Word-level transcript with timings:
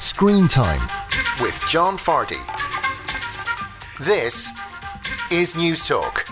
Screen 0.00 0.48
Time 0.48 0.80
with 1.42 1.62
John 1.68 1.98
Fardy. 1.98 2.40
This 3.98 4.50
is 5.30 5.52
Newstalk. 5.52 6.22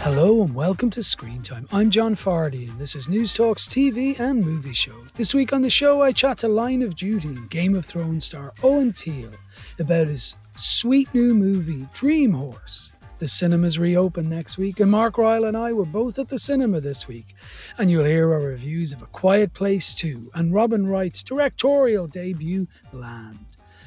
Hello 0.00 0.42
and 0.42 0.54
welcome 0.54 0.88
to 0.88 1.02
Screen 1.02 1.42
Time. 1.42 1.68
I'm 1.70 1.90
John 1.90 2.16
Fardy 2.16 2.70
and 2.70 2.78
this 2.78 2.96
is 2.96 3.08
Newstalk's 3.08 3.68
TV 3.68 4.18
and 4.18 4.42
movie 4.42 4.72
show. 4.72 5.04
This 5.16 5.34
week 5.34 5.52
on 5.52 5.60
the 5.60 5.68
show, 5.68 6.00
I 6.00 6.12
chat 6.12 6.38
to 6.38 6.48
Line 6.48 6.80
of 6.80 6.96
Duty 6.96 7.28
and 7.28 7.50
Game 7.50 7.74
of 7.74 7.84
Thrones 7.84 8.24
star 8.24 8.54
Owen 8.62 8.94
Teale 8.94 9.34
about 9.78 10.08
his 10.08 10.36
sweet 10.56 11.12
new 11.12 11.34
movie, 11.34 11.86
Dream 11.92 12.32
Horse. 12.32 12.92
The 13.22 13.28
cinemas 13.28 13.78
reopen 13.78 14.28
next 14.28 14.58
week, 14.58 14.80
and 14.80 14.90
Mark 14.90 15.16
Ryle 15.16 15.44
and 15.44 15.56
I 15.56 15.72
were 15.72 15.84
both 15.84 16.18
at 16.18 16.26
the 16.26 16.40
cinema 16.40 16.80
this 16.80 17.06
week. 17.06 17.36
And 17.78 17.88
you'll 17.88 18.04
hear 18.04 18.32
our 18.32 18.40
reviews 18.40 18.92
of 18.92 19.00
A 19.00 19.06
Quiet 19.06 19.54
Place 19.54 19.94
2 19.94 20.32
and 20.34 20.52
Robin 20.52 20.88
Wright's 20.88 21.22
directorial 21.22 22.08
debut, 22.08 22.66
Land. 22.92 23.38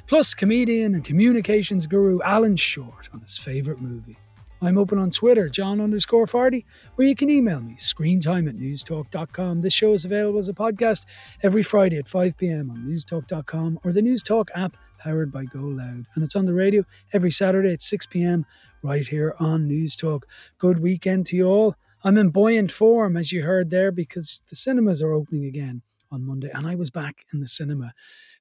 Plus, 0.07 0.34
comedian 0.34 0.95
and 0.95 1.03
communications 1.03 1.85
guru 1.85 2.21
Alan 2.21 2.55
Short 2.55 3.09
on 3.13 3.20
his 3.20 3.38
favourite 3.38 3.81
movie. 3.81 4.16
I'm 4.62 4.77
open 4.77 4.98
on 4.98 5.12
Twitter, 5.12 5.49
John 5.49 5.81
underscore 5.81 6.27
Fardy, 6.27 6.63
where 6.95 7.05
you 7.05 7.13
can 7.13 7.29
email 7.29 7.59
me, 7.59 7.76
screentime 7.76 8.48
at 8.48 8.55
newstalk.com. 8.55 9.62
This 9.62 9.73
show 9.73 9.91
is 9.91 10.05
available 10.05 10.40
as 10.40 10.48
a 10.48 10.54
podcast 10.54 11.05
every 11.43 11.62
Friday 11.62 11.98
at 11.98 12.07
5 12.07 12.38
pm 12.38 12.71
on 12.71 12.77
newstalk.com 12.77 13.81
or 13.84 13.91
the 13.91 14.02
Newstalk 14.02 14.48
app 14.55 14.77
powered 14.98 15.31
by 15.31 15.43
Go 15.43 15.59
Loud. 15.59 16.05
And 16.15 16.23
it's 16.23 16.38
on 16.38 16.45
the 16.45 16.54
radio 16.54 16.85
every 17.13 17.31
Saturday 17.31 17.73
at 17.73 17.81
6 17.81 18.05
pm 18.05 18.45
right 18.85 19.07
here 19.07 19.35
on 19.39 19.67
Newstalk. 19.67 20.23
Good 20.59 20.80
weekend 20.80 21.26
to 21.27 21.35
you 21.35 21.48
all. 21.48 21.76
I'm 22.03 22.17
in 22.20 22.30
buoyant 22.30 22.71
form, 22.71 23.17
as 23.17 23.31
you 23.31 23.41
heard 23.41 23.71
there, 23.71 23.91
because 23.91 24.43
the 24.48 24.55
cinemas 24.55 25.02
are 25.02 25.12
opening 25.12 25.45
again 25.45 25.81
on 26.12 26.23
Monday, 26.23 26.52
and 26.53 26.67
I 26.67 26.76
was 26.76 26.91
back 26.91 27.26
in 27.34 27.40
the 27.40 27.48
cinema 27.48 27.93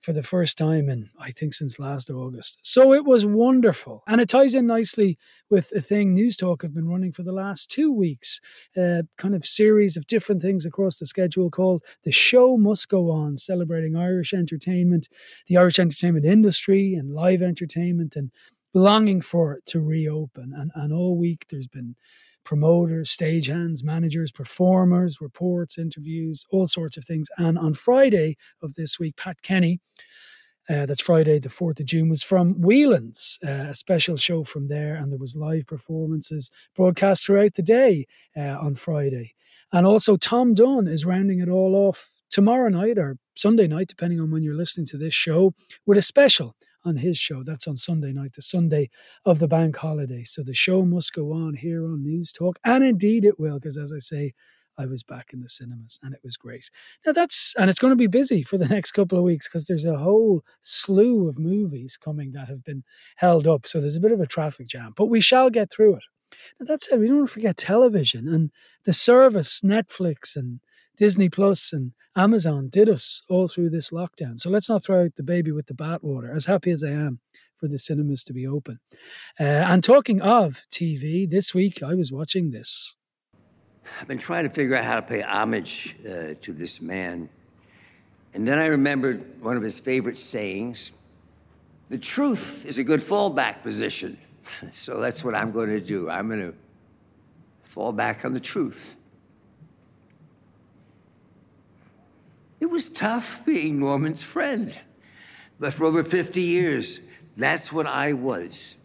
for 0.02 0.12
the 0.12 0.22
first 0.22 0.58
time 0.58 0.90
in, 0.90 1.08
I 1.18 1.30
think, 1.30 1.54
since 1.54 1.78
last 1.78 2.10
August. 2.10 2.58
So 2.62 2.92
it 2.92 3.06
was 3.06 3.24
wonderful. 3.24 4.02
And 4.06 4.20
it 4.20 4.28
ties 4.28 4.54
in 4.54 4.66
nicely 4.66 5.16
with 5.48 5.72
a 5.72 5.80
thing 5.80 6.14
Newstalk 6.14 6.60
have 6.60 6.74
been 6.74 6.86
running 6.86 7.10
for 7.10 7.22
the 7.22 7.32
last 7.32 7.70
two 7.70 7.90
weeks, 7.90 8.38
a 8.76 9.04
kind 9.16 9.34
of 9.34 9.46
series 9.46 9.96
of 9.96 10.06
different 10.06 10.42
things 10.42 10.66
across 10.66 10.98
the 10.98 11.06
schedule 11.06 11.50
called 11.50 11.82
The 12.02 12.12
Show 12.12 12.58
Must 12.58 12.86
Go 12.90 13.10
On, 13.10 13.38
celebrating 13.38 13.96
Irish 13.96 14.34
entertainment, 14.34 15.08
the 15.46 15.56
Irish 15.56 15.78
entertainment 15.78 16.26
industry, 16.26 16.94
and 16.94 17.14
live 17.14 17.40
entertainment, 17.40 18.14
and 18.14 18.30
longing 18.74 19.20
for 19.20 19.54
it 19.54 19.64
to 19.66 19.80
reopen. 19.80 20.52
And, 20.54 20.70
and 20.74 20.92
all 20.92 21.16
week 21.16 21.46
there's 21.48 21.68
been 21.68 21.94
promoters, 22.44 23.16
stagehands, 23.16 23.82
managers, 23.82 24.30
performers, 24.30 25.20
reports, 25.20 25.78
interviews, 25.78 26.44
all 26.50 26.66
sorts 26.66 26.96
of 26.96 27.04
things. 27.04 27.28
And 27.38 27.58
on 27.58 27.74
Friday 27.74 28.36
of 28.62 28.74
this 28.74 28.98
week, 28.98 29.16
Pat 29.16 29.40
Kenny, 29.42 29.80
uh, 30.68 30.86
that's 30.86 31.02
Friday, 31.02 31.38
the 31.38 31.48
4th 31.48 31.80
of 31.80 31.86
June, 31.86 32.08
was 32.08 32.22
from 32.22 32.60
Whelan's, 32.60 33.38
uh, 33.46 33.68
a 33.68 33.74
special 33.74 34.16
show 34.16 34.44
from 34.44 34.68
there. 34.68 34.94
And 34.96 35.12
there 35.12 35.18
was 35.18 35.36
live 35.36 35.66
performances 35.66 36.50
broadcast 36.74 37.24
throughout 37.24 37.54
the 37.54 37.62
day 37.62 38.06
uh, 38.36 38.58
on 38.58 38.74
Friday. 38.74 39.34
And 39.72 39.86
also 39.86 40.16
Tom 40.16 40.54
Dunne 40.54 40.88
is 40.88 41.04
rounding 41.04 41.40
it 41.40 41.48
all 41.48 41.74
off 41.74 42.10
tomorrow 42.30 42.68
night 42.68 42.98
or 42.98 43.16
Sunday 43.36 43.66
night, 43.66 43.88
depending 43.88 44.20
on 44.20 44.30
when 44.30 44.42
you're 44.42 44.56
listening 44.56 44.86
to 44.86 44.96
this 44.96 45.14
show, 45.14 45.52
with 45.86 45.98
a 45.98 46.02
special 46.02 46.56
on 46.84 46.96
his 46.96 47.18
show. 47.18 47.42
That's 47.42 47.66
on 47.66 47.76
Sunday 47.76 48.12
night, 48.12 48.34
the 48.34 48.42
Sunday 48.42 48.90
of 49.24 49.38
the 49.38 49.48
bank 49.48 49.76
holiday. 49.76 50.24
So 50.24 50.42
the 50.42 50.54
show 50.54 50.84
must 50.84 51.12
go 51.12 51.32
on 51.32 51.54
here 51.54 51.84
on 51.84 52.04
Newstalk. 52.04 52.54
And 52.64 52.84
indeed 52.84 53.24
it 53.24 53.38
will, 53.38 53.58
because 53.58 53.78
as 53.78 53.92
I 53.92 53.98
say, 53.98 54.34
I 54.76 54.86
was 54.86 55.02
back 55.02 55.32
in 55.32 55.40
the 55.40 55.48
cinemas 55.48 56.00
and 56.02 56.14
it 56.14 56.20
was 56.24 56.36
great. 56.36 56.68
Now 57.06 57.12
that's, 57.12 57.54
and 57.58 57.70
it's 57.70 57.78
going 57.78 57.92
to 57.92 57.96
be 57.96 58.06
busy 58.06 58.42
for 58.42 58.58
the 58.58 58.68
next 58.68 58.92
couple 58.92 59.18
of 59.18 59.24
weeks 59.24 59.48
because 59.48 59.66
there's 59.66 59.84
a 59.84 59.96
whole 59.96 60.42
slew 60.62 61.28
of 61.28 61.38
movies 61.38 61.96
coming 61.96 62.32
that 62.32 62.48
have 62.48 62.64
been 62.64 62.82
held 63.16 63.46
up. 63.46 63.66
So 63.66 63.80
there's 63.80 63.96
a 63.96 64.00
bit 64.00 64.12
of 64.12 64.20
a 64.20 64.26
traffic 64.26 64.66
jam, 64.66 64.92
but 64.96 65.06
we 65.06 65.20
shall 65.20 65.50
get 65.50 65.70
through 65.70 65.96
it. 65.96 66.04
Now 66.58 66.66
that 66.66 66.82
said, 66.82 66.98
we 66.98 67.06
don't 67.06 67.18
want 67.18 67.28
to 67.28 67.34
forget 67.34 67.56
television 67.56 68.26
and 68.28 68.50
the 68.84 68.92
service, 68.92 69.60
Netflix 69.60 70.34
and 70.34 70.60
Disney 70.96 71.28
Plus 71.28 71.72
and 71.72 71.92
Amazon 72.16 72.68
did 72.68 72.88
us 72.88 73.22
all 73.28 73.48
through 73.48 73.70
this 73.70 73.90
lockdown. 73.90 74.38
So 74.38 74.48
let's 74.50 74.68
not 74.68 74.84
throw 74.84 75.04
out 75.04 75.16
the 75.16 75.22
baby 75.22 75.50
with 75.50 75.66
the 75.66 75.74
bathwater, 75.74 76.34
as 76.34 76.46
happy 76.46 76.70
as 76.70 76.84
I 76.84 76.90
am 76.90 77.20
for 77.56 77.66
the 77.66 77.78
cinemas 77.78 78.22
to 78.24 78.32
be 78.32 78.46
open. 78.46 78.78
Uh, 79.38 79.44
and 79.44 79.82
talking 79.82 80.20
of 80.20 80.62
TV, 80.70 81.28
this 81.28 81.54
week 81.54 81.82
I 81.82 81.94
was 81.94 82.12
watching 82.12 82.50
this. 82.50 82.96
I've 84.00 84.08
been 84.08 84.18
trying 84.18 84.44
to 84.44 84.50
figure 84.50 84.76
out 84.76 84.84
how 84.84 84.96
to 84.96 85.02
pay 85.02 85.22
homage 85.22 85.96
uh, 86.06 86.34
to 86.40 86.52
this 86.52 86.80
man. 86.80 87.28
And 88.32 88.46
then 88.46 88.58
I 88.58 88.66
remembered 88.66 89.42
one 89.42 89.56
of 89.56 89.62
his 89.62 89.78
favorite 89.78 90.18
sayings 90.18 90.92
The 91.88 91.98
truth 91.98 92.64
is 92.66 92.78
a 92.78 92.84
good 92.84 93.00
fallback 93.00 93.62
position. 93.62 94.18
so 94.72 95.00
that's 95.00 95.24
what 95.24 95.34
I'm 95.34 95.50
going 95.50 95.70
to 95.70 95.80
do. 95.80 96.08
I'm 96.08 96.28
going 96.28 96.40
to 96.40 96.54
fall 97.64 97.92
back 97.92 98.24
on 98.24 98.32
the 98.32 98.40
truth. 98.40 98.96
It 102.64 102.70
was 102.70 102.88
tough 102.88 103.44
being 103.44 103.78
Norman's 103.78 104.22
friend. 104.22 104.78
But 105.60 105.74
for 105.74 105.84
over 105.84 106.02
50 106.02 106.40
years, 106.40 107.02
that's 107.36 107.70
what 107.70 107.86
I 107.86 108.14
was. 108.14 108.78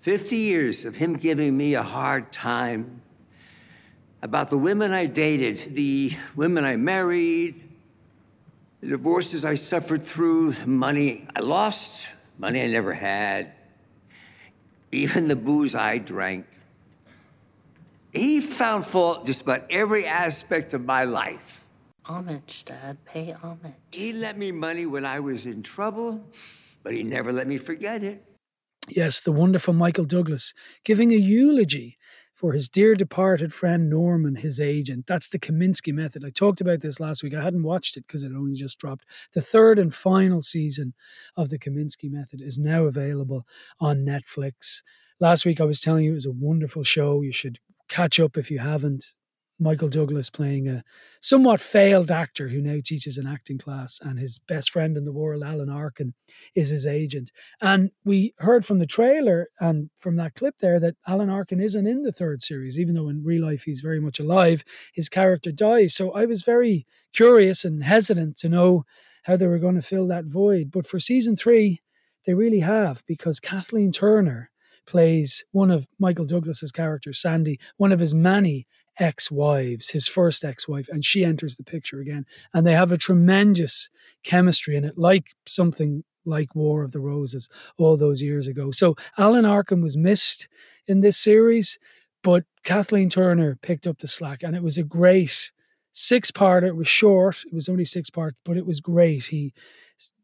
50 0.00 0.34
years 0.34 0.86
of 0.86 0.96
him 0.96 1.18
giving 1.18 1.54
me 1.54 1.74
a 1.74 1.82
hard 1.82 2.32
time 2.32 3.02
about 4.22 4.48
the 4.48 4.56
women 4.56 4.94
I 4.94 5.04
dated, 5.04 5.74
the 5.74 6.12
women 6.34 6.64
I 6.64 6.76
married, 6.76 7.68
the 8.80 8.88
divorces 8.88 9.44
I 9.44 9.54
suffered 9.56 10.02
through, 10.02 10.52
the 10.52 10.68
money 10.68 11.28
I 11.36 11.40
lost, 11.40 12.08
money 12.38 12.62
I 12.62 12.68
never 12.68 12.94
had, 12.94 13.52
even 14.90 15.28
the 15.28 15.36
booze 15.36 15.74
I 15.74 15.98
drank. 15.98 16.46
He 18.10 18.40
found 18.40 18.86
fault 18.86 19.26
just 19.26 19.42
about 19.42 19.66
every 19.68 20.06
aspect 20.06 20.72
of 20.72 20.86
my 20.86 21.04
life. 21.04 21.59
Homage, 22.10 22.64
Dad. 22.64 22.98
Pay 23.04 23.30
homage. 23.30 23.72
He 23.92 24.12
lent 24.12 24.36
me 24.36 24.50
money 24.50 24.84
when 24.84 25.06
I 25.06 25.20
was 25.20 25.46
in 25.46 25.62
trouble, 25.62 26.20
but 26.82 26.92
he 26.92 27.04
never 27.04 27.32
let 27.32 27.46
me 27.46 27.56
forget 27.56 28.02
it. 28.02 28.24
Yes, 28.88 29.20
the 29.20 29.30
wonderful 29.30 29.74
Michael 29.74 30.06
Douglas 30.06 30.52
giving 30.82 31.12
a 31.12 31.16
eulogy 31.16 31.98
for 32.34 32.52
his 32.52 32.68
dear 32.68 32.96
departed 32.96 33.54
friend 33.54 33.88
Norman, 33.88 34.34
his 34.34 34.58
agent. 34.58 35.06
That's 35.06 35.28
the 35.28 35.38
Kominsky 35.38 35.92
method. 35.92 36.24
I 36.24 36.30
talked 36.30 36.60
about 36.60 36.80
this 36.80 36.98
last 36.98 37.22
week. 37.22 37.32
I 37.32 37.44
hadn't 37.44 37.62
watched 37.62 37.96
it 37.96 38.08
because 38.08 38.24
it 38.24 38.32
only 38.34 38.54
just 38.54 38.80
dropped. 38.80 39.04
The 39.32 39.40
third 39.40 39.78
and 39.78 39.94
final 39.94 40.42
season 40.42 40.94
of 41.36 41.50
the 41.50 41.60
Kominsky 41.60 42.10
method 42.10 42.40
is 42.40 42.58
now 42.58 42.86
available 42.86 43.46
on 43.78 43.98
Netflix. 43.98 44.82
Last 45.20 45.44
week 45.44 45.60
I 45.60 45.64
was 45.64 45.80
telling 45.80 46.06
you 46.06 46.10
it 46.10 46.14
was 46.14 46.26
a 46.26 46.32
wonderful 46.32 46.82
show. 46.82 47.20
You 47.20 47.30
should 47.30 47.60
catch 47.88 48.18
up 48.18 48.36
if 48.36 48.50
you 48.50 48.58
haven't. 48.58 49.14
Michael 49.60 49.88
Douglas 49.88 50.30
playing 50.30 50.68
a 50.68 50.82
somewhat 51.20 51.60
failed 51.60 52.10
actor 52.10 52.48
who 52.48 52.62
now 52.62 52.78
teaches 52.82 53.18
an 53.18 53.26
acting 53.26 53.58
class, 53.58 54.00
and 54.02 54.18
his 54.18 54.38
best 54.38 54.70
friend 54.70 54.96
in 54.96 55.04
the 55.04 55.12
world, 55.12 55.42
Alan 55.42 55.68
Arkin, 55.68 56.14
is 56.54 56.70
his 56.70 56.86
agent. 56.86 57.30
And 57.60 57.90
we 58.04 58.34
heard 58.38 58.64
from 58.64 58.78
the 58.78 58.86
trailer 58.86 59.48
and 59.60 59.90
from 59.98 60.16
that 60.16 60.34
clip 60.34 60.56
there 60.60 60.80
that 60.80 60.96
Alan 61.06 61.28
Arkin 61.28 61.60
isn't 61.60 61.86
in 61.86 62.02
the 62.02 62.12
third 62.12 62.42
series, 62.42 62.78
even 62.78 62.94
though 62.94 63.10
in 63.10 63.22
real 63.22 63.44
life 63.44 63.64
he's 63.64 63.80
very 63.80 64.00
much 64.00 64.18
alive. 64.18 64.64
His 64.94 65.08
character 65.10 65.52
dies. 65.52 65.94
So 65.94 66.10
I 66.12 66.24
was 66.24 66.42
very 66.42 66.86
curious 67.12 67.64
and 67.64 67.84
hesitant 67.84 68.36
to 68.38 68.48
know 68.48 68.84
how 69.24 69.36
they 69.36 69.46
were 69.46 69.58
going 69.58 69.74
to 69.74 69.82
fill 69.82 70.06
that 70.08 70.24
void. 70.24 70.70
But 70.70 70.86
for 70.86 70.98
season 70.98 71.36
three, 71.36 71.82
they 72.24 72.34
really 72.34 72.60
have, 72.60 73.02
because 73.06 73.40
Kathleen 73.40 73.92
Turner 73.92 74.50
plays 74.86 75.44
one 75.52 75.70
of 75.70 75.86
Michael 75.98 76.24
Douglas's 76.24 76.72
characters, 76.72 77.20
Sandy, 77.20 77.60
one 77.76 77.92
of 77.92 78.00
his 78.00 78.14
many 78.14 78.66
ex-wives, 79.00 79.90
his 79.90 80.06
first 80.06 80.44
ex-wife, 80.44 80.88
and 80.88 81.04
she 81.04 81.24
enters 81.24 81.56
the 81.56 81.64
picture 81.64 82.00
again, 82.00 82.26
and 82.54 82.66
they 82.66 82.74
have 82.74 82.92
a 82.92 82.96
tremendous 82.96 83.90
chemistry 84.22 84.76
in 84.76 84.84
it, 84.84 84.96
like 84.96 85.34
something 85.46 86.04
like 86.26 86.54
War 86.54 86.84
of 86.84 86.92
the 86.92 87.00
Roses 87.00 87.48
all 87.78 87.96
those 87.96 88.22
years 88.22 88.46
ago. 88.46 88.70
So 88.70 88.94
Alan 89.18 89.46
Arkin 89.46 89.82
was 89.82 89.96
missed 89.96 90.48
in 90.86 91.00
this 91.00 91.16
series, 91.16 91.78
but 92.22 92.44
Kathleen 92.62 93.08
Turner 93.08 93.58
picked 93.62 93.86
up 93.86 93.98
the 93.98 94.08
slack, 94.08 94.42
and 94.42 94.54
it 94.54 94.62
was 94.62 94.76
a 94.76 94.84
great 94.84 95.50
six 95.92 96.30
part. 96.30 96.64
It 96.64 96.76
was 96.76 96.88
short; 96.88 97.44
it 97.46 97.54
was 97.54 97.68
only 97.68 97.84
six 97.84 98.10
part, 98.10 98.34
but 98.44 98.56
it 98.56 98.66
was 98.66 98.80
great. 98.80 99.26
He 99.26 99.52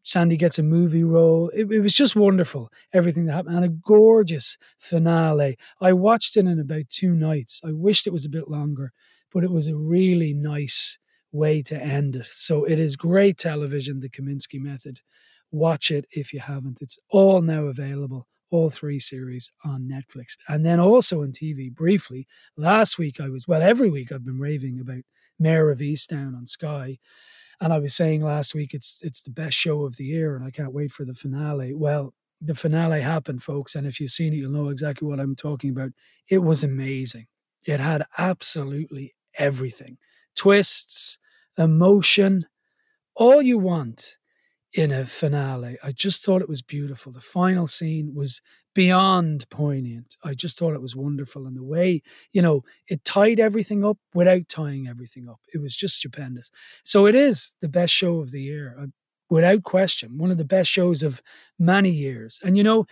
Sandy 0.06 0.36
gets 0.36 0.58
a 0.58 0.62
movie 0.62 1.02
role. 1.02 1.50
It, 1.52 1.70
it, 1.70 1.80
was 1.80 1.92
just 1.92 2.14
wonderful, 2.14 2.70
everything 2.94 3.26
that 3.26 3.32
happened, 3.32 3.56
and 3.56 3.64
a 3.64 3.68
gorgeous 3.68 4.56
finale. 4.78 5.58
I 5.80 5.94
watched 5.94 6.36
it 6.36 6.46
in 6.46 6.60
about 6.60 6.88
two 6.88 7.12
nights. 7.12 7.60
I 7.64 7.72
wished 7.72 8.06
it 8.06 8.12
was 8.12 8.24
a 8.24 8.30
bit 8.30 8.48
longer, 8.48 8.92
but 9.32 9.42
it 9.42 9.50
was 9.50 9.66
a 9.66 9.76
really 9.76 10.32
nice 10.32 10.98
way 11.32 11.60
to 11.62 11.76
end 11.76 12.16
it. 12.16 12.28
So 12.30 12.64
it 12.64 12.78
is 12.78 12.94
great 12.94 13.36
television, 13.36 13.98
the 13.98 14.08
Kominsky 14.08 14.60
method. 14.60 15.00
Watch 15.50 15.90
it 15.90 16.06
if 16.12 16.32
you 16.32 16.38
haven't. 16.38 16.78
It's 16.80 16.98
all 17.10 17.42
now 17.42 17.64
available, 17.64 18.28
all 18.52 18.70
three 18.70 19.00
series 19.00 19.50
on 19.64 19.90
Netflix. 19.90 20.36
And 20.48 20.64
then 20.64 20.78
also 20.78 21.22
on 21.22 21.32
TV 21.32 21.72
briefly. 21.72 22.26
Last 22.56 22.96
week 22.96 23.20
I 23.20 23.28
was, 23.28 23.48
well, 23.48 23.62
every 23.62 23.90
week 23.90 24.12
I've 24.12 24.24
been 24.24 24.38
raving 24.38 24.78
about 24.80 25.02
Mare 25.38 25.70
of 25.70 25.78
Easttown 25.78 26.36
on 26.36 26.46
Sky. 26.46 26.98
And 27.60 27.72
I 27.72 27.78
was 27.78 27.94
saying 27.94 28.22
last 28.22 28.54
week 28.54 28.74
it's 28.74 29.00
it's 29.02 29.22
the 29.22 29.30
best 29.30 29.56
show 29.56 29.84
of 29.84 29.96
the 29.96 30.04
year, 30.04 30.36
and 30.36 30.44
I 30.44 30.50
can't 30.50 30.74
wait 30.74 30.90
for 30.92 31.04
the 31.04 31.14
finale. 31.14 31.74
Well, 31.74 32.12
the 32.40 32.54
finale 32.54 33.00
happened, 33.00 33.42
folks, 33.42 33.74
and 33.74 33.86
if 33.86 33.98
you've 33.98 34.10
seen 34.10 34.34
it, 34.34 34.36
you'll 34.36 34.52
know 34.52 34.68
exactly 34.68 35.08
what 35.08 35.20
I'm 35.20 35.34
talking 35.34 35.70
about. 35.70 35.90
It 36.28 36.38
was 36.38 36.62
amazing. 36.62 37.26
It 37.64 37.80
had 37.80 38.04
absolutely 38.18 39.14
everything 39.38 39.98
twists, 40.36 41.18
emotion, 41.56 42.46
all 43.14 43.40
you 43.40 43.58
want 43.58 44.18
in 44.74 44.92
a 44.92 45.06
finale. 45.06 45.78
I 45.82 45.92
just 45.92 46.24
thought 46.24 46.42
it 46.42 46.48
was 46.48 46.62
beautiful. 46.62 47.10
The 47.10 47.20
final 47.20 47.66
scene 47.66 48.14
was 48.14 48.42
beyond 48.76 49.48
poignant. 49.48 50.18
I 50.22 50.34
just 50.34 50.58
thought 50.58 50.74
it 50.74 50.82
was 50.82 50.94
wonderful. 50.94 51.46
And 51.46 51.56
the 51.56 51.64
way, 51.64 52.02
you 52.32 52.42
know, 52.42 52.62
it 52.88 53.02
tied 53.06 53.40
everything 53.40 53.82
up 53.82 53.96
without 54.12 54.50
tying 54.50 54.86
everything 54.86 55.30
up. 55.30 55.40
It 55.54 55.62
was 55.62 55.74
just 55.74 55.96
stupendous. 55.96 56.50
So 56.84 57.06
it 57.06 57.14
is 57.14 57.56
the 57.62 57.70
best 57.70 57.94
show 57.94 58.20
of 58.20 58.32
the 58.32 58.42
year, 58.42 58.76
uh, 58.78 58.88
without 59.30 59.62
question. 59.62 60.18
One 60.18 60.30
of 60.30 60.36
the 60.36 60.44
best 60.44 60.70
shows 60.70 61.02
of 61.02 61.22
many 61.58 61.88
years. 61.90 62.38
And, 62.44 62.54
you 62.58 62.62
know, 62.62 62.84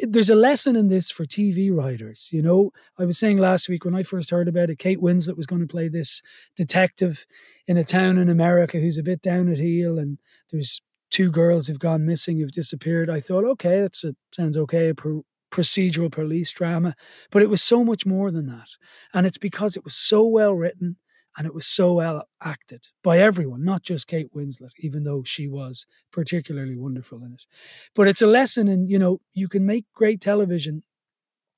there's 0.00 0.28
a 0.28 0.34
lesson 0.34 0.74
in 0.74 0.88
this 0.88 1.08
for 1.08 1.24
TV 1.24 1.72
writers. 1.72 2.30
You 2.32 2.42
know, 2.42 2.72
I 2.98 3.04
was 3.04 3.16
saying 3.16 3.38
last 3.38 3.68
week 3.68 3.84
when 3.84 3.94
I 3.94 4.02
first 4.02 4.30
heard 4.30 4.48
about 4.48 4.70
it, 4.70 4.80
Kate 4.80 5.00
Winslet 5.00 5.36
was 5.36 5.46
going 5.46 5.62
to 5.62 5.68
play 5.68 5.86
this 5.86 6.20
detective 6.56 7.26
in 7.68 7.76
a 7.76 7.84
town 7.84 8.18
in 8.18 8.28
America 8.28 8.80
who's 8.80 8.98
a 8.98 9.04
bit 9.04 9.22
down 9.22 9.48
at 9.52 9.58
heel, 9.58 10.00
and 10.00 10.18
there's 10.50 10.80
two 11.10 11.30
girls 11.30 11.66
who've 11.66 11.78
gone 11.78 12.06
missing, 12.06 12.38
who've 12.38 12.52
disappeared. 12.52 13.10
I 13.10 13.20
thought, 13.20 13.44
okay, 13.44 13.80
that 13.80 13.96
sounds 14.32 14.56
okay, 14.56 14.92
pro- 14.92 15.24
procedural 15.50 16.12
police 16.12 16.52
drama, 16.52 16.94
but 17.30 17.42
it 17.42 17.48
was 17.48 17.62
so 17.62 17.84
much 17.84 18.04
more 18.04 18.30
than 18.30 18.46
that, 18.46 18.68
and 19.14 19.26
it's 19.26 19.38
because 19.38 19.76
it 19.76 19.84
was 19.84 19.94
so 19.94 20.26
well 20.26 20.54
written 20.54 20.96
and 21.38 21.46
it 21.46 21.54
was 21.54 21.66
so 21.66 21.92
well 21.94 22.26
acted 22.42 22.88
by 23.04 23.20
everyone, 23.20 23.64
not 23.64 23.82
just 23.84 24.08
Kate 24.08 24.34
Winslet, 24.34 24.72
even 24.80 25.04
though 25.04 25.22
she 25.22 25.46
was 25.46 25.86
particularly 26.10 26.76
wonderful 26.76 27.22
in 27.22 27.32
it. 27.32 27.44
But 27.94 28.08
it's 28.08 28.22
a 28.22 28.26
lesson 28.26 28.66
in, 28.66 28.88
you 28.88 28.98
know, 28.98 29.20
you 29.34 29.46
can 29.46 29.64
make 29.64 29.84
great 29.94 30.20
television 30.20 30.82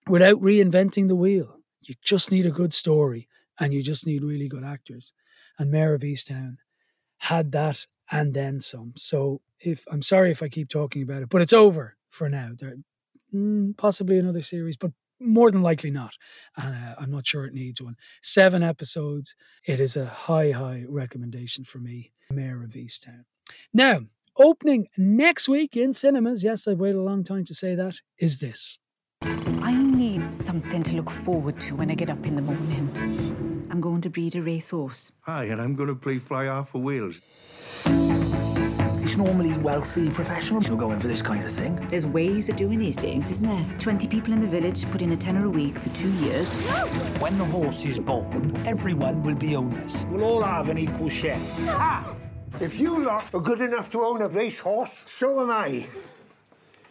without 0.06 0.38
reinventing 0.41 1.08
the 1.08 1.17
wheel. 1.17 1.56
You 1.81 1.94
just 2.03 2.31
need 2.31 2.44
a 2.44 2.50
good 2.50 2.75
story 2.75 3.26
and 3.58 3.73
you 3.73 3.82
just 3.82 4.06
need 4.06 4.23
really 4.23 4.49
good 4.49 4.64
actors. 4.64 5.14
And 5.58 5.70
Mare 5.70 5.94
of 5.94 6.03
Easttown 6.03 6.58
had 7.17 7.53
that 7.53 7.87
and 8.10 8.34
then 8.34 8.60
some. 8.60 8.92
So 8.96 9.40
if 9.60 9.84
I'm 9.90 10.02
sorry 10.02 10.30
if 10.30 10.42
I 10.42 10.48
keep 10.48 10.68
talking 10.68 11.02
about 11.02 11.22
it, 11.22 11.28
but 11.28 11.42
it's 11.42 11.52
over 11.52 11.96
for 12.10 12.28
now. 12.28 12.50
There 12.58 12.76
mm, 13.34 13.76
possibly 13.76 14.18
another 14.18 14.42
series, 14.42 14.76
but 14.76 14.92
more 15.20 15.50
than 15.50 15.62
likely 15.62 15.90
not. 15.90 16.14
And 16.56 16.74
uh, 16.74 16.94
I'm 16.98 17.10
not 17.10 17.26
sure 17.26 17.44
it 17.44 17.54
needs 17.54 17.80
one. 17.80 17.96
Seven 18.22 18.62
episodes. 18.62 19.34
It 19.64 19.80
is 19.80 19.96
a 19.96 20.06
high, 20.06 20.50
high 20.50 20.84
recommendation 20.88 21.64
for 21.64 21.78
me. 21.78 22.12
Mare 22.30 22.62
of 22.62 22.70
Easttown. 22.70 23.24
Now, 23.74 24.00
opening 24.36 24.88
next 24.96 25.48
week 25.48 25.76
in 25.76 25.92
cinemas, 25.92 26.44
yes, 26.44 26.66
I've 26.66 26.78
waited 26.78 26.98
a 26.98 27.02
long 27.02 27.24
time 27.24 27.44
to 27.46 27.54
say 27.54 27.74
that, 27.74 27.96
is 28.18 28.38
this. 28.38 28.78
I 29.22 29.74
need 29.74 30.32
something 30.32 30.82
to 30.84 30.94
look 30.94 31.10
forward 31.10 31.60
to 31.60 31.76
when 31.76 31.90
I 31.90 31.94
get 31.94 32.08
up 32.08 32.24
in 32.24 32.36
the 32.36 32.42
morning. 32.42 33.50
I'm 33.81 33.82
going 33.82 34.03
to 34.03 34.11
breed 34.11 34.37
a 34.37 34.43
racehorse. 34.43 35.11
Hi, 35.23 35.44
and 35.44 35.59
I'm 35.59 35.75
going 35.75 35.88
to 35.88 35.94
play 35.94 36.19
fly 36.19 36.44
half 36.44 36.69
for 36.69 36.82
Wales. 36.82 37.23
It's 37.87 39.17
normally 39.17 39.55
wealthy 39.55 40.11
professionals 40.11 40.67
who 40.67 40.77
go 40.77 40.91
in 40.91 41.00
for 41.00 41.09
this 41.09 41.23
kind 41.23 41.43
of 41.43 41.50
thing. 41.50 41.77
There's 41.88 42.05
ways 42.05 42.50
of 42.50 42.56
doing 42.56 42.79
these 42.79 42.97
things, 42.97 43.31
isn't 43.31 43.47
there? 43.47 43.79
20 43.79 44.06
people 44.06 44.35
in 44.35 44.43
the 44.43 44.47
village 44.47 44.85
put 44.91 45.00
in 45.00 45.12
a 45.12 45.17
tenner 45.17 45.47
a 45.47 45.49
week 45.49 45.79
for 45.79 45.88
two 45.97 46.12
years. 46.17 46.53
When 47.23 47.38
the 47.38 47.47
horse 47.47 47.82
is 47.87 47.99
born, 47.99 48.55
everyone 48.67 49.23
will 49.23 49.35
be 49.35 49.56
owners. 49.56 50.05
We'll 50.11 50.25
all 50.25 50.43
have 50.43 50.69
an 50.69 50.77
equal 50.77 51.09
share. 51.09 51.41
Ah! 51.69 52.15
If 52.61 52.79
you 52.79 53.03
lot 53.03 53.32
are 53.32 53.41
good 53.41 53.62
enough 53.62 53.91
to 53.93 54.05
own 54.05 54.21
a 54.21 54.29
racehorse, 54.29 55.06
so 55.09 55.41
am 55.41 55.50
I. 55.50 55.87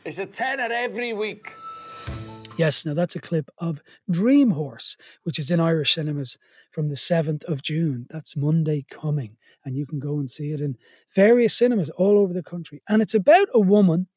It's 0.03 0.17
a 0.17 0.25
tenner 0.25 0.73
every 0.73 1.13
week. 1.13 1.53
Yes, 2.59 2.85
now 2.85 2.93
that's 2.93 3.15
a 3.15 3.21
clip 3.21 3.49
of 3.59 3.81
Dream 4.11 4.51
Horse, 4.51 4.97
which 5.23 5.39
is 5.39 5.49
in 5.49 5.61
Irish 5.61 5.93
cinemas 5.93 6.37
from 6.73 6.89
the 6.89 6.95
7th 6.95 7.45
of 7.45 7.61
June. 7.61 8.05
That's 8.09 8.35
Monday 8.35 8.85
coming. 8.91 9.37
And 9.63 9.77
you 9.77 9.85
can 9.85 9.97
go 9.97 10.19
and 10.19 10.29
see 10.29 10.51
it 10.51 10.59
in 10.59 10.75
various 11.15 11.55
cinemas 11.55 11.89
all 11.91 12.17
over 12.17 12.33
the 12.33 12.43
country. 12.43 12.81
And 12.89 13.01
it's 13.01 13.15
about 13.15 13.47
a 13.53 13.61
woman, 13.61 14.07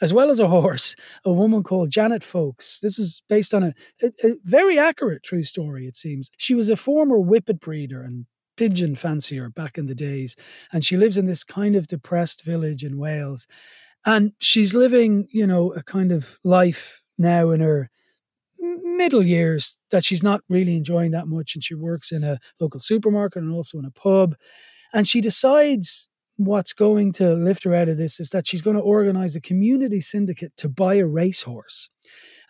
as 0.00 0.14
well 0.14 0.30
as 0.30 0.40
a 0.40 0.48
horse, 0.56 0.96
a 1.26 1.32
woman 1.32 1.62
called 1.62 1.90
Janet 1.90 2.24
Vokes. 2.24 2.80
This 2.80 2.98
is 2.98 3.22
based 3.28 3.52
on 3.52 3.64
a, 3.64 3.74
a, 4.02 4.06
a 4.24 4.34
very 4.44 4.78
accurate 4.78 5.22
true 5.22 5.42
story, 5.42 5.86
it 5.86 5.94
seems. 5.98 6.30
She 6.38 6.54
was 6.54 6.70
a 6.70 6.76
former 6.76 7.18
whippet 7.18 7.60
breeder 7.60 8.02
and 8.02 8.24
pigeon 8.56 8.96
fancier 8.96 9.50
back 9.50 9.76
in 9.76 9.84
the 9.84 9.94
days. 9.94 10.36
And 10.72 10.82
she 10.82 10.96
lives 10.96 11.18
in 11.18 11.26
this 11.26 11.44
kind 11.44 11.76
of 11.76 11.86
depressed 11.86 12.44
village 12.44 12.82
in 12.82 12.96
Wales. 12.96 13.46
And 14.06 14.32
she's 14.38 14.72
living, 14.74 15.28
you 15.30 15.46
know, 15.46 15.74
a 15.74 15.82
kind 15.82 16.12
of 16.12 16.38
life 16.44 17.02
now 17.20 17.50
in 17.50 17.60
her 17.60 17.90
middle 19.00 19.24
years 19.24 19.76
that 19.90 20.04
she's 20.04 20.22
not 20.22 20.42
really 20.48 20.76
enjoying 20.76 21.12
that 21.12 21.26
much 21.26 21.54
and 21.54 21.64
she 21.64 21.74
works 21.74 22.12
in 22.12 22.24
a 22.24 22.38
local 22.58 22.80
supermarket 22.80 23.42
and 23.42 23.52
also 23.52 23.78
in 23.78 23.84
a 23.84 23.90
pub. 23.90 24.34
And 24.92 25.06
she 25.06 25.20
decides 25.20 26.08
what's 26.36 26.72
going 26.72 27.12
to 27.12 27.34
lift 27.34 27.64
her 27.64 27.74
out 27.74 27.88
of 27.88 27.96
this 27.96 28.18
is 28.18 28.30
that 28.30 28.46
she's 28.46 28.62
going 28.62 28.76
to 28.76 28.82
organize 28.82 29.36
a 29.36 29.40
community 29.40 30.00
syndicate 30.00 30.52
to 30.56 30.68
buy 30.68 30.94
a 30.94 31.06
racehorse. 31.06 31.90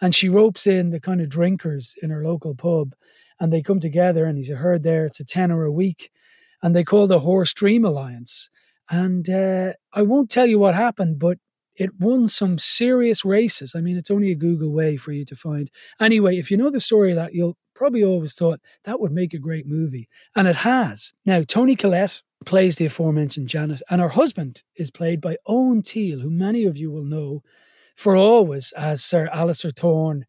And 0.01 0.15
she 0.15 0.29
ropes 0.29 0.67
in 0.67 0.91
the 0.91 1.01
kind 1.01 1.21
of 1.21 1.29
drinkers 1.29 1.95
in 2.03 2.11
her 2.11 2.25
local 2.25 2.55
pub 2.55 2.95
and 3.39 3.53
they 3.53 3.63
come 3.63 3.81
together 3.81 4.25
and 4.25 4.37
he's 4.37 4.51
a 4.51 4.57
herd 4.57 4.83
there 4.83 5.07
it's 5.07 5.21
a 5.21 5.25
tenner 5.25 5.65
a 5.65 5.73
week 5.73 6.11
and 6.63 6.75
they 6.75 6.85
call 6.85 7.07
the 7.07 7.21
horse 7.21 7.53
dream 7.53 7.85
alliance. 7.85 8.51
And 8.91 9.29
uh, 9.31 9.73
i 9.93 10.03
won't 10.03 10.31
tell 10.31 10.47
you 10.47 10.59
what 10.59 10.75
happened 10.75 11.19
but 11.19 11.39
it 11.81 11.99
won 11.99 12.29
some 12.29 12.59
serious 12.59 13.25
races. 13.25 13.75
I 13.75 13.81
mean, 13.81 13.97
it's 13.97 14.11
only 14.11 14.31
a 14.31 14.37
Google 14.37 14.71
way 14.71 14.99
for 14.99 15.13
you 15.13 15.25
to 15.25 15.35
find. 15.35 15.71
Anyway, 15.99 16.37
if 16.37 16.51
you 16.51 16.57
know 16.59 16.71
the 16.71 16.79
story 16.79 17.11
of 17.11 17.17
that, 17.17 17.35
you'll 17.35 17.57
probably 17.75 18.05
always 18.05 18.35
thought 18.35 18.61
that 18.85 19.01
would 19.01 19.13
make 19.13 19.33
a 19.33 19.39
great 19.39 19.67
movie. 19.67 20.07
And 20.37 20.47
it 20.47 20.57
has. 20.57 21.15
Now, 21.25 21.43
Toni 21.43 21.75
Collette 21.75 22.21
plays 22.45 22.77
the 22.77 22.85
aforementioned 22.85 23.49
Janet, 23.49 23.81
and 23.89 24.03
her 24.03 24.11
husband 24.11 24.63
is 24.77 24.91
played 24.91 25.23
by 25.23 25.39
Owen 25.47 25.81
Teale, 25.81 26.21
who 26.21 26.31
many 26.31 26.65
of 26.65 26.77
you 26.77 26.91
will 26.91 27.05
know 27.05 27.43
for 27.97 28.15
always 28.15 28.73
as 28.73 29.03
Sir 29.03 29.29
Alliser 29.33 29.75
Thorne 29.75 30.27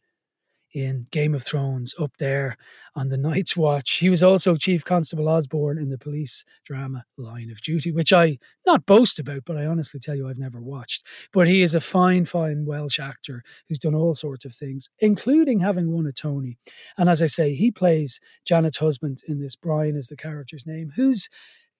in 0.73 1.07
Game 1.11 1.35
of 1.35 1.43
Thrones 1.43 1.93
up 1.99 2.11
there 2.17 2.57
on 2.95 3.09
the 3.09 3.17
Night's 3.31 3.57
Watch. 3.57 3.97
He 3.97 4.09
was 4.09 4.23
also 4.23 4.55
Chief 4.55 4.83
Constable 4.83 5.27
Osborne 5.27 5.77
in 5.77 5.89
the 5.89 5.97
police 5.97 6.43
drama 6.63 7.05
Line 7.17 7.49
of 7.49 7.61
Duty, 7.61 7.91
which 7.91 8.13
I 8.13 8.37
not 8.65 8.85
boast 8.85 9.19
about, 9.19 9.43
but 9.45 9.57
I 9.57 9.65
honestly 9.65 9.99
tell 9.99 10.15
you 10.15 10.27
I've 10.27 10.37
never 10.37 10.61
watched. 10.61 11.05
But 11.33 11.47
he 11.47 11.61
is 11.61 11.75
a 11.75 11.79
fine, 11.79 12.25
fine 12.25 12.65
Welsh 12.65 12.99
actor 12.99 13.43
who's 13.67 13.79
done 13.79 13.95
all 13.95 14.13
sorts 14.13 14.45
of 14.45 14.53
things, 14.53 14.89
including 14.99 15.59
having 15.59 15.91
won 15.91 16.05
a 16.05 16.11
Tony. 16.11 16.57
And 16.97 17.09
as 17.09 17.21
I 17.21 17.27
say, 17.27 17.53
he 17.55 17.71
plays 17.71 18.19
Janet's 18.45 18.77
husband 18.77 19.21
in 19.27 19.39
this. 19.39 19.55
Brian 19.55 19.95
is 19.95 20.07
the 20.07 20.15
character's 20.15 20.65
name, 20.65 20.91
who's 20.95 21.29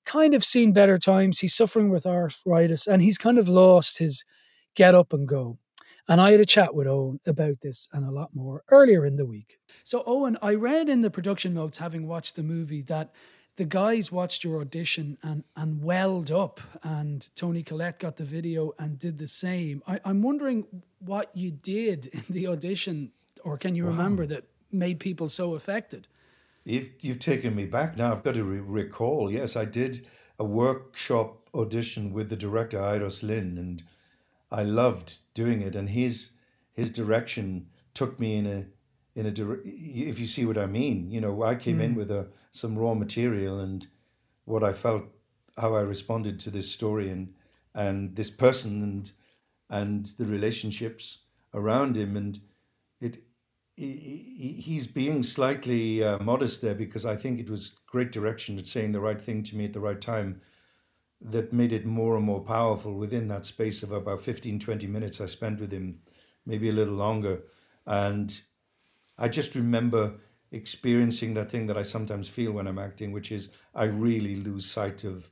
kind 0.05 0.33
of 0.33 0.43
seen 0.43 0.73
better 0.73 0.97
times. 0.97 1.39
He's 1.39 1.55
suffering 1.55 1.89
with 1.89 2.05
arthritis 2.05 2.87
and 2.87 3.01
he's 3.01 3.17
kind 3.17 3.37
of 3.37 3.47
lost 3.47 3.99
his 3.99 4.23
get 4.75 4.95
up 4.95 5.13
and 5.13 5.27
go. 5.27 5.57
And 6.07 6.19
I 6.19 6.31
had 6.31 6.39
a 6.39 6.45
chat 6.45 6.73
with 6.73 6.87
Owen 6.87 7.19
about 7.25 7.61
this 7.61 7.87
and 7.93 8.05
a 8.05 8.11
lot 8.11 8.35
more 8.35 8.63
earlier 8.69 9.05
in 9.05 9.15
the 9.15 9.25
week. 9.25 9.59
So, 9.83 10.03
Owen, 10.05 10.37
I 10.41 10.53
read 10.53 10.89
in 10.89 11.01
the 11.01 11.09
production 11.09 11.53
notes, 11.53 11.77
having 11.77 12.07
watched 12.07 12.35
the 12.35 12.43
movie, 12.43 12.81
that 12.83 13.13
the 13.57 13.65
guys 13.65 14.11
watched 14.11 14.43
your 14.43 14.61
audition 14.61 15.17
and, 15.23 15.43
and 15.55 15.83
welled 15.83 16.31
up, 16.31 16.59
and 16.83 17.29
toni 17.35 17.63
Collette 17.63 17.99
got 17.99 18.17
the 18.17 18.23
video 18.23 18.73
and 18.79 18.97
did 18.97 19.17
the 19.17 19.27
same. 19.27 19.83
I, 19.87 19.99
am 20.05 20.21
wondering 20.21 20.65
what 20.99 21.29
you 21.35 21.51
did 21.51 22.07
in 22.07 22.23
the 22.29 22.47
audition, 22.47 23.11
or 23.43 23.57
can 23.57 23.75
you 23.75 23.83
wow. 23.83 23.91
remember 23.91 24.25
that 24.27 24.45
made 24.71 24.99
people 24.99 25.29
so 25.29 25.55
affected? 25.55 26.07
You've, 26.63 26.89
you've 27.01 27.19
taken 27.19 27.55
me 27.55 27.65
back 27.65 27.97
now. 27.97 28.11
I've 28.11 28.23
got 28.23 28.35
to 28.35 28.43
re- 28.43 28.59
recall. 28.59 29.31
Yes, 29.31 29.55
I 29.55 29.65
did 29.65 30.05
a 30.39 30.43
workshop 30.43 31.49
audition 31.53 32.13
with 32.13 32.29
the 32.29 32.35
director, 32.35 32.79
Euros 32.79 33.23
Lyn, 33.23 33.57
and 33.57 33.83
I 34.51 34.63
loved 34.63 35.19
doing 35.33 35.61
it, 35.61 35.75
and 35.75 35.89
his 35.89 36.31
his 36.73 36.89
direction 36.89 37.67
took 37.93 38.19
me 38.19 38.35
in 38.35 38.45
a 38.45 38.65
in 39.15 39.25
a 39.25 39.57
if 39.63 40.19
you 40.19 40.25
see 40.25 40.45
what 40.45 40.57
I 40.57 40.67
mean. 40.67 41.11
You 41.11 41.21
know, 41.21 41.43
I 41.43 41.55
came 41.55 41.79
mm. 41.79 41.83
in 41.83 41.95
with 41.95 42.11
a 42.11 42.27
some 42.51 42.77
raw 42.77 42.93
material 42.93 43.59
and 43.59 43.87
what 44.45 44.63
I 44.63 44.73
felt, 44.73 45.05
how 45.57 45.75
I 45.75 45.81
responded 45.81 46.39
to 46.41 46.49
this 46.49 46.71
story 46.71 47.09
and 47.09 47.33
and 47.73 48.15
this 48.15 48.29
person 48.29 48.83
and 48.83 49.11
and 49.69 50.05
the 50.17 50.25
relationships 50.25 51.19
around 51.53 51.95
him 51.95 52.17
and 52.17 52.39
it 52.99 53.23
he, 53.77 54.57
he's 54.61 54.85
being 54.85 55.23
slightly 55.23 56.03
uh, 56.03 56.19
modest 56.19 56.61
there 56.61 56.75
because 56.75 57.05
I 57.05 57.15
think 57.15 57.39
it 57.39 57.49
was 57.49 57.77
great 57.87 58.11
direction 58.11 58.57
at 58.57 58.67
saying 58.67 58.91
the 58.91 58.99
right 58.99 59.19
thing 59.19 59.43
to 59.43 59.55
me 59.55 59.65
at 59.65 59.73
the 59.73 59.79
right 59.79 59.99
time 59.99 60.41
that 61.21 61.53
made 61.53 61.71
it 61.71 61.85
more 61.85 62.15
and 62.15 62.25
more 62.25 62.41
powerful 62.41 62.95
within 62.95 63.27
that 63.27 63.45
space 63.45 63.83
of 63.83 63.91
about 63.91 64.21
15, 64.21 64.59
20 64.59 64.87
minutes 64.87 65.21
I 65.21 65.27
spent 65.27 65.59
with 65.59 65.71
him, 65.71 65.99
maybe 66.45 66.69
a 66.69 66.73
little 66.73 66.95
longer. 66.95 67.43
And 67.85 68.41
I 69.17 69.27
just 69.27 69.55
remember 69.55 70.15
experiencing 70.51 71.33
that 71.35 71.51
thing 71.51 71.67
that 71.67 71.77
I 71.77 71.83
sometimes 71.83 72.27
feel 72.27 72.51
when 72.53 72.67
I'm 72.67 72.79
acting, 72.79 73.11
which 73.11 73.31
is 73.31 73.49
I 73.75 73.85
really 73.85 74.37
lose 74.37 74.69
sight 74.69 75.03
of 75.03 75.29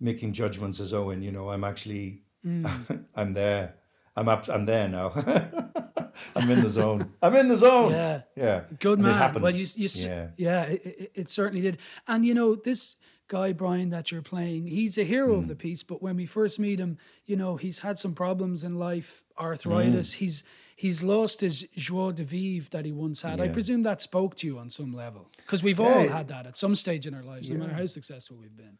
making 0.00 0.32
judgments 0.32 0.80
as 0.80 0.94
Owen. 0.94 1.22
You 1.22 1.32
know, 1.32 1.50
I'm 1.50 1.64
actually 1.64 2.24
Mm. 2.44 3.04
I'm 3.14 3.32
there. 3.32 3.74
I'm 4.16 4.28
up. 4.28 4.48
I'm 4.48 4.66
there 4.66 4.88
now. 4.88 5.12
I'm 6.36 6.50
in 6.50 6.60
the 6.60 6.70
zone. 6.70 7.12
I'm 7.22 7.34
in 7.36 7.48
the 7.48 7.56
zone. 7.56 7.92
Yeah. 7.92 8.20
yeah. 8.36 8.60
Good 8.78 8.98
And 8.98 9.08
man. 9.08 9.42
Well, 9.42 9.54
you, 9.54 9.66
you 9.74 9.88
yeah. 9.92 10.28
yeah, 10.36 10.62
it, 10.64 10.82
it, 10.84 11.12
it 11.14 11.30
certainly 11.30 11.60
did. 11.60 11.78
And 12.06 12.24
you 12.24 12.34
know, 12.34 12.54
this 12.54 12.96
guy 13.28 13.52
Brian 13.52 13.90
that 13.90 14.10
you're 14.12 14.22
playing, 14.22 14.66
he's 14.66 14.98
a 14.98 15.04
hero 15.04 15.34
Mm. 15.36 15.38
of 15.38 15.48
the 15.48 15.54
piece. 15.56 15.82
But 15.82 16.02
when 16.02 16.16
we 16.16 16.26
first 16.26 16.58
meet 16.58 16.78
him, 16.78 16.98
you 17.24 17.36
know, 17.36 17.56
he's 17.56 17.78
had 17.80 17.98
some 17.98 18.14
problems 18.14 18.64
in 18.64 18.78
life, 18.78 19.24
arthritis. 19.38 20.14
Mm. 20.14 20.18
He's 20.18 20.44
he's 20.76 21.02
lost 21.02 21.40
his 21.40 21.66
joie 21.76 22.12
de 22.12 22.24
vivre 22.24 22.68
that 22.70 22.84
he 22.84 22.92
once 22.92 23.22
had. 23.22 23.40
I 23.40 23.48
presume 23.48 23.82
that 23.84 24.00
spoke 24.00 24.34
to 24.36 24.46
you 24.46 24.58
on 24.58 24.70
some 24.70 24.92
level 24.92 25.30
because 25.36 25.62
we've 25.62 25.78
Yeah, 25.80 25.86
all 25.86 26.08
had 26.08 26.28
that 26.28 26.46
at 26.46 26.56
some 26.58 26.74
stage 26.74 27.06
in 27.06 27.14
our 27.14 27.22
lives, 27.22 27.48
no 27.50 27.58
matter 27.58 27.74
how 27.74 27.86
successful 27.86 28.36
we've 28.36 28.56
been. 28.56 28.78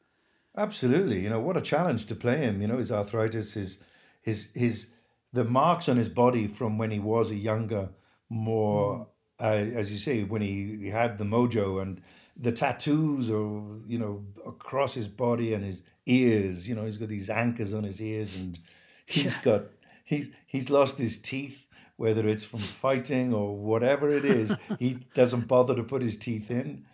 Absolutely. 0.56 1.20
You 1.20 1.30
know, 1.30 1.40
what 1.40 1.56
a 1.56 1.60
challenge 1.60 2.06
to 2.06 2.14
play 2.14 2.36
him. 2.38 2.60
You 2.62 2.68
know, 2.68 2.78
his 2.78 2.92
arthritis, 2.92 3.54
his 3.54 3.78
his 4.22 4.48
his 4.54 4.88
the 5.32 5.44
marks 5.44 5.88
on 5.88 5.96
his 5.96 6.08
body 6.08 6.46
from 6.46 6.78
when 6.78 6.90
he 6.90 7.00
was 7.00 7.30
a 7.30 7.34
younger, 7.34 7.88
more 8.28 9.08
uh, 9.40 9.44
as 9.80 9.90
you 9.90 9.98
say, 9.98 10.22
when 10.22 10.40
he, 10.42 10.76
he 10.80 10.88
had 10.88 11.18
the 11.18 11.24
mojo 11.24 11.82
and 11.82 12.00
the 12.36 12.52
tattoos 12.52 13.30
or 13.30 13.64
you 13.86 13.98
know, 13.98 14.24
across 14.46 14.94
his 14.94 15.08
body 15.08 15.54
and 15.54 15.64
his 15.64 15.82
ears, 16.06 16.68
you 16.68 16.74
know, 16.74 16.84
he's 16.84 16.96
got 16.96 17.08
these 17.08 17.30
anchors 17.30 17.72
on 17.74 17.84
his 17.84 18.00
ears 18.00 18.36
and 18.36 18.58
he's 19.06 19.34
got 19.36 19.62
he's 20.04 20.30
he's 20.46 20.70
lost 20.70 20.98
his 20.98 21.18
teeth, 21.18 21.64
whether 21.96 22.26
it's 22.28 22.44
from 22.44 22.60
fighting 22.60 23.32
or 23.32 23.56
whatever 23.56 24.10
it 24.10 24.24
is, 24.24 24.54
he 24.78 24.98
doesn't 25.14 25.46
bother 25.48 25.74
to 25.76 25.82
put 25.84 26.02
his 26.02 26.16
teeth 26.16 26.50
in. 26.50 26.84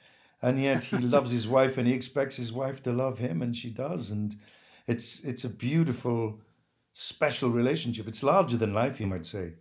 And 0.43 0.59
yet 0.63 0.83
he 0.85 0.97
loves 0.97 1.31
his 1.31 1.47
wife 1.47 1.77
and 1.77 1.87
he 1.87 1.93
expects 1.93 2.35
his 2.37 2.51
wife 2.53 2.83
to 2.85 2.93
love 2.93 3.19
him 3.19 3.43
and 3.43 3.55
she 3.55 3.71
does. 3.71 4.11
And 4.11 4.35
it's 4.87 5.21
it's 5.25 5.45
a 5.45 5.51
beautiful 5.51 6.41
special 6.93 7.51
relationship. 7.51 8.09
It's 8.09 8.23
larger 8.23 8.57
than 8.57 8.75
life 8.75 9.01
you 9.01 9.07
might 9.07 9.27
say. 9.27 9.55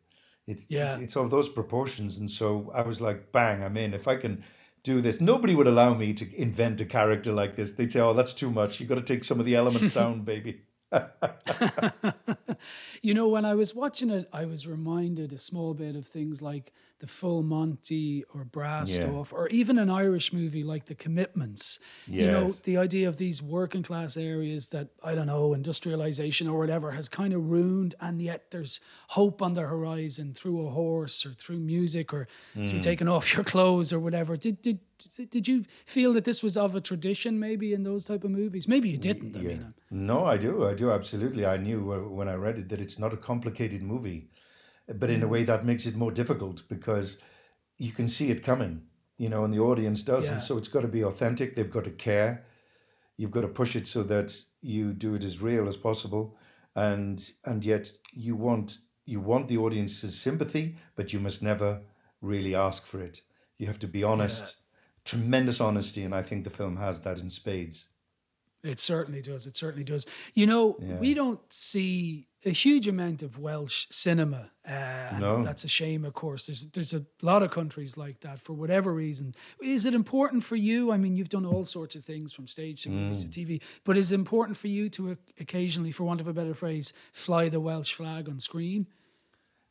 It, 0.48 0.62
Yeah. 0.70 0.98
it- 0.98 1.04
it's 1.04 1.16
of 1.18 1.30
those 1.32 1.50
proportions. 1.50 2.18
And 2.20 2.30
so 2.30 2.72
i 2.74 2.82
was 2.82 3.00
like 3.02 3.32
bang 3.32 3.64
i'm 3.64 3.78
in. 3.78 3.94
If 3.94 4.08
i 4.08 4.16
can 4.16 4.44
do 4.84 5.02
this. 5.02 5.20
Nobody 5.20 5.56
would 5.56 5.68
allow 5.68 5.94
me 5.94 6.14
to 6.14 6.42
invent 6.42 6.82
a 6.82 6.86
character 6.86 7.32
like 7.32 7.56
this. 7.56 7.74
They'd 7.74 7.92
say 7.92 8.00
oh 8.00 8.14
that's 8.14 8.34
too 8.34 8.52
much. 8.52 8.80
You've 8.80 8.90
got 8.90 8.96
to 8.96 9.02
take 9.02 9.24
some 9.24 9.40
of 9.40 9.46
the 9.46 9.56
elements 9.56 9.94
down 9.94 10.22
baby 10.22 10.62
You 13.02 13.14
know, 13.14 13.30
when 13.30 13.46
I 13.46 13.54
was 13.56 13.74
watching 13.74 14.10
it, 14.10 14.28
I 14.34 14.44
was 14.46 14.68
reminded 14.68 15.32
a 15.32 15.38
small 15.38 15.74
bit 15.74 15.96
of 15.96 16.06
things 16.06 16.42
like 16.42 16.74
the 17.00 17.08
Full 17.08 17.42
Monty 17.44 18.26
or 18.34 18.44
Brass 18.44 18.98
Yeah. 18.98 19.10
Off, 19.12 19.32
or 19.32 19.48
even 19.48 19.80
an 19.80 19.90
Irish 19.90 20.34
movie 20.34 20.64
like 20.64 20.86
The 20.86 20.96
Commitments. 20.96 21.80
You 22.08 22.26
know, 22.28 22.52
the 22.64 22.76
idea 22.76 23.08
of 23.08 23.16
these 23.16 23.42
working 23.42 23.84
class 23.84 24.18
areas 24.18 24.68
that, 24.72 24.90
I 25.02 25.16
don't 25.16 25.28
know, 25.28 25.54
industrialization 25.54 26.48
or 26.50 26.60
whatever 26.60 26.92
has 26.92 27.08
kind 27.08 27.34
of 27.34 27.50
ruined, 27.50 27.96
and 28.02 28.22
yet 28.22 28.52
there's 28.52 28.82
hope 29.10 29.42
on 29.42 29.54
the 29.54 29.62
horizon 29.62 30.34
through 30.34 30.68
a 30.68 30.72
horse 30.72 31.26
or 31.26 31.32
through 31.32 31.60
music 31.60 32.14
or 32.14 32.28
through 32.54 32.80
Mm. 32.80 32.84
taking 32.84 33.08
off 33.08 33.34
your 33.34 33.46
clothes 33.46 33.94
or 33.94 34.00
whatever. 34.02 34.36
Did, 34.36 34.62
did, 34.62 34.80
did 35.30 35.48
you 35.48 35.66
feel 35.86 36.14
that 36.14 36.26
this 36.26 36.42
was 36.44 36.58
of 36.58 36.76
a 36.76 36.82
tradition 36.82 37.40
maybe 37.40 37.74
in 37.74 37.84
those 37.84 38.06
type 38.06 38.24
of 38.24 38.32
movies? 38.32 38.68
Maybe 38.68 38.90
you 38.90 38.98
didn't. 38.98 39.36
I 39.36 39.42
mean, 39.42 39.74
No, 39.92 40.26
I 40.26 40.38
do. 40.38 40.66
I 40.66 40.74
do 40.74 40.92
absolutely. 40.92 41.46
I 41.46 41.58
knew 41.58 41.82
when 42.10 42.28
I 42.28 42.36
read 42.36 42.60
it 42.60 42.70
that 42.70 42.82
it's 42.82 43.00
not 43.00 43.14
a 43.14 43.18
complicated 43.18 43.82
movie, 43.82 44.30
but 44.88 45.10
in 45.10 45.24
a 45.24 45.28
Mm. 45.28 45.30
way 45.30 45.44
that 45.44 45.66
makes 45.66 45.86
it 45.86 45.96
more 45.96 46.12
difficult 46.12 46.68
because 46.70 47.18
you 47.78 47.92
can 47.92 48.08
see 48.08 48.30
it 48.32 48.44
coming, 48.44 48.84
you 49.18 49.30
know, 49.30 49.44
and 49.44 49.54
the 49.54 49.60
audience 49.60 50.04
does, 50.04 50.26
Yeah. 50.26 50.32
and 50.34 50.42
so 50.42 50.58
it's 50.58 50.68
got 50.68 50.82
to 50.82 50.88
be 50.88 51.04
authentic. 51.04 51.56
They've 51.56 51.70
got 51.72 51.86
to 51.86 51.92
care. 51.92 52.46
You've 53.18 53.32
got 53.32 53.42
to 53.42 53.48
push 53.50 53.76
it 53.76 53.88
so 53.88 54.04
that 54.04 54.36
you 54.62 54.94
do 54.94 55.16
it 55.16 55.24
as 55.24 55.42
real 55.42 55.68
as 55.68 55.78
possible, 55.78 56.38
and 56.76 57.32
and 57.46 57.64
yet 57.66 57.92
you 58.14 58.36
want 58.36 58.80
you 59.06 59.20
want 59.20 59.48
the 59.48 59.58
audience's 59.58 60.20
sympathy, 60.20 60.78
but 60.96 61.12
you 61.14 61.20
must 61.20 61.42
never 61.42 61.82
really 62.22 62.56
ask 62.56 62.86
for 62.86 63.02
it. 63.02 63.22
You 63.58 63.68
have 63.68 63.80
to 63.80 63.88
be 63.88 64.04
honest. 64.04 64.58
Tremendous 65.10 65.60
honesty, 65.60 66.04
and 66.04 66.14
I 66.14 66.22
think 66.22 66.44
the 66.44 66.52
film 66.52 66.76
has 66.78 67.02
that 67.02 67.20
in 67.20 67.30
spades. 67.32 67.88
It 68.62 68.80
certainly 68.80 69.22
does. 69.22 69.48
It 69.48 69.58
certainly 69.58 69.84
does. 69.86 70.06
You 70.36 70.46
know, 70.46 70.78
Yeah. 70.82 71.00
we 71.00 71.14
don't 71.16 71.40
see 71.52 72.28
a 72.46 72.52
huge 72.52 72.88
amount 72.88 73.24
of 73.24 73.40
Welsh 73.40 73.88
cinema. 73.90 74.52
Uh, 74.68 74.70
and 74.72 75.20
No. 75.22 75.42
That's 75.44 75.64
a 75.64 75.68
shame, 75.68 76.06
of 76.06 76.14
course. 76.14 76.46
There's 76.46 76.68
there's 76.68 76.94
a 76.94 77.04
lot 77.24 77.42
of 77.42 77.50
countries 77.52 77.98
like 77.98 78.20
that 78.20 78.40
for 78.40 78.54
whatever 78.54 78.94
reason. 78.94 79.34
Is 79.64 79.86
it 79.86 79.96
important 79.96 80.44
for 80.44 80.58
you? 80.58 80.92
I 80.92 80.98
mean, 80.98 81.16
you've 81.16 81.30
done 81.38 81.46
all 81.46 81.66
sorts 81.66 81.96
of 81.96 82.04
things 82.04 82.32
from 82.34 82.46
stage 82.48 82.84
to 82.84 82.90
movies 82.90 83.26
Mm. 83.26 83.32
to 83.32 83.40
TV, 83.46 83.62
but 83.86 83.98
is 83.98 84.12
it 84.12 84.16
important 84.16 84.58
for 84.58 84.68
you 84.68 84.90
to 84.90 85.18
occasionally, 85.40 85.92
for 85.92 86.04
want 86.04 86.22
of 86.22 86.28
a 86.28 86.34
better 86.34 86.54
phrase, 86.54 86.94
fly 87.14 87.50
the 87.50 87.60
Welsh 87.62 87.94
flag 87.94 88.30
on 88.30 88.40
screen? 88.40 88.86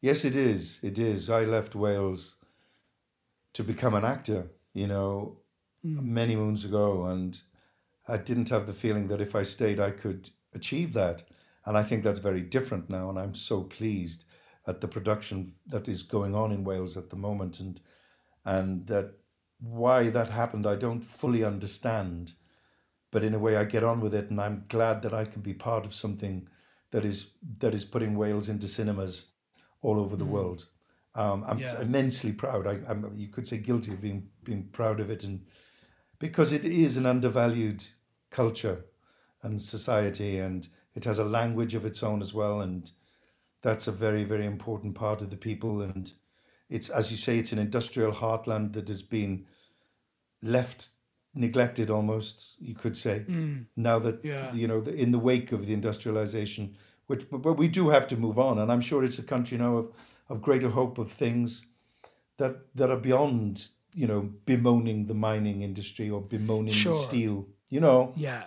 Yes, 0.00 0.24
it 0.24 0.34
is. 0.34 0.80
It 0.82 0.98
is. 0.98 1.30
I 1.30 1.44
left 1.44 1.74
Wales 1.76 2.36
to 3.52 3.62
become 3.62 3.94
an 3.94 4.04
actor, 4.04 4.50
you 4.78 4.86
know, 4.86 5.36
many 5.82 6.34
mm-hmm. 6.34 6.42
moons 6.42 6.64
ago. 6.64 7.06
And 7.06 7.40
I 8.06 8.16
didn't 8.16 8.50
have 8.50 8.66
the 8.66 8.72
feeling 8.72 9.08
that 9.08 9.20
if 9.20 9.34
I 9.34 9.42
stayed, 9.42 9.80
I 9.80 9.90
could 9.90 10.30
achieve 10.54 10.92
that. 10.94 11.24
And 11.66 11.76
I 11.76 11.82
think 11.82 12.02
that's 12.02 12.20
very 12.20 12.40
different 12.40 12.88
now. 12.88 13.10
And 13.10 13.18
I'm 13.18 13.34
so 13.34 13.62
pleased 13.62 14.24
at 14.66 14.80
the 14.80 14.88
production 14.88 15.52
that 15.66 15.88
is 15.88 16.02
going 16.02 16.34
on 16.34 16.52
in 16.52 16.64
Wales 16.64 16.96
at 16.96 17.10
the 17.10 17.16
moment. 17.16 17.60
And, 17.60 17.80
and 18.44 18.86
that 18.86 19.14
why 19.60 20.08
that 20.10 20.28
happened, 20.28 20.66
I 20.66 20.76
don't 20.76 21.02
fully 21.02 21.44
understand. 21.44 22.32
But 23.10 23.24
in 23.24 23.34
a 23.34 23.38
way, 23.38 23.56
I 23.56 23.64
get 23.64 23.84
on 23.84 24.00
with 24.00 24.14
it. 24.14 24.30
And 24.30 24.40
I'm 24.40 24.64
glad 24.68 25.02
that 25.02 25.14
I 25.14 25.24
can 25.24 25.42
be 25.42 25.54
part 25.54 25.84
of 25.84 25.94
something 25.94 26.48
that 26.90 27.04
is 27.04 27.30
that 27.58 27.74
is 27.74 27.84
putting 27.84 28.16
Wales 28.16 28.48
into 28.48 28.68
cinemas 28.68 29.26
all 29.82 29.98
over 29.98 30.16
the 30.16 30.24
mm-hmm. 30.24 30.34
world. 30.34 30.66
Um, 31.18 31.44
I'm 31.48 31.58
Yeah. 31.58 31.80
immensely 31.80 32.32
proud. 32.32 32.66
I, 32.66 32.80
I'm, 32.88 33.10
you 33.14 33.26
could 33.28 33.46
say 33.48 33.58
guilty 33.58 33.92
of 33.92 34.00
being 34.00 34.30
being 34.44 34.68
proud 34.68 35.00
of 35.00 35.10
it, 35.10 35.24
and 35.24 35.44
because 36.18 36.52
it 36.52 36.64
is 36.64 36.96
an 36.96 37.06
undervalued 37.06 37.84
culture 38.30 38.84
and 39.42 39.60
society, 39.60 40.38
and 40.38 40.68
it 40.94 41.04
has 41.04 41.18
a 41.18 41.24
language 41.24 41.74
of 41.74 41.84
its 41.84 42.02
own 42.02 42.20
as 42.20 42.32
well, 42.34 42.60
and 42.60 42.92
that's 43.62 43.88
a 43.88 43.92
very 43.92 44.24
very 44.24 44.46
important 44.46 44.94
part 44.94 45.20
of 45.22 45.30
the 45.30 45.36
people. 45.36 45.82
And 45.82 46.12
it's 46.70 46.88
as 46.90 47.10
you 47.10 47.16
say, 47.16 47.38
it's 47.38 47.52
an 47.52 47.58
industrial 47.58 48.12
heartland 48.12 48.72
that 48.74 48.88
has 48.88 49.02
been 49.02 49.46
left 50.42 50.90
neglected 51.34 51.90
almost 51.90 52.56
you 52.58 52.74
could 52.74 52.96
say 52.96 53.26
Mm. 53.28 53.66
now 53.76 53.98
that 53.98 54.24
Yeah. 54.24 54.52
you 54.54 54.66
know 54.66 54.80
in 54.82 55.12
the 55.12 55.18
wake 55.18 55.52
of 55.52 55.66
the 55.66 55.74
industrialization 55.74 56.76
which 57.08 57.28
but, 57.30 57.58
we 57.58 57.68
do 57.68 57.88
have 57.90 58.06
to 58.06 58.16
move 58.16 58.38
on 58.38 58.58
and 58.58 58.70
i'm 58.72 58.80
sure 58.80 59.02
it's 59.04 59.18
a 59.18 59.22
country 59.34 59.58
now 59.58 59.76
of 59.76 59.90
of 60.28 60.40
greater 60.40 60.68
hope 60.70 60.98
of 60.98 61.10
things 61.10 61.66
that 62.36 62.54
that 62.74 62.90
are 62.90 63.00
beyond 63.00 63.68
you 63.94 64.06
know 64.06 64.30
bemoaning 64.46 65.06
the 65.06 65.14
mining 65.14 65.62
industry 65.62 66.08
or 66.10 66.20
bemoaning 66.20 66.74
Sure. 66.74 67.02
steel 67.08 67.46
you 67.70 67.80
know 67.80 68.12
Yeah, 68.16 68.44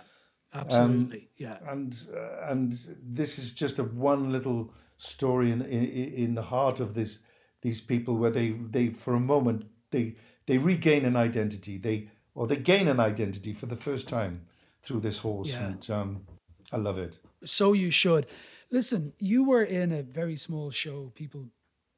absolutely. 0.54 1.28
yeah. 1.36 1.58
and 1.68 1.94
uh, 2.14 2.50
and 2.50 2.72
this 3.02 3.38
is 3.38 3.52
just 3.52 3.78
a 3.78 3.84
one 3.84 4.30
little 4.32 4.72
story 4.96 5.50
in, 5.50 5.62
in 5.62 5.84
in 6.24 6.34
the 6.34 6.42
heart 6.42 6.80
of 6.80 6.94
this 6.94 7.18
these 7.60 7.80
people 7.80 8.16
where 8.16 8.30
they 8.30 8.50
they 8.70 8.88
for 8.88 9.14
a 9.14 9.20
moment 9.20 9.66
they 9.90 10.14
they 10.46 10.58
regain 10.58 11.04
an 11.04 11.16
identity 11.16 11.78
they 11.78 12.08
or 12.34 12.46
they 12.46 12.56
gain 12.56 12.88
an 12.88 13.00
identity 13.00 13.52
for 13.52 13.66
the 13.66 13.76
first 13.76 14.08
time 14.08 14.46
through 14.82 15.00
this 15.00 15.18
horse 15.18 15.50
Yeah. 15.50 15.66
and 15.66 15.90
um, 15.90 16.26
I 16.72 16.76
love 16.78 16.98
it. 16.98 17.18
So 17.44 17.72
you 17.74 17.90
should. 17.90 18.26
Listen, 18.72 19.12
you 19.18 19.44
were 19.44 19.62
in 19.62 19.92
a 19.92 20.02
very 20.02 20.36
small 20.36 20.70
show 20.70 21.12
people 21.14 21.46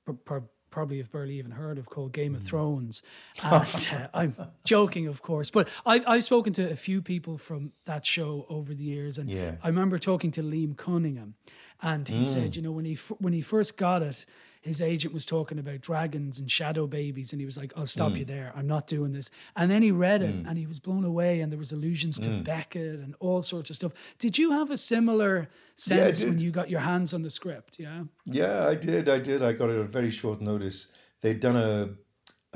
pr- 0.04 0.12
pr- 0.12 0.38
probably 0.70 0.98
have 0.98 1.10
barely 1.12 1.38
even 1.38 1.52
heard 1.52 1.78
of 1.78 1.86
called 1.88 2.12
Game 2.12 2.34
of 2.34 2.42
Mm. 2.42 2.46
Thrones. 2.46 3.02
And 3.42 3.86
uh, 3.92 4.08
I'm 4.12 4.36
joking, 4.64 5.06
of 5.06 5.22
course, 5.22 5.50
but 5.52 5.68
I, 5.86 6.02
I've 6.04 6.24
spoken 6.24 6.52
to 6.54 6.68
a 6.68 6.74
few 6.76 7.00
people 7.00 7.38
from 7.38 7.72
that 7.84 8.04
show 8.04 8.44
over 8.48 8.74
the 8.74 8.82
years. 8.82 9.16
And 9.18 9.30
Yeah. 9.30 9.54
I 9.62 9.68
remember 9.68 9.98
talking 9.98 10.32
to 10.32 10.42
Liam 10.42 10.76
Cunningham, 10.76 11.34
and 11.80 12.08
he 12.08 12.24
said, 12.24 12.50
Mm. 12.52 12.56
you 12.56 12.62
know, 12.62 12.72
when 12.72 12.84
he, 12.84 12.94
when 13.18 13.32
he 13.32 13.40
first 13.40 13.76
got 13.78 14.02
it, 14.02 14.26
his 14.64 14.80
agent 14.80 15.12
was 15.12 15.26
talking 15.26 15.58
about 15.58 15.80
dragons 15.82 16.38
and 16.38 16.50
shadow 16.50 16.86
babies, 16.86 17.32
and 17.32 17.40
he 17.40 17.44
was 17.44 17.58
like, 17.58 17.72
I'll 17.76 17.86
stop 17.86 18.12
Mm. 18.12 18.18
you 18.20 18.24
there. 18.24 18.52
I'm 18.56 18.66
not 18.66 18.86
doing 18.86 19.12
this. 19.12 19.28
And 19.56 19.70
then 19.70 19.82
he 19.82 19.90
read 19.90 20.22
it 20.22 20.34
and 20.46 20.56
he 20.58 20.66
was 20.66 20.78
blown 20.80 21.04
away, 21.04 21.40
and 21.40 21.52
there 21.52 21.58
was 21.58 21.72
allusions 21.72 22.18
to 22.20 22.28
Mm. 22.28 22.44
Beckett 22.44 22.98
and 23.04 23.14
all 23.20 23.42
sorts 23.42 23.68
of 23.70 23.76
stuff. 23.76 23.92
Did 24.18 24.38
you 24.38 24.52
have 24.52 24.70
a 24.70 24.78
similar 24.78 25.48
sense 25.76 26.24
when 26.24 26.38
you 26.38 26.50
got 26.50 26.70
your 26.70 26.80
hands 26.80 27.12
on 27.14 27.22
the 27.22 27.30
script? 27.30 27.76
Yeah. 27.78 28.04
Yeah, 28.24 28.66
I 28.66 28.74
did. 28.74 29.08
I 29.08 29.18
did. 29.18 29.42
I 29.42 29.52
got 29.52 29.68
it 29.70 29.78
at 29.84 29.90
very 29.90 30.10
short 30.10 30.40
notice. 30.40 30.86
They'd 31.20 31.40
done 31.40 31.56
a 31.56 31.90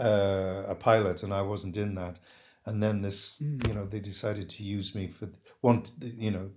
uh, 0.01 0.63
a 0.69 0.75
pilot, 0.75 1.23
and 1.23 1.33
I 1.33 1.43
wasn't 1.43 1.77
in 1.77 1.95
that. 1.97 2.21
And 2.67 2.83
then 2.83 3.03
this, 3.03 3.41
you 3.41 3.75
know, 3.75 3.85
they 3.85 4.01
decided 4.01 4.49
to 4.51 4.63
use 4.63 4.95
me 4.95 5.09
for 5.09 5.29
want, 5.63 5.91
you 6.01 6.31
know, 6.31 6.51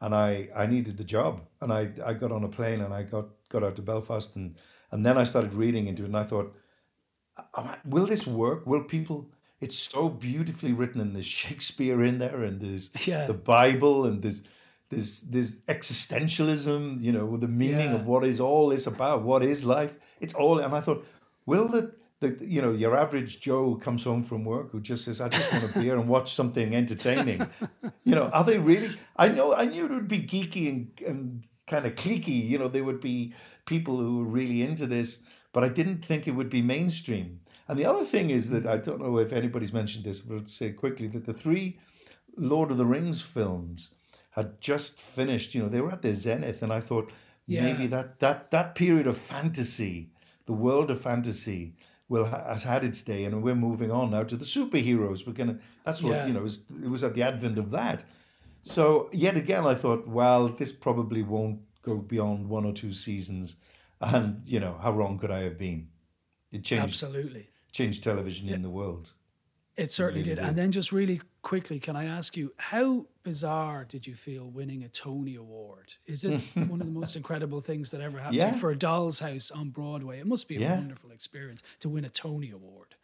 and 0.00 0.14
I 0.14 0.48
I 0.56 0.66
needed 0.66 0.96
the 0.96 1.04
job, 1.04 1.42
and 1.60 1.72
I 1.72 1.92
I 2.04 2.14
got 2.14 2.32
on 2.32 2.44
a 2.44 2.48
plane 2.48 2.80
and 2.80 2.92
I 2.92 3.02
got 3.04 3.26
got 3.48 3.62
out 3.62 3.76
to 3.76 3.82
Belfast, 3.82 4.36
and 4.36 4.56
and 4.92 5.04
then 5.06 5.16
I 5.18 5.24
started 5.24 5.54
reading 5.54 5.86
into 5.86 6.02
it, 6.02 6.06
and 6.06 6.16
I 6.16 6.24
thought, 6.24 6.54
"Uh, 7.54 7.74
will 7.84 8.06
this 8.06 8.26
work? 8.26 8.66
Will 8.66 8.82
people? 8.84 9.30
It's 9.60 9.76
so 9.76 10.08
beautifully 10.08 10.72
written, 10.72 11.00
and 11.00 11.14
there's 11.14 11.26
Shakespeare 11.26 12.02
in 12.04 12.18
there, 12.18 12.42
and 12.44 12.60
there's 12.60 12.90
Yeah. 13.06 13.26
the 13.26 13.34
Bible, 13.34 14.06
and 14.06 14.22
there's 14.22 14.42
there's 14.90 15.20
there's 15.22 15.56
existentialism, 15.68 17.00
you 17.00 17.12
know, 17.12 17.36
the 17.36 17.48
meaning 17.48 17.90
Yeah. 17.90 17.94
of 17.96 18.06
what 18.06 18.24
is 18.24 18.40
all 18.40 18.68
this 18.68 18.86
about, 18.86 19.22
what 19.22 19.42
is 19.42 19.64
life. 19.64 19.96
It's 20.20 20.34
all, 20.34 20.58
and 20.58 20.74
I 20.74 20.80
thought, 20.80 21.04
will 21.46 21.68
the 21.68 21.92
the 22.20 22.36
you 22.40 22.60
know 22.62 22.72
your 22.72 22.96
average 22.96 23.40
Joe 23.40 23.76
comes 23.76 24.04
home 24.04 24.22
from 24.24 24.44
work 24.44 24.70
who 24.72 24.80
just 24.80 25.04
says, 25.04 25.20
I 25.20 25.28
just 25.28 25.52
want 25.52 25.64
a 25.70 25.78
beer 25.78 25.96
and 25.98 26.08
watch 26.08 26.32
something 26.34 26.74
entertaining. 26.74 27.46
You 28.04 28.14
know, 28.14 28.28
are 28.32 28.42
they 28.44 28.58
really? 28.58 28.96
I 29.16 29.28
know 29.28 29.54
I 29.54 29.66
knew 29.66 29.84
it 29.84 29.90
would 29.90 30.08
be 30.08 30.22
geeky 30.22 30.68
and 30.70 30.90
and 31.06 31.46
kind 31.66 31.84
of 31.84 31.94
cliquey. 31.94 32.48
You 32.48 32.58
know, 32.58 32.68
they 32.68 32.80
would 32.80 33.00
be 33.00 33.34
people 33.68 33.96
who 33.98 34.18
were 34.18 34.24
really 34.40 34.62
into 34.62 34.86
this, 34.86 35.18
but 35.52 35.62
I 35.64 35.68
didn't 35.68 36.04
think 36.04 36.26
it 36.26 36.34
would 36.34 36.50
be 36.50 36.62
mainstream. 36.62 37.40
And 37.68 37.78
the 37.78 37.84
other 37.84 38.04
thing 38.04 38.30
is 38.30 38.48
that 38.50 38.66
I 38.66 38.78
don't 38.78 39.00
know 39.00 39.18
if 39.18 39.32
anybody's 39.32 39.72
mentioned 39.72 40.04
this, 40.04 40.20
but 40.20 40.36
I'll 40.38 40.44
say 40.46 40.72
quickly 40.72 41.06
that 41.08 41.26
the 41.26 41.34
three 41.34 41.78
Lord 42.36 42.70
of 42.70 42.78
the 42.78 42.86
Rings 42.86 43.20
films 43.22 43.90
had 44.30 44.60
just 44.60 45.00
finished. 45.00 45.54
You 45.54 45.62
know, 45.62 45.68
they 45.68 45.80
were 45.82 45.92
at 45.92 46.02
their 46.02 46.14
zenith, 46.14 46.62
and 46.62 46.72
I 46.72 46.80
thought 46.80 47.10
Yeah. 47.46 47.64
maybe 47.64 47.86
that 47.88 48.18
that 48.20 48.50
that 48.50 48.74
period 48.74 49.06
of 49.06 49.16
fantasy, 49.18 50.10
the 50.46 50.52
world 50.66 50.90
of 50.90 51.00
fantasy, 51.00 51.74
will 52.08 52.24
ha- 52.24 52.44
has 52.52 52.62
had 52.62 52.84
its 52.84 53.02
day, 53.02 53.24
and 53.24 53.42
we're 53.42 53.54
moving 53.68 53.90
on 53.90 54.10
now 54.10 54.22
to 54.24 54.36
the 54.36 54.44
superheroes. 54.56 55.26
We're 55.26 55.32
gonna. 55.40 55.58
That's 55.84 56.02
what 56.02 56.12
Yeah. 56.12 56.26
you 56.26 56.32
know. 56.32 56.40
It 56.40 56.50
was, 56.50 56.64
it 56.84 56.90
was 56.96 57.04
at 57.04 57.14
the 57.14 57.22
advent 57.22 57.58
of 57.58 57.70
that. 57.70 58.04
So 58.62 59.08
yet 59.12 59.36
again, 59.36 59.64
I 59.66 59.74
thought, 59.74 60.06
well, 60.08 60.48
this 60.48 60.72
probably 60.72 61.22
won't 61.22 61.60
go 61.88 61.96
beyond 61.98 62.48
one 62.48 62.64
or 62.64 62.72
two 62.72 62.92
seasons, 62.92 63.56
and 64.00 64.42
you 64.46 64.60
know, 64.60 64.76
how 64.82 64.92
wrong 64.92 65.18
could 65.18 65.30
I 65.30 65.40
have 65.40 65.58
been? 65.58 65.88
It 66.52 66.64
changed 66.64 67.02
Absolutely. 67.02 67.48
changed 67.72 68.02
television 68.04 68.48
in 68.48 68.62
the 68.62 68.70
world. 68.70 69.12
It 69.76 69.92
certainly 69.92 70.22
really 70.22 70.34
did. 70.34 70.40
did. 70.40 70.48
And 70.48 70.56
then 70.58 70.72
just 70.72 70.90
really 70.90 71.20
quickly, 71.42 71.78
can 71.78 71.94
I 71.94 72.04
ask 72.06 72.36
you, 72.36 72.52
how 72.56 73.06
bizarre 73.22 73.84
did 73.84 74.08
you 74.08 74.16
feel 74.16 74.50
winning 74.50 74.82
a 74.82 74.88
Tony 74.88 75.36
Award? 75.36 75.94
Is 76.04 76.24
it 76.24 76.40
one 76.54 76.80
of 76.80 76.86
the 76.86 76.92
most 77.00 77.14
incredible 77.14 77.60
things 77.60 77.92
that 77.92 78.00
ever 78.00 78.18
happened 78.18 78.34
Yeah. 78.36 78.54
for 78.58 78.70
a 78.72 78.76
Doll's 78.76 79.20
House 79.20 79.52
on 79.52 79.70
Broadway? 79.70 80.18
It 80.18 80.26
must 80.26 80.48
be 80.48 80.56
a 80.56 80.60
Yeah. 80.60 80.74
wonderful 80.74 81.12
experience 81.12 81.62
to 81.80 81.88
win 81.88 82.04
a 82.04 82.08
Tony 82.08 82.50
Award. 82.50 82.96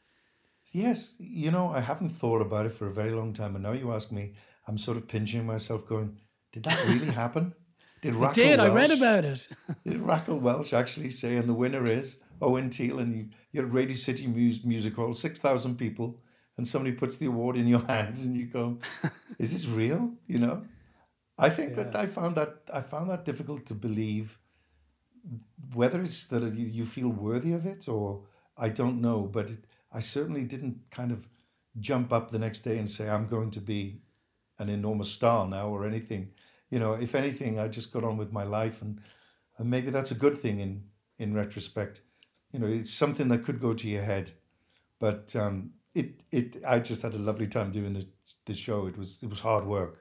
Yes, 0.72 1.14
you 1.18 1.52
know, 1.52 1.68
I 1.68 1.78
haven't 1.80 2.08
thought 2.08 2.40
about 2.42 2.66
it 2.66 2.72
for 2.72 2.88
a 2.88 2.92
very 2.92 3.12
long 3.12 3.32
time, 3.32 3.54
and 3.54 3.62
now 3.62 3.72
you 3.72 3.92
ask 3.92 4.10
me, 4.10 4.32
I'm 4.66 4.78
sort 4.78 4.96
of 4.96 5.06
pinching 5.06 5.46
myself, 5.46 5.86
going, 5.86 6.18
"Did 6.50 6.64
that 6.64 6.84
really 6.88 7.06
happen? 7.22 7.54
Did 8.04 8.16
Raquel 8.16 8.44
did. 8.50 8.60
I 8.60 8.68
read 8.68 8.90
about 8.90 9.24
it. 9.24 9.48
Did 9.86 10.02
Raquel 10.02 10.38
Welch 10.38 10.74
actually 10.74 11.08
say, 11.08 11.36
and 11.36 11.48
the 11.48 11.54
winner 11.54 11.86
is 11.86 12.18
Owen 12.42 12.68
Teale, 12.68 12.98
and 12.98 13.16
you, 13.16 13.28
you're 13.52 13.64
at 13.64 13.72
Radio 13.72 13.96
City 13.96 14.26
Mus- 14.26 14.62
Music 14.62 14.94
Hall, 14.94 15.14
six 15.14 15.38
thousand 15.38 15.78
people, 15.78 16.20
and 16.58 16.66
somebody 16.66 16.94
puts 16.94 17.16
the 17.16 17.24
award 17.24 17.56
in 17.56 17.66
your 17.66 17.80
hands, 17.80 18.26
and 18.26 18.36
you 18.36 18.44
go, 18.44 18.78
"Is 19.38 19.50
this 19.50 19.66
real?" 19.66 20.12
You 20.26 20.38
know, 20.38 20.66
I 21.38 21.48
think 21.48 21.76
that 21.76 21.96
I 21.96 22.04
found 22.04 22.36
that 22.36 22.56
I 22.70 22.82
found 22.82 23.08
that 23.08 23.24
difficult 23.24 23.64
to 23.66 23.74
believe. 23.74 24.38
Whether 25.72 26.02
it's 26.02 26.26
that 26.26 26.42
you, 26.42 26.66
you 26.66 26.84
feel 26.84 27.08
worthy 27.08 27.54
of 27.54 27.64
it, 27.64 27.88
or 27.88 28.20
I 28.58 28.68
don't 28.68 29.00
know, 29.00 29.22
but 29.22 29.48
it, 29.48 29.64
I 29.90 30.00
certainly 30.00 30.44
didn't 30.44 30.78
kind 30.90 31.10
of 31.10 31.26
jump 31.80 32.12
up 32.12 32.30
the 32.30 32.38
next 32.38 32.60
day 32.60 32.76
and 32.76 32.88
say 32.88 33.08
I'm 33.08 33.28
going 33.28 33.50
to 33.52 33.62
be 33.62 34.02
an 34.58 34.68
enormous 34.68 35.10
star 35.10 35.48
now 35.48 35.68
or 35.68 35.86
anything. 35.86 36.32
You 36.74 36.80
know, 36.80 36.94
if 36.94 37.14
anything, 37.14 37.52
I 37.64 37.68
just 37.68 37.92
got 37.92 38.02
on 38.04 38.16
with 38.16 38.32
my 38.32 38.42
life, 38.58 38.82
and, 38.82 39.00
and 39.58 39.70
maybe 39.70 39.90
that's 39.96 40.10
a 40.10 40.18
good 40.24 40.36
thing 40.44 40.56
in 40.60 40.72
in 41.18 41.32
retrospect. 41.42 42.00
You 42.52 42.58
know, 42.60 42.66
it's 42.66 42.92
something 42.92 43.28
that 43.28 43.44
could 43.44 43.60
go 43.60 43.74
to 43.74 43.86
your 43.94 44.02
head, 44.02 44.32
but 44.98 45.36
um, 45.42 45.70
it 45.94 46.08
it 46.32 46.48
I 46.74 46.80
just 46.90 47.02
had 47.02 47.14
a 47.14 47.18
lovely 47.28 47.46
time 47.46 47.70
doing 47.70 47.92
the 47.98 48.04
the 48.46 48.54
show. 48.54 48.88
It 48.88 48.96
was 48.98 49.22
it 49.22 49.30
was 49.30 49.40
hard 49.40 49.64
work, 49.66 49.94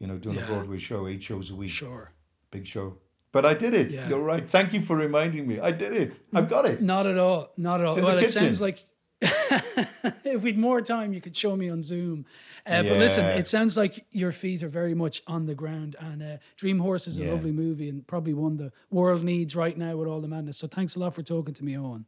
you 0.00 0.06
know, 0.06 0.18
doing 0.18 0.36
Yeah. 0.36 0.44
a 0.44 0.48
Broadway 0.48 0.78
show, 0.78 1.06
eight 1.06 1.22
shows 1.22 1.50
a 1.50 1.54
week, 1.54 1.70
Sure. 1.70 2.12
big 2.50 2.66
show. 2.66 2.98
But 3.32 3.44
I 3.46 3.54
did 3.54 3.72
it. 3.72 3.92
Yeah. 3.94 4.08
You're 4.10 4.26
right. 4.32 4.46
Thank 4.56 4.74
you 4.74 4.82
for 4.82 4.96
reminding 5.06 5.46
me. 5.46 5.54
I 5.60 5.72
did 5.82 5.92
it. 6.04 6.20
I've 6.34 6.50
got 6.50 6.64
it. 6.66 6.82
Not 6.82 7.06
at 7.06 7.16
all. 7.16 7.40
Not 7.56 7.80
at 7.80 7.86
all. 7.86 7.92
It's 7.92 7.98
in 7.98 8.04
the 8.04 8.12
well, 8.14 8.24
it 8.24 8.30
sounds 8.30 8.60
like 8.60 8.84
if 10.24 10.42
we'd 10.42 10.58
more 10.58 10.80
time, 10.80 11.12
you 11.12 11.20
could 11.20 11.36
show 11.36 11.56
me 11.56 11.68
on 11.70 11.82
Zoom. 11.82 12.26
Uh, 12.66 12.82
But 12.82 12.98
listen, 12.98 13.24
it 13.24 13.46
sounds 13.48 13.76
like 13.76 14.04
your 14.10 14.32
feet 14.32 14.62
are 14.62 14.68
very 14.68 14.94
much 14.94 15.22
on 15.26 15.46
the 15.46 15.54
ground. 15.54 15.96
And 16.00 16.22
uh, 16.22 16.36
Dream 16.56 16.78
Horse 16.80 17.06
is 17.06 17.18
a 17.18 17.24
Yeah. 17.24 17.32
lovely 17.32 17.52
movie 17.52 17.88
and 17.88 18.06
probably 18.06 18.34
one 18.34 18.56
the 18.56 18.72
world 18.90 19.22
needs 19.22 19.54
right 19.54 19.76
now 19.76 19.96
with 19.96 20.08
all 20.08 20.20
the 20.20 20.28
madness. 20.28 20.58
So 20.58 20.66
thanks 20.66 20.96
a 20.96 20.98
lot 20.98 21.14
for 21.14 21.22
talking 21.22 21.54
to 21.54 21.64
me, 21.64 21.76
Owen. 21.78 22.06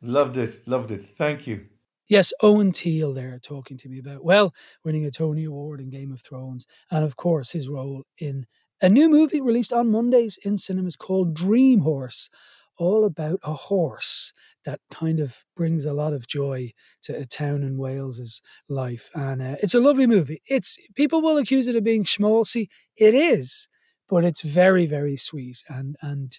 Loved 0.00 0.36
it. 0.36 0.66
Loved 0.66 0.90
it. 0.90 1.04
Thank 1.16 1.46
you. 1.46 1.66
Yes, 2.06 2.32
Owen 2.42 2.72
Teale 2.72 3.14
there 3.14 3.38
talking 3.38 3.78
to 3.78 3.88
me 3.88 3.98
about, 3.98 4.22
well, 4.24 4.52
winning 4.84 5.06
a 5.06 5.10
Tony 5.10 5.44
Award 5.44 5.80
in 5.80 5.88
Game 5.88 6.12
of 6.12 6.20
Thrones. 6.20 6.66
And 6.90 7.02
of 7.04 7.16
course, 7.16 7.52
his 7.52 7.68
role 7.68 8.04
in 8.18 8.46
a 8.82 8.88
new 8.90 9.08
movie 9.08 9.40
released 9.40 9.72
on 9.72 9.90
Mondays 9.90 10.36
in 10.44 10.58
cinemas 10.58 10.96
called 10.96 11.32
Dream 11.34 11.80
Horse, 11.80 12.28
all 12.78 13.04
about 13.04 13.40
a 13.42 13.54
horse 13.54 14.32
that 14.64 14.80
kind 14.90 15.20
of 15.20 15.44
brings 15.56 15.84
a 15.84 15.92
lot 15.92 16.12
of 16.12 16.26
joy 16.26 16.72
to 17.02 17.16
a 17.16 17.26
town 17.26 17.62
in 17.62 17.76
Wales's 17.76 18.42
life. 18.68 19.10
And 19.14 19.42
uh, 19.42 19.56
it's 19.62 19.74
a 19.74 19.80
lovely 19.80 20.06
movie. 20.06 20.42
It's 20.46 20.76
People 20.94 21.22
will 21.22 21.38
accuse 21.38 21.68
it 21.68 21.76
of 21.76 21.84
being 21.84 22.04
schmaltzy. 22.04 22.68
It 22.96 23.14
is, 23.14 23.68
but 24.08 24.24
it's 24.24 24.42
very, 24.42 24.86
very 24.86 25.16
sweet. 25.16 25.62
And, 25.68 25.96
and, 26.02 26.38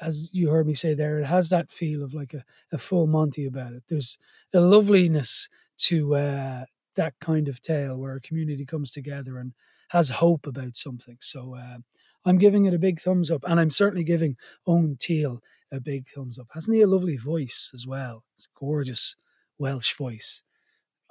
as 0.00 0.30
you 0.32 0.50
heard 0.50 0.66
me 0.66 0.74
say 0.74 0.94
there, 0.94 1.18
it 1.18 1.26
has 1.26 1.48
that 1.50 1.72
feel 1.72 2.02
of 2.02 2.14
like 2.14 2.34
a, 2.34 2.44
a 2.72 2.78
full 2.78 3.06
Monty 3.06 3.46
about 3.46 3.72
it. 3.72 3.82
There's 3.88 4.18
a 4.54 4.60
loveliness 4.60 5.48
to 5.78 6.14
uh, 6.14 6.64
that 6.96 7.14
kind 7.20 7.48
of 7.48 7.60
tale 7.60 7.96
where 7.96 8.16
a 8.16 8.20
community 8.20 8.64
comes 8.64 8.90
together 8.90 9.38
and 9.38 9.52
has 9.90 10.08
hope 10.08 10.46
about 10.46 10.76
something. 10.76 11.16
So 11.20 11.56
uh, 11.56 11.78
I'm 12.24 12.38
giving 12.38 12.66
it 12.66 12.74
a 12.74 12.78
big 12.78 13.00
thumbs 13.00 13.30
up, 13.30 13.44
and 13.46 13.58
I'm 13.58 13.70
certainly 13.70 14.04
giving 14.04 14.36
Owen 14.66 14.96
Teale 15.00 15.40
a 15.72 15.80
big 15.80 16.08
thumbs 16.08 16.38
up. 16.38 16.48
Hasn't 16.52 16.74
he 16.74 16.82
a 16.82 16.86
lovely 16.86 17.16
voice 17.16 17.70
as 17.74 17.86
well? 17.86 18.24
It's 18.36 18.46
a 18.46 18.58
gorgeous 18.58 19.16
Welsh 19.58 19.94
voice. 19.94 20.42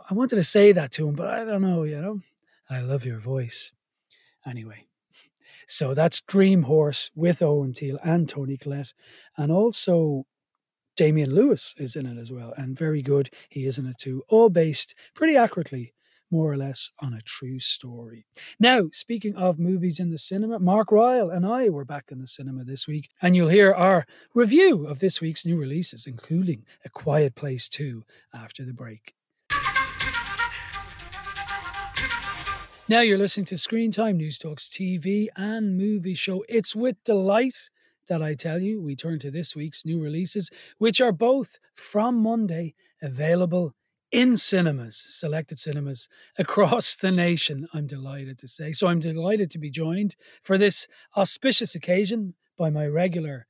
I 0.10 0.13
wanted 0.13 0.36
to 0.38 0.43
say 0.43 0.72
that 0.72 0.91
to 0.93 1.08
him, 1.08 1.15
but 1.15 1.28
I 1.28 1.43
don't 1.43 1.62
know. 1.62 1.84
You 1.84 2.02
know, 2.02 2.22
I 2.70 2.80
love 2.82 3.06
your 3.06 3.20
voice. 3.20 3.74
Anyway. 4.46 4.86
So 5.70 5.93
that's 5.93 6.22
Dream 6.22 6.63
Horse 6.63 7.12
with 7.13 7.41
Owen 7.41 7.74
Teale 7.74 8.00
and 8.02 8.30
Toni 8.30 8.56
Collette. 8.56 8.93
And 9.36 9.52
also 9.52 10.26
Damian 10.96 11.36
Lewis 11.36 11.76
is 11.78 11.98
in 11.98 12.06
it 12.06 12.17
as 12.17 12.32
well. 12.32 12.54
And 12.56 12.78
very 12.78 13.02
good. 13.02 13.30
He 13.50 13.65
is 13.65 13.78
in 13.78 13.86
it 13.86 13.98
too. 13.98 14.24
All 14.30 14.50
based 14.50 14.96
pretty 15.13 15.36
accurately, 15.36 15.93
more 16.32 16.52
or 16.52 16.58
less, 16.58 16.90
on 17.00 17.13
a 17.13 17.22
true 17.22 17.60
story. 17.60 18.26
Now, 18.60 18.90
speaking 18.92 19.36
of 19.36 19.60
movies 19.60 20.00
in 20.00 20.10
the 20.10 20.18
cinema, 20.18 20.60
Mark 20.60 20.92
Ryle 20.92 21.30
and 21.30 21.46
I 21.46 21.70
were 21.70 21.86
back 21.86 22.06
in 22.12 22.20
the 22.20 22.28
cinema 22.28 22.63
this 22.63 22.88
week. 22.88 23.10
And 23.22 23.36
you'll 23.36 23.50
hear 23.50 23.74
our 23.74 24.06
review 24.34 24.86
of 24.86 25.00
this 25.00 25.22
week's 25.22 25.46
new 25.46 25.58
releases, 25.58 26.08
including 26.08 26.66
A 26.86 26.90
Quiet 26.90 27.36
Place 27.36 27.70
2 27.70 28.04
after 28.34 28.63
the 28.63 28.74
break. 28.74 29.13
Now 32.90 33.02
you're 33.02 33.18
listening 33.18 33.46
to 33.48 33.58
Screen 33.58 33.92
Time 33.92 34.16
News 34.16 34.40
Talks 34.40 34.70
TV 34.70 35.28
and 35.36 35.78
movie 35.78 36.16
show. 36.16 36.46
It's 36.48 36.74
with 36.74 37.04
delight 37.04 37.70
that 38.08 38.22
I 38.22 38.34
tell 38.34 38.60
you 38.60 38.82
we 38.82 38.96
turn 38.96 39.20
to 39.20 39.30
this 39.30 39.58
week's 39.58 39.86
new 39.86 40.02
releases, 40.02 40.50
which 40.78 41.02
are 41.02 41.12
both 41.12 41.60
from 41.76 42.16
Monday 42.16 42.76
available 43.02 43.74
in 44.12 44.38
cinemas, 44.38 44.98
selected 45.10 45.60
cinemas 45.60 46.08
across 46.38 46.96
the 46.96 47.12
nation. 47.12 47.67
I'm 47.74 47.88
delighted 47.88 48.38
to 48.39 48.48
say. 48.48 48.72
So 48.72 48.88
I'm 48.88 49.00
delighted 49.00 49.52
to 49.52 49.60
be 49.60 49.70
joined 49.70 50.15
for 50.43 50.58
this 50.58 50.88
auspicious 51.15 51.76
occasion 51.76 52.34
by 52.58 52.70
my 52.70 52.88
regular 52.88 53.48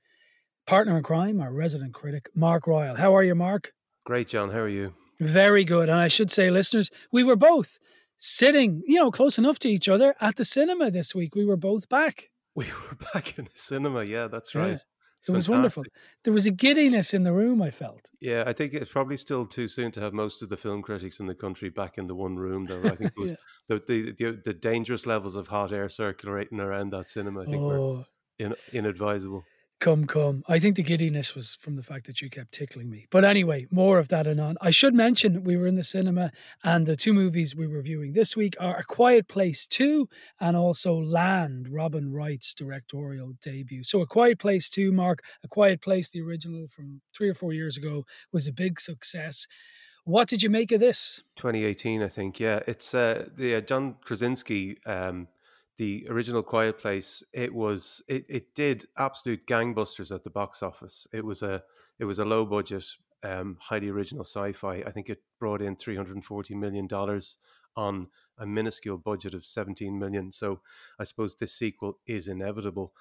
partner 0.65 0.97
in 0.97 1.03
crime, 1.03 1.39
our 1.39 1.51
resident 1.51 1.93
critic, 1.93 2.29
Mark 2.35 2.67
Ryle. 2.67 2.95
How 2.95 3.15
are 3.15 3.23
you, 3.23 3.35
Mark? 3.35 3.71
Great, 4.05 4.27
John. 4.27 4.51
How 4.51 4.59
are 4.59 4.69
you? 4.69 4.93
Very 5.19 5.63
good. 5.63 5.89
And 5.89 5.99
I 5.99 6.09
should 6.09 6.29
say, 6.29 6.49
listeners, 6.49 6.91
we 7.11 7.23
were 7.23 7.35
both 7.35 7.79
sitting, 8.17 8.83
you 8.85 8.99
know, 8.99 9.11
close 9.11 9.37
enough 9.37 9.59
to 9.59 9.69
each 9.69 9.87
other 9.87 10.15
at 10.19 10.35
the 10.35 10.45
cinema 10.45 10.91
this 10.91 11.15
week. 11.15 11.35
We 11.35 11.45
were 11.45 11.57
both 11.57 11.89
back. 11.89 12.29
We 12.55 12.65
were 12.89 12.97
back 13.13 13.37
in 13.37 13.45
the 13.45 13.51
cinema. 13.55 14.03
Yeah, 14.03 14.27
that's 14.27 14.53
Yeah. 14.53 14.77
It 15.27 15.31
was 15.31 15.49
wonderful. 15.49 15.83
There 16.23 16.33
was 16.33 16.45
a 16.45 16.51
giddiness 16.51 17.13
in 17.13 17.23
the 17.23 17.33
room, 17.33 17.61
I 17.61 17.71
felt. 17.71 18.09
Yeah, 18.21 18.43
I 18.47 18.53
think 18.53 18.73
it's 18.73 18.91
probably 18.91 19.17
still 19.17 19.45
too 19.45 19.67
soon 19.67 19.91
to 19.93 19.99
have 20.01 20.13
most 20.13 20.41
of 20.43 20.49
the 20.49 20.57
film 20.57 20.81
critics 20.81 21.19
in 21.19 21.27
the 21.27 21.35
country 21.35 21.69
back 21.69 21.97
in 21.97 22.07
the 22.07 22.15
one 22.15 22.35
room, 22.37 22.65
though. 22.65 22.83
I 22.83 22.95
think 22.95 23.11
it 23.17 23.19
was 23.19 23.31
Yeah. 23.31 23.35
the, 23.67 23.81
the, 23.87 24.11
the 24.13 24.41
the 24.45 24.53
dangerous 24.53 25.05
levels 25.05 25.35
of 25.35 25.47
hot 25.47 25.73
air 25.73 25.89
circulating 25.89 26.59
around 26.59 26.91
that 26.91 27.09
cinema. 27.09 27.41
I 27.41 27.45
think 27.45 27.61
were 27.61 27.77
Oh, 27.79 28.05
in, 28.39 28.55
inadvisable. 28.71 29.43
Come, 29.79 30.05
come. 30.05 30.43
I 30.47 30.59
think 30.59 30.75
the 30.75 30.83
giddiness 30.83 31.35
was 31.35 31.55
from 31.59 31.75
the 31.75 31.83
fact 31.83 32.07
that 32.07 32.21
you 32.21 32.29
kept 32.29 32.51
tickling 32.51 32.89
me. 32.89 33.07
But 33.11 33.23
anyway, 33.23 33.67
more 33.71 33.99
of 33.99 34.07
that 34.09 34.27
anon. 34.27 34.57
I 34.61 34.71
should 34.71 34.93
mention 34.93 35.43
we 35.43 35.57
were 35.57 35.67
in 35.67 35.75
the 35.75 35.83
cinema, 35.83 36.31
and 36.63 36.85
the 36.85 36.95
two 36.95 37.13
movies 37.13 37.55
we 37.55 37.67
were 37.67 37.81
viewing 37.81 38.13
this 38.13 38.35
week 38.35 38.55
are 38.59 38.77
A 38.77 38.83
Quiet 38.83 39.27
Place 39.27 39.65
2 39.67 40.07
and 40.39 40.57
also 40.57 40.95
Land, 40.99 41.67
Robin 41.69 42.11
Wright's 42.11 42.53
directorial 42.53 43.33
debut. 43.41 43.83
So, 43.83 44.01
A 44.01 44.07
Quiet 44.07 44.39
Place 44.39 44.69
2, 44.69 44.91
Mark, 44.91 45.23
A 45.43 45.47
Quiet 45.47 45.81
Place, 45.81 46.09
the 46.09 46.21
original 46.21 46.67
from 46.69 47.01
three 47.15 47.29
or 47.29 47.35
four 47.35 47.53
years 47.53 47.77
ago, 47.77 48.05
was 48.31 48.47
a 48.47 48.53
big 48.53 48.79
success. 48.79 49.47
What 50.05 50.29
did 50.29 50.41
you 50.41 50.49
make 50.49 50.71
of 50.71 50.79
this? 50.79 51.21
2018, 51.35 52.01
I 52.01 52.07
think. 52.07 52.39
Yeah, 52.39 52.61
it's 52.65 52.93
uh, 52.93 53.25
the 53.35 53.55
uh, 53.55 53.61
John 53.61 53.95
Krasinski 54.01 54.77
um, 54.85 55.27
the 55.77 56.05
original 56.09 56.43
Quiet 56.43 56.77
Place, 56.79 57.23
it 57.33 57.53
was 57.53 58.01
it, 58.07 58.25
it 58.29 58.55
did 58.55 58.87
absolute 58.97 59.45
gangbusters 59.47 60.13
at 60.13 60.23
the 60.23 60.29
box 60.29 60.61
office. 60.63 61.07
It 61.13 61.23
was 61.23 61.41
a 61.43 61.63
it 61.99 62.05
was 62.05 62.19
a 62.19 62.25
low 62.25 62.45
budget, 62.45 62.85
um, 63.23 63.57
highly 63.59 63.89
original 63.89 64.23
sci-fi. 64.23 64.83
I 64.85 64.91
think 64.91 65.09
it 65.09 65.21
brought 65.39 65.61
in 65.61 65.75
three 65.75 65.95
hundred 65.95 66.15
and 66.15 66.25
forty 66.25 66.55
million 66.55 66.87
dollars 66.87 67.37
on 67.75 68.07
a 68.39 68.45
minuscule 68.45 68.97
budget 68.97 69.33
of 69.33 69.45
seventeen 69.45 69.97
million. 69.99 70.31
So 70.31 70.61
I 70.99 71.03
suppose 71.03 71.35
this 71.35 71.53
sequel 71.53 71.99
is 72.07 72.27
inevitable. 72.27 72.93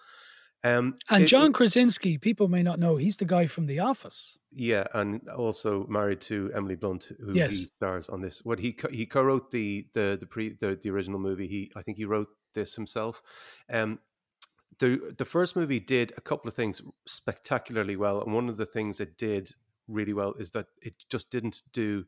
Um, 0.65 0.97
And 1.11 1.25
it- 1.25 1.27
John 1.29 1.53
Krasinski, 1.53 2.19
people 2.19 2.49
may 2.49 2.63
not 2.63 2.79
know, 2.79 2.97
he's 2.97 3.19
the 3.19 3.25
guy 3.27 3.47
from 3.47 3.67
The 3.67 3.79
Office. 3.79 4.39
Yeah, 4.53 4.87
and 4.95 5.21
also 5.29 5.87
married 5.87 6.21
to 6.23 6.51
Emily 6.55 6.75
Blunt, 6.77 7.13
who 7.21 7.35
Yes. 7.35 7.51
he 7.53 7.57
stars 7.77 8.09
on 8.09 8.21
this. 8.23 8.43
What 8.45 8.59
he 8.59 8.73
co- 8.73 8.89
he 8.91 9.07
co-wrote 9.07 9.51
the 9.51 9.87
the 9.93 10.17
the 10.19 10.27
pre 10.27 10.51
the, 10.55 10.79
the 10.83 10.91
original 10.91 11.21
movie. 11.21 11.47
He 11.47 11.71
I 11.77 11.83
think 11.83 11.99
he 11.99 12.05
wrote 12.07 12.29
this 12.57 12.75
himself. 12.75 13.23
Um, 13.73 14.01
the 14.81 15.15
the 15.17 15.25
first 15.25 15.55
movie 15.55 15.81
did 15.81 16.13
a 16.17 16.21
couple 16.21 16.49
of 16.49 16.55
things 16.55 16.83
spectacularly 17.07 17.97
well, 17.97 18.21
and 18.23 18.35
one 18.35 18.49
of 18.49 18.57
the 18.57 18.67
things 18.67 18.99
it 18.99 19.17
did 19.17 19.53
really 19.87 20.13
well 20.13 20.35
is 20.41 20.51
that 20.51 20.67
it 20.83 20.95
just 21.09 21.31
didn't 21.31 21.63
do 21.73 22.05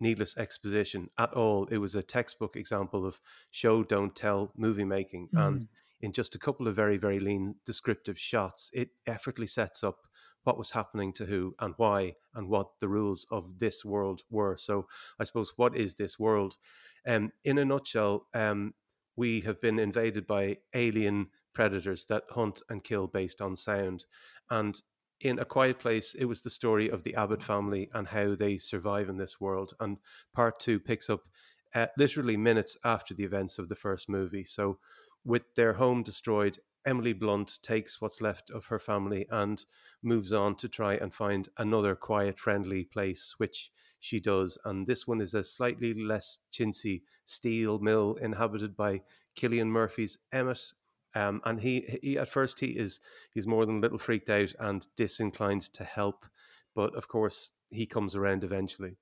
needless 0.00 0.36
exposition 0.38 1.10
at 1.18 1.34
all. 1.34 1.66
It 1.66 1.78
was 1.78 1.94
a 1.94 2.02
textbook 2.02 2.56
example 2.56 3.04
of 3.04 3.20
show 3.50 3.84
don't 3.84 4.16
tell 4.16 4.52
movie 4.56 4.84
making, 4.86 5.28
and 5.32 5.68
in 6.00 6.12
just 6.12 6.34
a 6.34 6.38
couple 6.38 6.66
of 6.66 6.74
very 6.74 6.96
very 6.96 7.20
lean 7.20 7.56
descriptive 7.66 8.18
shots, 8.18 8.70
it 8.72 8.88
effortlessly 9.06 9.46
sets 9.46 9.84
up 9.84 9.98
what 10.44 10.58
was 10.58 10.70
happening 10.70 11.12
to 11.12 11.26
who 11.26 11.54
and 11.60 11.74
why 11.76 12.14
and 12.34 12.48
what 12.48 12.68
the 12.80 12.88
rules 12.88 13.26
of 13.30 13.58
this 13.58 13.84
world 13.84 14.22
were. 14.30 14.56
So 14.56 14.86
I 15.20 15.24
suppose 15.24 15.52
what 15.56 15.76
is 15.76 15.94
this 15.94 16.18
world? 16.18 16.56
Um, 17.06 17.32
in 17.44 17.58
a 17.58 17.64
nutshell, 17.64 18.26
um, 18.32 18.72
we 19.18 19.40
have 19.40 19.60
been 19.60 19.80
invaded 19.80 20.28
by 20.28 20.56
alien 20.74 21.26
predators 21.52 22.04
that 22.04 22.22
hunt 22.30 22.62
and 22.70 22.84
kill 22.84 23.08
based 23.08 23.42
on 23.42 23.56
sound. 23.56 24.04
And 24.48 24.80
in 25.20 25.40
A 25.40 25.44
Quiet 25.44 25.80
Place, 25.80 26.14
it 26.16 26.26
was 26.26 26.40
the 26.40 26.50
story 26.50 26.88
of 26.88 27.02
the 27.02 27.16
Abbott 27.16 27.42
family 27.42 27.90
and 27.94 28.06
how 28.06 28.36
they 28.36 28.58
survive 28.58 29.08
in 29.08 29.16
this 29.16 29.40
world. 29.40 29.74
And 29.80 29.98
part 30.32 30.60
two 30.60 30.78
picks 30.78 31.10
up 31.10 31.22
uh, 31.74 31.86
literally 31.98 32.36
minutes 32.36 32.76
after 32.84 33.12
the 33.12 33.24
events 33.24 33.58
of 33.58 33.68
the 33.68 33.74
first 33.74 34.08
movie. 34.08 34.44
So, 34.44 34.78
with 35.24 35.42
their 35.56 35.72
home 35.72 36.04
destroyed, 36.04 36.56
Emily 36.86 37.12
Blunt 37.12 37.58
takes 37.60 38.00
what's 38.00 38.20
left 38.20 38.50
of 38.50 38.66
her 38.66 38.78
family 38.78 39.26
and 39.30 39.64
moves 40.00 40.32
on 40.32 40.54
to 40.56 40.68
try 40.68 40.94
and 40.94 41.12
find 41.12 41.48
another 41.58 41.96
quiet, 41.96 42.38
friendly 42.38 42.84
place, 42.84 43.34
which 43.38 43.72
she 44.00 44.20
does. 44.20 44.58
And 44.64 44.86
this 44.86 45.06
one 45.06 45.20
is 45.20 45.34
a 45.34 45.44
slightly 45.44 45.94
less 45.94 46.38
chintzy 46.52 47.02
steel 47.24 47.78
mill 47.78 48.14
inhabited 48.20 48.76
by 48.76 49.02
Cillian 49.36 49.68
Murphy's 49.68 50.18
Emmett. 50.32 50.72
Um, 51.14 51.40
and 51.44 51.60
he, 51.60 51.98
he, 52.02 52.18
at 52.18 52.28
first, 52.28 52.60
he 52.60 52.68
is 52.78 53.00
he's 53.32 53.46
more 53.46 53.64
than 53.66 53.78
a 53.78 53.80
little 53.80 53.98
freaked 53.98 54.30
out 54.30 54.52
and 54.60 54.86
disinclined 54.96 55.72
to 55.72 55.84
help, 55.84 56.26
but 56.74 56.94
of 56.94 57.08
course, 57.08 57.50
he 57.70 57.86
comes 57.86 58.14
around 58.14 58.44
eventually. 58.44 58.96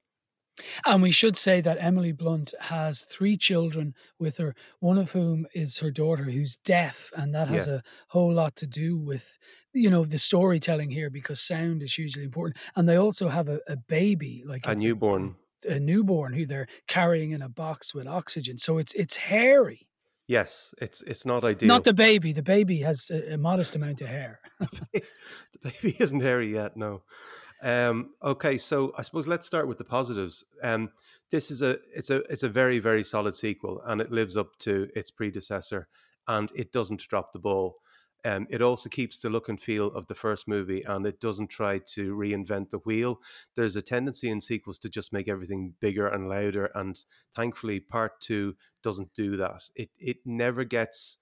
And 0.86 1.02
we 1.02 1.10
should 1.10 1.36
say 1.36 1.60
that 1.60 1.76
Emily 1.80 2.12
Blunt 2.12 2.54
has 2.60 3.02
three 3.02 3.36
children 3.36 3.94
with 4.18 4.38
her, 4.38 4.54
one 4.80 4.98
of 4.98 5.12
whom 5.12 5.46
is 5.54 5.78
her 5.80 5.90
daughter 5.90 6.24
who's 6.24 6.56
deaf. 6.56 7.10
And 7.16 7.34
that 7.34 7.48
has 7.48 7.66
Yeah. 7.66 7.74
a 7.74 7.82
whole 8.08 8.32
lot 8.32 8.56
to 8.56 8.66
do 8.66 8.96
with, 8.96 9.38
you 9.74 9.90
know, 9.90 10.04
the 10.06 10.18
storytelling 10.18 10.90
here 10.90 11.10
because 11.10 11.40
sound 11.40 11.82
is 11.82 11.94
hugely 11.94 12.24
important. 12.24 12.56
And 12.74 12.88
they 12.88 12.96
also 12.96 13.28
have 13.28 13.48
a, 13.48 13.60
a 13.68 13.76
baby, 13.76 14.44
like 14.46 14.66
A 14.66 14.74
newborn, 14.74 15.36
a 15.68 15.78
newborn 15.78 16.32
who 16.32 16.46
they're 16.46 16.68
carrying 16.86 17.32
in 17.32 17.42
a 17.42 17.48
box 17.48 17.94
with 17.94 18.06
oxygen. 18.06 18.56
So 18.58 18.78
it's 18.78 18.94
it's 18.94 19.16
hairy. 19.16 19.86
yes, 20.28 20.74
it's 20.80 21.02
it's 21.02 21.24
not 21.26 21.44
ideal. 21.44 21.68
Not 21.68 21.84
the 21.84 21.92
baby. 21.94 22.32
The 22.32 22.42
baby 22.42 22.80
has 22.80 23.10
a, 23.10 23.34
a 23.34 23.36
modest 23.38 23.76
amount 23.76 24.00
of 24.00 24.08
hair. 24.08 24.40
the 24.92 25.02
baby 25.62 25.96
isn't 26.00 26.20
hairy 26.20 26.52
yet. 26.52 26.76
No. 26.76 27.02
Um, 27.62 28.10
okay, 28.22 28.58
so 28.58 28.92
I 28.98 29.02
suppose 29.02 29.26
let's 29.26 29.46
start 29.46 29.66
with 29.68 29.78
the 29.78 29.84
positives. 29.84 30.44
Um, 30.62 30.90
this 31.30 31.50
is 31.50 31.62
a 31.62 31.78
it's 31.94 32.10
a 32.10 32.16
it's 32.30 32.42
a 32.42 32.48
very 32.48 32.78
very 32.78 33.02
solid 33.02 33.34
sequel, 33.34 33.80
and 33.86 34.00
it 34.00 34.12
lives 34.12 34.36
up 34.36 34.56
to 34.60 34.88
its 34.94 35.10
predecessor, 35.10 35.88
and 36.28 36.52
it 36.54 36.72
doesn't 36.72 37.00
drop 37.08 37.32
the 37.32 37.38
ball. 37.38 37.78
Um, 38.24 38.46
it 38.50 38.60
also 38.60 38.88
keeps 38.88 39.20
the 39.20 39.30
look 39.30 39.48
and 39.48 39.60
feel 39.60 39.86
of 39.88 40.06
the 40.06 40.14
first 40.14 40.48
movie, 40.48 40.82
and 40.82 41.06
it 41.06 41.20
doesn't 41.20 41.48
try 41.48 41.78
to 41.94 42.14
reinvent 42.14 42.70
the 42.70 42.78
wheel. 42.78 43.20
There's 43.54 43.76
a 43.76 43.82
tendency 43.82 44.28
in 44.30 44.40
sequels 44.40 44.78
to 44.80 44.88
just 44.88 45.12
make 45.12 45.28
everything 45.28 45.74
bigger 45.80 46.08
and 46.08 46.28
louder, 46.28 46.70
and 46.74 46.98
thankfully, 47.34 47.80
part 47.80 48.20
two 48.20 48.56
doesn't 48.82 49.14
do 49.14 49.36
that. 49.38 49.62
It 49.74 49.90
it 49.98 50.18
never 50.26 50.64
gets 50.64 51.18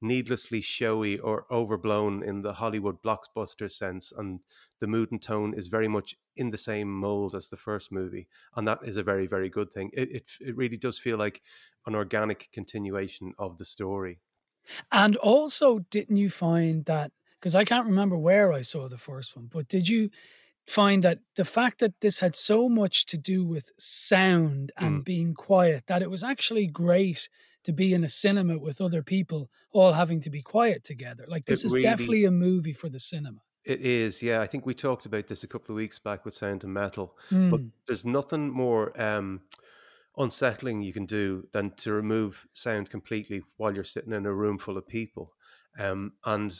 needlessly 0.00 0.60
showy 0.60 1.18
or 1.18 1.46
overblown 1.52 2.22
in 2.22 2.42
the 2.42 2.54
Hollywood 2.54 3.02
blockbuster 3.02 3.70
sense, 3.70 4.12
and 4.12 4.40
the 4.80 4.86
mood 4.86 5.10
and 5.12 5.22
tone 5.22 5.54
is 5.54 5.68
very 5.68 5.88
much 5.88 6.16
in 6.36 6.50
the 6.50 6.58
same 6.58 6.92
mold 6.92 7.34
as 7.34 7.48
the 7.48 7.56
first 7.56 7.90
movie, 7.92 8.28
and 8.56 8.66
that 8.68 8.80
is 8.84 8.96
a 8.96 9.02
very 9.02 9.26
very 9.26 9.48
good 9.48 9.72
thing. 9.72 9.90
It 9.92 10.10
it, 10.10 10.30
it 10.40 10.56
really 10.56 10.76
does 10.76 10.98
feel 10.98 11.18
like 11.18 11.42
an 11.86 11.94
organic 11.94 12.50
continuation 12.52 13.34
of 13.38 13.58
the 13.58 13.64
story. 13.64 14.20
And 14.92 15.16
also, 15.16 15.80
didn't 15.90 16.16
you 16.16 16.30
find 16.30 16.84
that? 16.86 17.12
Because 17.38 17.54
I 17.54 17.64
can't 17.64 17.86
remember 17.86 18.16
where 18.18 18.52
I 18.52 18.62
saw 18.62 18.88
the 18.88 18.98
first 18.98 19.36
one, 19.36 19.46
but 19.46 19.68
did 19.68 19.88
you 19.88 20.10
find 20.66 21.02
that 21.04 21.20
the 21.36 21.44
fact 21.44 21.80
that 21.80 22.00
this 22.00 22.20
had 22.20 22.36
so 22.36 22.68
much 22.70 23.06
to 23.06 23.18
do 23.18 23.44
with 23.44 23.72
sound 23.78 24.72
and 24.78 25.02
Mm. 25.02 25.04
being 25.04 25.34
quiet, 25.34 25.86
that 25.88 26.02
it 26.02 26.10
was 26.10 26.24
actually 26.24 26.68
great 26.68 27.28
to 27.68 27.72
be 27.74 27.92
in 27.92 28.02
a 28.02 28.08
cinema 28.08 28.58
with 28.58 28.80
other 28.80 29.02
people 29.02 29.50
all 29.72 29.92
having 29.92 30.20
to 30.22 30.30
be 30.30 30.40
quiet 30.40 30.82
together? 30.84 31.24
Like, 31.28 31.44
this 31.44 31.64
is 31.66 31.74
really- 31.74 31.82
definitely 31.82 32.24
a 32.24 32.30
movie 32.30 32.72
for 32.72 32.88
the 32.88 32.98
cinema. 32.98 33.40
It 33.64 33.82
is, 33.82 34.22
yeah. 34.22 34.40
I 34.40 34.46
think 34.46 34.64
we 34.64 34.72
talked 34.72 35.04
about 35.04 35.26
this 35.26 35.44
a 35.44 35.46
couple 35.46 35.74
of 35.74 35.76
weeks 35.76 35.98
back 35.98 36.24
with 36.24 36.32
Sound 36.32 36.64
of 36.64 36.70
Metal, 36.70 37.14
but 37.30 37.60
Mm. 37.60 37.70
there's 37.86 38.06
nothing 38.06 38.48
more 38.50 38.98
um, 39.00 39.42
unsettling 40.16 40.80
you 40.82 40.94
can 40.94 41.04
do 41.04 41.46
than 41.52 41.70
to 41.76 41.92
remove 41.92 42.46
sound 42.54 42.88
completely 42.88 43.42
while 43.58 43.74
you're 43.74 43.84
sitting 43.84 44.14
in 44.14 44.24
a 44.24 44.32
room 44.32 44.58
full 44.58 44.78
of 44.78 44.88
people. 44.88 45.34
Um, 45.78 46.14
and 46.24 46.50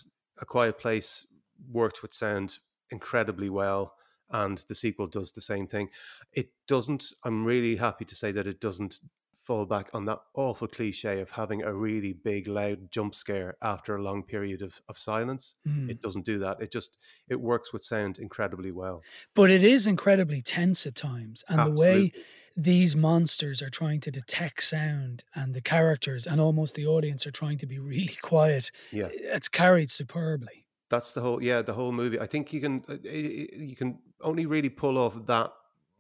A 0.43 0.45
Quiet 0.45 0.79
Place 0.79 1.27
worked 1.73 2.03
with 2.03 2.13
sound 2.13 2.59
incredibly 2.91 3.49
well, 3.49 3.95
and 4.31 4.59
the 4.69 4.75
sequel 4.75 5.07
does 5.07 5.33
the 5.33 5.41
same 5.41 5.67
thing. 5.67 5.89
It 6.35 6.51
doesn't, 6.67 7.05
I'm 7.25 7.47
really 7.47 7.77
happy 7.77 8.05
to 8.05 8.15
say 8.15 8.31
that 8.33 8.47
it 8.47 8.61
doesn't 8.61 9.01
fall 9.49 9.65
back 9.65 9.89
on 9.95 10.05
that 10.05 10.19
awful 10.35 10.69
cliche 10.69 11.21
of 11.21 11.31
having 11.31 11.63
a 11.63 11.73
really 11.73 12.13
big, 12.13 12.47
loud 12.47 12.91
jump 12.91 13.15
scare 13.15 13.57
after 13.63 13.97
a 13.97 14.03
long 14.03 14.23
period 14.23 14.61
of, 14.61 14.79
of 14.91 14.99
silence. 14.99 15.55
Mm. 15.67 15.89
It 15.89 16.03
doesn't 16.03 16.27
do 16.27 16.39
that. 16.41 16.61
It 16.61 16.71
just, 16.71 16.99
it 17.31 17.41
works 17.41 17.73
with 17.73 17.83
sound 17.83 18.19
incredibly 18.19 18.73
well. 18.73 19.01
But 19.35 19.51
it 19.51 19.65
is 19.65 19.87
incredibly 19.87 20.43
tense 20.43 20.87
at 20.87 20.95
times. 20.97 21.45
And 21.49 21.67
the 21.67 21.81
way 21.81 22.13
these 22.59 22.95
monsters 22.95 23.63
are 23.63 23.71
trying 23.71 24.01
to 24.01 24.11
detect 24.11 24.65
sound 24.65 25.25
and 25.35 25.55
the 25.55 25.63
characters 25.63 26.27
and 26.27 26.43
almost 26.43 26.75
the 26.75 26.87
audience 26.87 27.27
are 27.27 27.31
trying 27.31 27.57
to 27.57 27.67
be 27.67 27.79
really 27.79 28.19
quiet, 28.23 28.71
Yeah. 28.93 29.09
it's 29.11 29.49
carried 29.49 29.91
superbly. 29.91 30.67
That's 30.91 31.15
the 31.15 31.23
whole, 31.23 31.43
yeah, 31.43 31.63
the 31.63 31.73
whole 31.73 31.93
movie. 31.93 32.21
I 32.21 32.27
think 32.27 32.53
you 32.53 32.61
can, 32.61 32.85
uh, 32.87 32.97
you 33.03 33.77
can 33.77 33.99
only 34.21 34.45
really 34.45 34.69
pull 34.69 34.99
off 34.99 35.27
that 35.27 35.53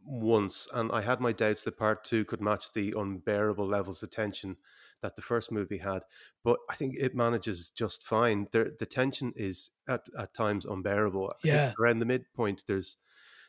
once, 0.08 0.66
and 0.72 0.90
I 0.90 1.02
had 1.02 1.20
my 1.20 1.32
doubts 1.32 1.64
that 1.64 1.76
part 1.76 2.04
two 2.04 2.24
could 2.24 2.40
match 2.40 2.72
the 2.72 2.94
unbearable 2.96 3.66
levels 3.66 4.02
of 4.02 4.10
tension 4.10 4.56
that 5.02 5.14
the 5.14 5.22
first 5.22 5.52
movie 5.52 5.78
had. 5.78 6.04
But 6.42 6.58
I 6.70 6.74
think 6.74 6.96
it 6.98 7.14
manages 7.14 7.70
just 7.70 8.04
fine. 8.04 8.48
There, 8.50 8.70
the 8.78 8.86
tension 8.86 9.32
is 9.36 9.70
at, 9.88 10.06
at 10.18 10.34
times 10.34 10.64
unbearable. 10.64 11.34
Yeah. 11.44 11.72
around 11.78 11.98
the 11.98 12.06
midpoint, 12.06 12.64
there's 12.66 12.96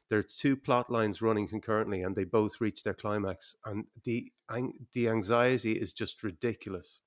there's 0.10 0.36
two 0.36 0.58
plot 0.58 0.92
lines 0.92 1.22
running 1.22 1.48
concurrently, 1.48 2.02
and 2.02 2.16
they 2.16 2.24
both 2.24 2.60
reach 2.60 2.84
their 2.84 2.94
climax, 2.94 3.56
and 3.66 3.86
the 4.04 4.32
the 4.94 5.08
anxiety 5.08 5.74
is 5.74 5.94
just 5.94 6.24
ridiculous. 6.24 7.02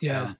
Yeah. 0.00 0.22
Um, 0.22 0.38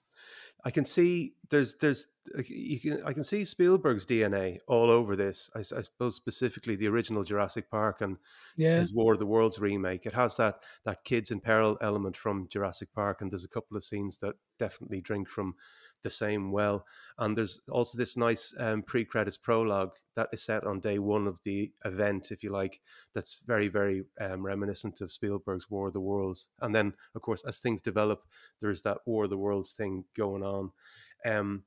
I 0.65 0.71
can 0.71 0.85
see 0.85 1.35
there's 1.49 1.75
there's 1.77 2.07
you 2.47 2.79
can 2.79 3.01
I 3.03 3.13
can 3.13 3.23
see 3.23 3.45
Spielberg's 3.45 4.05
DNA 4.05 4.59
all 4.67 4.89
over 4.89 5.15
this. 5.15 5.49
I, 5.55 5.59
I 5.59 5.81
suppose 5.81 6.15
specifically 6.15 6.75
the 6.75 6.87
original 6.87 7.23
Jurassic 7.23 7.69
Park 7.69 8.01
and 8.01 8.17
Yeah. 8.55 8.75
his 8.77 8.93
War 8.93 9.13
of 9.13 9.19
the 9.19 9.25
Worlds 9.25 9.59
remake. 9.59 10.05
It 10.05 10.13
has 10.13 10.35
that 10.37 10.61
that 10.83 11.03
kids 11.05 11.31
in 11.31 11.39
peril 11.39 11.77
element 11.81 12.17
from 12.17 12.47
Jurassic 12.49 12.91
Park, 12.93 13.21
and 13.21 13.31
there's 13.31 13.45
a 13.45 13.49
couple 13.49 13.77
of 13.77 13.83
scenes 13.83 14.17
that 14.19 14.35
definitely 14.57 15.01
drink 15.01 15.29
from 15.29 15.55
the 16.03 16.09
same 16.09 16.51
well. 16.51 16.85
And 17.17 17.37
there's 17.37 17.59
also 17.69 17.97
this 17.97 18.17
nice 18.17 18.53
um, 18.57 18.83
pre-credits 18.83 19.37
prologue 19.37 19.93
that 20.15 20.29
is 20.31 20.43
set 20.43 20.65
on 20.65 20.79
day 20.79 20.99
one 20.99 21.27
of 21.27 21.39
the 21.43 21.71
event, 21.85 22.31
if 22.31 22.43
you 22.43 22.51
like. 22.51 22.79
That's 23.13 23.41
very 23.45 23.67
very 23.67 24.03
um, 24.19 24.45
reminiscent 24.45 25.01
of 25.01 25.11
Spielberg's 25.11 25.69
War 25.69 25.87
of 25.87 25.93
the 25.93 25.99
Worlds. 25.99 26.47
And 26.61 26.73
then 26.73 26.93
of 27.15 27.21
course 27.21 27.43
as 27.47 27.59
things 27.59 27.81
develop, 27.81 28.23
there's 28.61 28.81
that 28.83 28.99
War 29.05 29.25
of 29.25 29.29
the 29.29 29.37
Worlds 29.37 29.73
thing 29.73 30.05
going 30.15 30.43
on. 30.43 30.71
Um, 31.25 31.63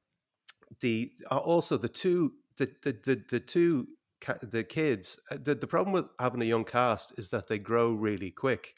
the 0.80 1.12
uh, 1.30 1.38
also 1.38 1.76
the 1.76 1.88
two 1.88 2.32
the 2.56 2.70
the 2.82 2.92
the, 3.04 3.22
the 3.30 3.40
two 3.40 3.88
the 4.42 4.62
kids 4.62 5.18
uh, 5.30 5.36
the, 5.42 5.54
the 5.54 5.66
problem 5.66 5.92
with 5.92 6.06
having 6.18 6.42
a 6.42 6.46
young 6.46 6.64
cast 6.64 7.12
is 7.18 7.30
that 7.30 7.48
they 7.48 7.58
grow 7.58 7.92
really 7.92 8.30
quick 8.30 8.74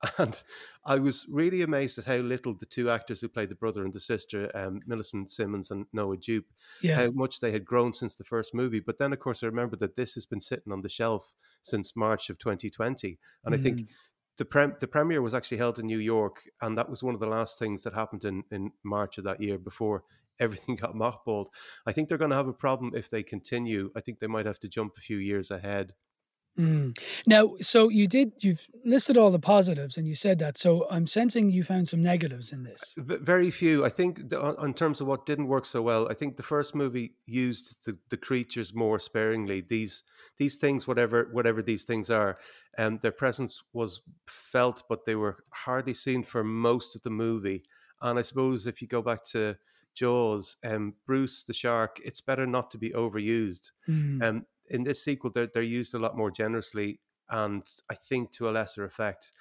And 0.18 0.42
I 0.84 0.96
was 0.96 1.26
really 1.28 1.62
amazed 1.62 1.98
at 1.98 2.04
how 2.04 2.16
little 2.16 2.54
the 2.54 2.66
two 2.66 2.88
actors 2.90 3.20
who 3.20 3.28
played 3.28 3.48
the 3.48 3.54
brother 3.56 3.84
and 3.84 3.92
the 3.92 4.00
sister, 4.00 4.50
um, 4.56 4.80
Millicent 4.86 5.30
Simmonds 5.30 5.70
and 5.70 5.86
Noah 5.92 6.16
Jupe, 6.16 6.52
Yeah. 6.80 6.96
how 6.96 7.10
much 7.10 7.40
they 7.40 7.50
had 7.50 7.64
grown 7.64 7.92
since 7.92 8.14
the 8.14 8.24
first 8.24 8.54
movie. 8.54 8.80
But 8.80 8.98
then, 8.98 9.12
of 9.12 9.18
course, 9.18 9.42
I 9.42 9.46
remember 9.46 9.76
that 9.78 9.96
this 9.96 10.14
has 10.14 10.24
been 10.26 10.40
sitting 10.40 10.72
on 10.72 10.82
the 10.82 10.88
shelf 10.88 11.34
since 11.62 11.96
March 11.96 12.30
of 12.30 12.38
2020. 12.38 13.18
And 13.44 13.54
I 13.54 13.58
think 13.58 13.82
Mm. 13.82 13.88
the 14.36 14.44
prem- 14.44 14.76
the 14.80 14.86
premiere 14.86 15.20
was 15.22 15.34
actually 15.34 15.58
held 15.58 15.78
in 15.80 15.86
New 15.86 15.98
York, 15.98 16.48
and 16.60 16.78
that 16.78 16.88
was 16.88 17.02
one 17.02 17.14
of 17.14 17.20
the 17.20 17.26
last 17.26 17.58
things 17.58 17.82
that 17.82 17.94
happened 17.94 18.24
in, 18.24 18.44
in 18.52 18.72
March 18.84 19.18
of 19.18 19.24
that 19.24 19.40
year 19.40 19.58
before 19.58 20.04
everything 20.40 20.76
got 20.76 20.94
mothballed. 20.94 21.48
I 21.86 21.92
think 21.92 22.08
they're 22.08 22.18
going 22.18 22.30
to 22.30 22.36
have 22.36 22.46
a 22.46 22.52
problem 22.52 22.94
if 22.94 23.10
they 23.10 23.24
continue. 23.24 23.90
I 23.96 24.00
think 24.00 24.20
they 24.20 24.28
might 24.28 24.46
have 24.46 24.60
to 24.60 24.68
jump 24.68 24.96
a 24.96 25.00
few 25.00 25.16
years 25.18 25.50
ahead. 25.50 25.94
Mm. 26.58 26.98
Now, 27.26 27.54
so 27.60 27.88
you 27.88 28.06
did, 28.06 28.32
you've 28.38 28.66
listed 28.84 29.16
all 29.16 29.30
the 29.30 29.38
positives 29.38 29.96
and 29.96 30.08
you 30.08 30.14
said 30.14 30.38
that. 30.40 30.58
So 30.58 30.86
I'm 30.90 31.06
sensing 31.06 31.50
you 31.50 31.62
found 31.62 31.86
some 31.86 32.02
negatives 32.02 32.52
in 32.52 32.64
this. 32.64 32.94
Very 32.96 33.50
few. 33.50 33.84
I 33.84 33.88
think 33.88 34.28
the, 34.30 34.40
on- 34.40 34.66
in 34.66 34.74
terms 34.74 35.00
of 35.00 35.06
what 35.06 35.26
didn't 35.26 35.46
work 35.46 35.64
so 35.64 35.82
well, 35.82 36.08
I 36.10 36.14
think 36.14 36.36
the 36.36 36.42
first 36.42 36.74
movie 36.74 37.14
used 37.26 37.76
the, 37.84 37.96
the 38.10 38.16
creatures 38.16 38.74
more 38.74 38.98
sparingly. 38.98 39.60
These 39.60 40.02
these 40.38 40.56
things, 40.56 40.86
whatever 40.86 41.28
whatever 41.32 41.62
these 41.62 41.84
things 41.84 42.10
are, 42.10 42.38
um, 42.76 42.98
their 42.98 43.12
presence 43.12 43.62
was 43.72 44.00
felt, 44.26 44.82
but 44.88 45.04
they 45.04 45.14
were 45.14 45.44
hardly 45.50 45.94
seen 45.94 46.22
for 46.22 46.42
most 46.42 46.96
of 46.96 47.02
the 47.02 47.10
movie. 47.10 47.62
And 48.02 48.18
I 48.18 48.22
suppose 48.22 48.66
if 48.66 48.80
you 48.82 48.88
go 48.88 49.02
back 49.02 49.24
to 49.26 49.56
Jaws, 49.94 50.56
um, 50.64 50.94
Bruce 51.06 51.42
the 51.42 51.52
shark, 51.52 52.00
it's 52.04 52.20
better 52.20 52.46
not 52.46 52.70
to 52.70 52.78
be 52.78 52.90
overused. 52.90 53.70
Mm. 53.88 54.22
Um, 54.22 54.46
in 54.70 54.84
this 54.84 55.02
sequel, 55.02 55.30
they're, 55.30 55.48
they're 55.52 55.62
used 55.62 55.94
a 55.94 55.98
lot 55.98 56.16
more 56.16 56.30
generously, 56.30 57.00
and 57.30 57.62
I 57.90 57.94
think 57.94 58.32
to 58.32 58.48
a 58.48 58.52
lesser 58.52 58.84
effect. 58.84 59.32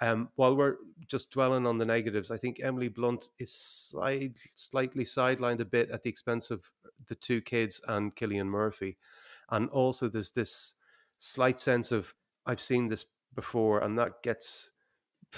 Um, 0.00 0.28
while 0.36 0.54
we're 0.56 0.76
just 1.08 1.30
dwelling 1.30 1.66
on 1.66 1.78
the 1.78 1.86
negatives, 1.86 2.30
I 2.30 2.36
think 2.36 2.60
Emily 2.62 2.88
Blunt 2.88 3.30
is 3.38 3.52
slight, 3.52 4.38
slightly 4.54 5.04
sidelined 5.04 5.60
a 5.60 5.64
bit 5.64 5.90
at 5.90 6.02
the 6.02 6.10
expense 6.10 6.50
of 6.50 6.70
the 7.06 7.14
two 7.14 7.40
kids 7.40 7.80
and 7.88 8.14
Cillian 8.14 8.46
Murphy. 8.46 8.98
And 9.50 9.70
also, 9.70 10.08
there's 10.08 10.32
this 10.32 10.74
slight 11.18 11.58
sense 11.60 11.92
of, 11.92 12.14
I've 12.44 12.60
seen 12.60 12.88
this 12.88 13.06
before, 13.34 13.80
and 13.80 13.98
that 13.98 14.22
gets 14.22 14.70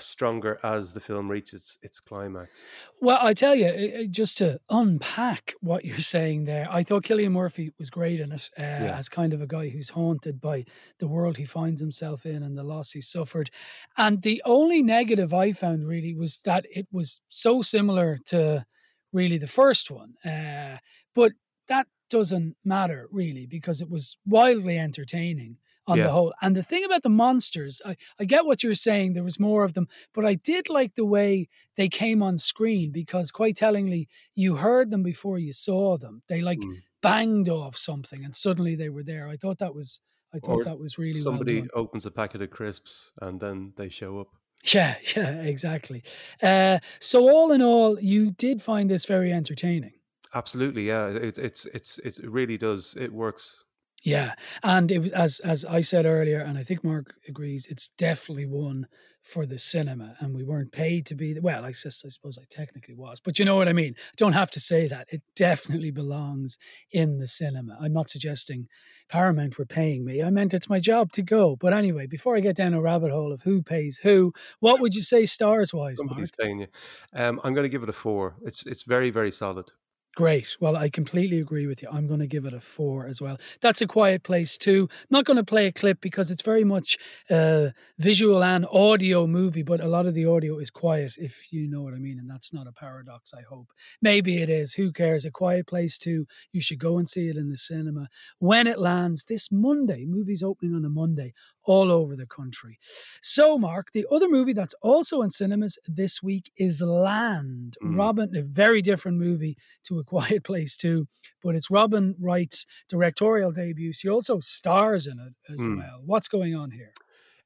stronger 0.03 0.59
as 0.63 0.93
the 0.93 1.01
film 1.01 1.31
reaches 1.31 1.79
its 1.83 2.01
climax. 2.01 2.63
Well, 3.01 3.19
I 3.21 3.35
tell 3.35 3.55
you, 3.55 4.09
just 4.09 4.39
to 4.39 4.61
unpack 4.71 5.55
what 5.61 5.85
you're 5.85 5.99
saying 6.17 6.45
there, 6.45 6.67
I 6.71 6.83
thought 6.83 7.05
Cillian 7.05 7.33
Murphy 7.33 7.73
was 7.79 7.91
great 7.91 8.21
in 8.21 8.33
it 8.33 8.51
uh, 8.59 8.63
as 8.63 9.09
kind 9.09 9.33
of 9.33 9.41
a 9.41 9.47
guy 9.47 9.69
who's 9.69 9.91
haunted 9.91 10.41
by 10.41 10.65
the 10.99 11.09
world 11.09 11.37
he 11.37 11.45
finds 11.45 11.81
himself 11.81 12.27
in 12.27 12.43
and 12.43 12.57
the 12.57 12.65
loss 12.65 12.93
he 12.93 13.01
suffered. 13.01 13.51
And 13.97 14.23
the 14.23 14.43
only 14.45 14.83
negative 14.83 15.33
I 15.35 15.53
found 15.53 15.87
really 15.87 16.15
was 16.15 16.39
that 16.45 16.67
it 16.71 16.87
was 16.91 17.21
so 17.29 17.63
similar 17.63 18.19
to 18.27 18.65
really 19.13 19.39
the 19.39 19.47
first 19.47 19.91
one. 19.91 20.15
Uh, 20.25 20.79
but 21.15 21.33
that 21.69 21.87
doesn't 22.11 22.57
matter 22.65 23.09
really 23.11 23.47
because 23.47 23.81
it 23.81 23.91
was 23.91 24.17
wildly 24.27 24.79
entertaining 24.79 25.57
on 25.89 25.99
Yeah. 25.99 26.05
the 26.05 26.13
whole. 26.13 26.33
And 26.43 26.55
the 26.55 26.63
thing 26.63 26.85
about 26.85 27.03
the 27.03 27.09
monsters, 27.25 27.81
I, 27.85 27.97
I 28.21 28.25
get 28.25 28.45
what 28.47 28.63
you're 28.63 28.75
saying, 28.89 29.15
there 29.15 29.25
was 29.25 29.41
more 29.41 29.65
of 29.65 29.73
them, 29.75 29.89
but 30.15 30.25
I 30.25 30.35
did 30.35 30.69
like 30.69 30.95
the 30.95 31.05
way 31.05 31.49
they 31.77 31.89
came 31.89 32.23
on 32.23 32.39
screen 32.39 32.93
because 32.93 33.31
quite 33.33 33.57
tellingly, 33.57 34.09
you 34.37 34.57
heard 34.57 34.91
them 34.91 35.03
before 35.03 35.39
you 35.39 35.53
saw 35.53 35.99
them. 35.99 36.23
They 36.29 36.41
like 36.43 36.61
Mm. 36.61 36.83
banged 37.03 37.49
off 37.49 37.77
something 37.77 38.25
and 38.25 38.35
suddenly 38.37 38.75
they 38.77 38.89
were 38.91 39.05
there. 39.05 39.29
I 39.29 39.37
thought 39.37 39.59
that 39.59 39.75
was 39.75 40.01
I 40.35 40.39
thought 40.41 40.61
Or 40.61 40.65
that 40.65 40.79
was 40.79 40.99
really 40.99 41.19
somebody 41.19 41.61
well 41.61 41.69
opens 41.85 42.05
a 42.07 42.11
packet 42.11 42.43
of 42.43 42.51
crisps 42.51 43.11
and 43.23 43.41
then 43.41 43.73
they 43.77 43.89
show 43.89 44.21
up. 44.21 44.29
Yeah, 44.75 44.97
yeah, 45.17 45.41
exactly. 45.43 46.03
Uh, 46.43 46.81
so 47.01 47.29
all 47.31 47.53
in 47.53 47.63
all, 47.63 47.99
you 48.01 48.33
did 48.33 48.61
find 48.63 48.91
this 48.91 49.07
very 49.07 49.33
entertaining. 49.33 49.93
Absolutely, 50.35 50.87
yeah. 50.87 51.07
It, 51.09 51.39
it's 51.39 51.65
it's 51.67 51.99
it 52.01 52.19
really 52.31 52.59
does. 52.59 52.95
It 52.99 53.11
works. 53.13 53.65
Yeah, 54.03 54.35
and 54.63 54.91
it 54.93 55.01
was 55.01 55.13
as 55.13 55.41
as 55.41 55.65
I 55.65 55.81
said 55.81 56.07
earlier, 56.07 56.41
and 56.41 56.57
I 56.57 56.63
think 56.63 56.85
Mark 56.85 57.15
agrees. 57.29 57.67
It's 57.67 57.89
definitely 57.99 58.47
one 58.47 58.87
for 59.23 59.45
the 59.45 59.59
cinema, 59.59 60.15
and 60.21 60.35
we 60.35 60.45
weren't 60.45 60.71
paid 60.71 61.05
to 61.07 61.15
be. 61.15 61.39
Well, 61.39 61.65
I 61.65 61.69
I 61.69 61.73
suppose 61.73 62.39
I 62.39 62.45
technically 62.49 62.95
was, 62.95 63.19
but 63.19 63.39
you 63.39 63.45
know 63.45 63.57
what 63.57 63.69
I 63.69 63.73
mean. 63.73 63.97
Don't 64.17 64.35
have 64.35 64.51
to 64.53 64.61
say 64.61 64.87
that. 64.87 65.09
It 65.11 65.23
definitely 65.35 65.91
belongs 65.91 66.59
in 66.93 67.19
the 67.19 67.27
cinema. 67.27 67.77
I'm 67.81 67.93
not 67.93 68.09
suggesting 68.09 68.69
Paramount 69.09 69.59
were 69.59 69.67
paying 69.67 70.05
me. 70.05 70.23
I 70.23 70.31
meant 70.31 70.55
it's 70.55 70.71
my 70.71 70.79
job 70.79 71.11
to 71.13 71.23
go. 71.23 71.57
But 71.57 71.73
anyway, 71.73 72.07
before 72.07 72.37
I 72.37 72.41
get 72.41 72.57
down 72.57 72.75
a 72.75 72.81
rabbit 72.81 73.11
hole 73.11 73.33
of 73.33 73.43
who 73.43 73.63
pays 73.63 73.99
who, 73.99 74.33
what 74.61 74.81
would 74.81 74.95
you 74.95 75.03
say 75.03 75.27
stars 75.27 75.75
wise, 75.75 75.99
Mark? 75.99 76.11
Somebody's 76.11 76.31
paying 76.31 76.61
you. 76.61 76.69
Um, 77.13 77.41
I'm 77.43 77.53
going 77.53 77.65
to 77.65 77.69
give 77.69 77.83
it 77.83 77.89
a 77.89 77.93
four. 77.93 78.37
It's 78.45 78.65
it's 78.65 78.83
very 78.83 79.11
very 79.11 79.33
solid. 79.33 79.73
Great. 80.19 80.57
Well, 80.59 80.77
I 80.77 80.91
completely 80.91 81.39
agree 81.39 81.69
with 81.69 81.81
you. 81.81 81.89
I'm 81.93 82.09
going 82.09 82.19
to 82.19 82.27
give 82.27 82.45
it 82.45 82.53
a 82.53 82.61
four 82.61 83.07
as 83.07 83.21
well. 83.21 83.39
That's 83.61 83.83
a 83.83 83.87
quiet 83.87 84.25
place 84.25 84.59
too. 84.59 84.89
I'm 84.91 85.07
not 85.11 85.25
going 85.25 85.37
to 85.37 85.45
play 85.45 85.69
a 85.69 85.73
clip 85.73 86.01
because 86.01 86.33
it's 86.33 86.43
very 86.43 86.65
much 86.65 86.99
a 87.31 87.73
visual 88.01 88.43
and 88.43 88.67
audio 88.73 89.29
movie, 89.29 89.63
but 89.63 89.81
a 89.81 89.87
lot 89.87 90.07
of 90.07 90.15
the 90.15 90.27
audio 90.27 90.59
is 90.59 90.73
quiet, 90.73 91.15
if 91.19 91.53
you 91.53 91.69
know 91.69 91.83
what 91.83 91.95
I 91.95 91.99
mean. 91.99 92.19
And 92.19 92.29
that's 92.29 92.53
not 92.53 92.67
a 92.67 92.73
paradox, 92.73 93.33
I 93.33 93.43
hope. 93.43 93.69
Maybe 94.03 94.43
it 94.43 94.49
is. 94.49 94.75
Who 94.75 94.91
cares? 94.91 95.25
A 95.25 95.31
quiet 95.31 95.69
place 95.69 95.97
too. 95.97 96.27
You 96.51 96.61
should 96.61 96.81
go 96.81 96.99
and 96.99 97.09
see 97.09 97.29
it 97.29 97.37
in 97.37 97.49
the 97.49 97.57
cinema 97.57 98.09
when 98.41 98.67
it 98.67 98.81
lands 98.81 99.23
this 99.23 99.53
Monday. 99.53 100.05
Movie's 100.05 100.43
opening 100.43 100.75
on 100.75 100.85
a 100.85 100.89
Monday 100.89 101.33
all 101.69 101.93
over 101.93 102.17
the 102.17 102.27
country. 102.27 102.79
So, 103.23 103.59
Mark, 103.59 103.93
the 103.93 104.07
other 104.11 104.29
movie 104.29 104.55
that's 104.55 104.75
also 104.83 105.21
in 105.23 105.31
cinemas 105.31 105.79
this 105.87 106.23
week 106.23 106.51
is 106.57 106.81
Land. 106.81 107.77
Mm. 107.85 107.97
Robin, 107.97 108.35
a 108.35 108.43
very 108.43 108.81
different 108.81 109.19
movie 109.19 109.57
to 109.85 109.99
A 109.99 110.05
Quiet 110.09 110.43
Place 110.45 110.77
too, 110.77 111.07
but 111.43 111.55
it's 111.55 111.71
Robin 111.71 112.15
Wright's 112.19 112.67
directorial 112.89 113.53
debut. 113.53 113.93
She 113.93 114.09
also 114.09 114.41
stars 114.41 115.07
in 115.07 115.19
it 115.19 115.35
as 115.53 115.59
Mm. 115.59 115.77
well. 115.79 116.03
What's 116.05 116.29
going 116.29 116.55
on 116.55 116.71
here? 116.71 116.93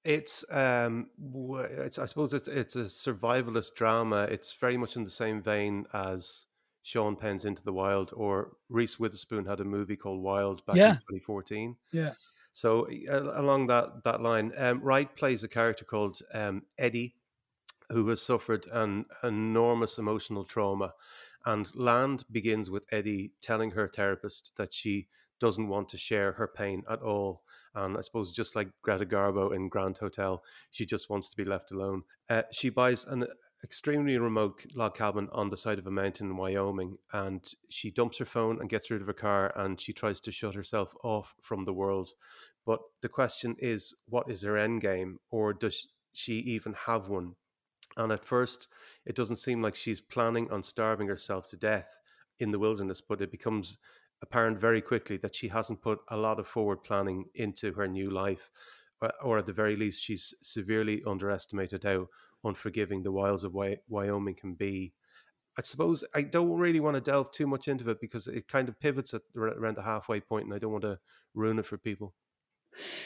It's 0.05 0.45
um, 0.51 1.11
it's 1.87 1.99
I 1.99 2.07
suppose 2.07 2.33
it's 2.35 2.49
it's 2.49 2.77
a 2.77 2.85
survivalist 2.85 3.75
drama. 3.75 4.23
It's 4.25 4.53
very 4.53 4.77
much 4.77 4.97
in 4.97 5.05
the 5.05 5.11
same 5.11 5.41
vein 5.43 5.87
as 5.93 6.47
Sean 6.83 7.15
Penn's 7.17 7.45
Into 7.45 7.63
the 7.63 7.73
Wild, 7.73 8.13
or 8.17 8.57
Reese 8.69 8.99
Witherspoon 8.99 9.47
had 9.47 9.61
a 9.61 9.65
movie 9.65 9.97
called 9.97 10.21
Wild 10.23 10.67
back 10.67 10.77
Yeah. 10.77 10.95
in 10.95 10.99
2014. 10.99 11.77
Yeah. 11.93 12.15
So 12.53 12.89
uh, 13.09 13.33
along 13.41 13.69
that 13.69 14.03
that 14.05 14.21
line, 14.21 14.53
um, 14.57 14.81
Wright 14.83 15.15
plays 15.15 15.45
a 15.45 15.49
character 15.49 15.85
called 15.85 16.21
um, 16.35 16.63
Eddie, 16.79 17.15
who 17.91 18.09
has 18.09 18.21
suffered 18.21 18.67
an 18.73 19.07
enormous 19.23 19.99
emotional 19.99 20.45
trauma, 20.45 20.95
and 21.47 21.75
Land 21.75 22.25
begins 22.31 22.71
with 22.71 22.87
Eddie 22.91 23.33
telling 23.41 23.73
her 23.73 23.89
therapist 23.89 24.53
that 24.57 24.73
she 24.73 25.09
doesn't 25.41 25.69
want 25.69 25.89
to 25.89 25.99
share 25.99 26.33
her 26.33 26.47
pain 26.47 26.85
at 26.89 27.03
all. 27.03 27.43
And 27.75 27.97
I 27.97 28.01
suppose 28.03 28.33
just 28.33 28.55
like 28.55 28.69
Greta 28.83 29.05
Garbo 29.05 29.55
in 29.55 29.69
Grand 29.69 29.99
Hotel, 29.99 30.43
she 30.71 30.87
just 30.87 31.11
wants 31.11 31.29
to 31.31 31.37
be 31.37 31.45
left 31.45 31.73
alone. 31.73 32.03
Uh, 32.29 32.43
she 32.53 32.69
buys 32.69 33.05
an 33.05 33.27
extremely 33.65 34.19
remote 34.19 34.65
log 34.75 34.95
cabin 34.95 35.29
on 35.33 35.51
the 35.51 35.57
side 35.57 35.79
of 35.79 35.87
a 35.87 35.91
mountain 35.91 36.31
in 36.31 36.37
Wyoming, 36.37 36.97
and 37.13 37.45
she 37.71 37.91
dumps 37.91 38.19
her 38.19 38.25
phone 38.25 38.61
and 38.61 38.69
gets 38.69 38.91
rid 38.91 39.01
of 39.01 39.07
her 39.07 39.13
car, 39.13 39.53
and 39.57 39.81
she 39.81 39.93
tries 39.93 40.21
to 40.21 40.33
shut 40.33 40.55
herself 40.55 40.95
off 41.03 41.35
from 41.41 41.65
the 41.65 41.73
world. 41.73 42.11
But 42.65 42.81
the 43.01 43.09
question 43.09 43.57
is, 43.59 43.95
what 44.07 44.31
is 44.31 44.43
her 44.43 44.57
end 44.57 44.81
game, 44.81 45.19
or 45.31 45.53
does 45.53 45.89
she 46.13 46.35
even 46.35 46.75
have 46.87 47.09
one? 47.09 47.35
And 47.97 48.13
at 48.13 48.25
first, 48.25 48.69
it 49.05 49.15
doesn't 49.17 49.37
seem 49.37 49.63
like 49.63 49.75
she's 49.75 50.01
planning 50.01 50.51
on 50.51 50.63
starving 50.63 51.09
herself 51.09 51.47
to 51.49 51.57
death 51.57 51.97
in 52.39 52.51
the 52.51 52.59
wilderness, 52.59 53.01
but 53.01 53.21
it 53.21 53.31
becomes 53.31 53.79
apparent 54.23 54.59
very 54.59 54.81
quickly 54.81 55.17
that 55.19 55.35
she 55.35 55.49
hasn't 55.49 55.83
put 55.83 56.01
a 56.09 56.17
lot 56.17 56.39
of 56.39 56.47
forward 56.47 56.83
planning 56.85 57.29
into 57.35 57.73
her 57.73 57.87
new 57.89 58.11
life, 58.11 58.51
or- 59.23 59.39
at 59.39 59.47
the 59.47 59.53
very 59.53 59.77
least, 59.77 60.03
she's 60.03 60.33
severely 60.43 61.03
underestimated 61.05 61.85
how 61.85 62.09
unforgiving 62.45 63.03
the 63.03 63.13
wilds 63.13 63.45
of 63.45 63.55
Wyoming 63.55 64.35
can 64.35 64.55
be. 64.55 64.95
I 65.59 65.63
suppose 65.63 66.05
I 66.15 66.23
don't 66.23 66.59
really 66.59 66.81
want 66.81 66.95
to 66.97 67.01
delve 67.01 67.33
too 67.33 67.47
much 67.47 67.69
into 67.69 67.91
it 67.91 68.01
because 68.01 68.27
it 68.29 68.49
kind 68.49 68.69
of 68.69 68.79
pivots 68.81 69.15
at 69.15 69.23
around 69.37 69.77
the 69.77 69.83
halfway 69.83 70.21
point, 70.21 70.47
and 70.47 70.55
I 70.55 70.59
don't 70.59 70.73
want 70.73 70.83
to 70.85 71.01
ruin 71.35 71.59
it 71.59 71.67
for 71.67 71.79
people. 71.79 72.15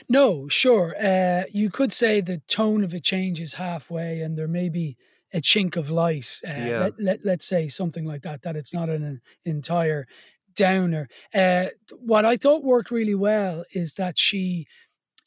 No, 0.09 0.49
sure. 0.49 0.95
Uh, 1.01 1.45
you 1.51 1.71
could 1.71 1.93
say 1.93 2.21
the 2.21 2.39
tone 2.49 2.85
of 2.85 2.95
it 2.95 3.05
changes 3.05 3.55
halfway, 3.55 4.21
and 4.21 4.37
there 4.37 4.49
may 4.49 4.69
be 4.69 4.97
a 5.33 5.41
chink 5.41 5.77
of 5.77 5.91
light. 5.91 6.41
Uh, 6.47 6.51
Yeah. 6.53 6.79
let, 6.79 7.01
let, 7.01 7.25
let's 7.25 7.47
say 7.47 7.69
something 7.69 8.05
like 8.05 8.23
that, 8.23 8.43
that 8.43 8.57
it's 8.57 8.73
not 8.75 8.89
an 8.89 9.21
entire 9.45 10.07
downer. 10.55 11.09
Uh, 11.35 11.67
what 11.99 12.25
I 12.25 12.37
thought 12.37 12.65
worked 12.65 12.91
really 12.91 13.15
well 13.15 13.65
is 13.73 13.95
that 13.95 14.19
she, 14.19 14.67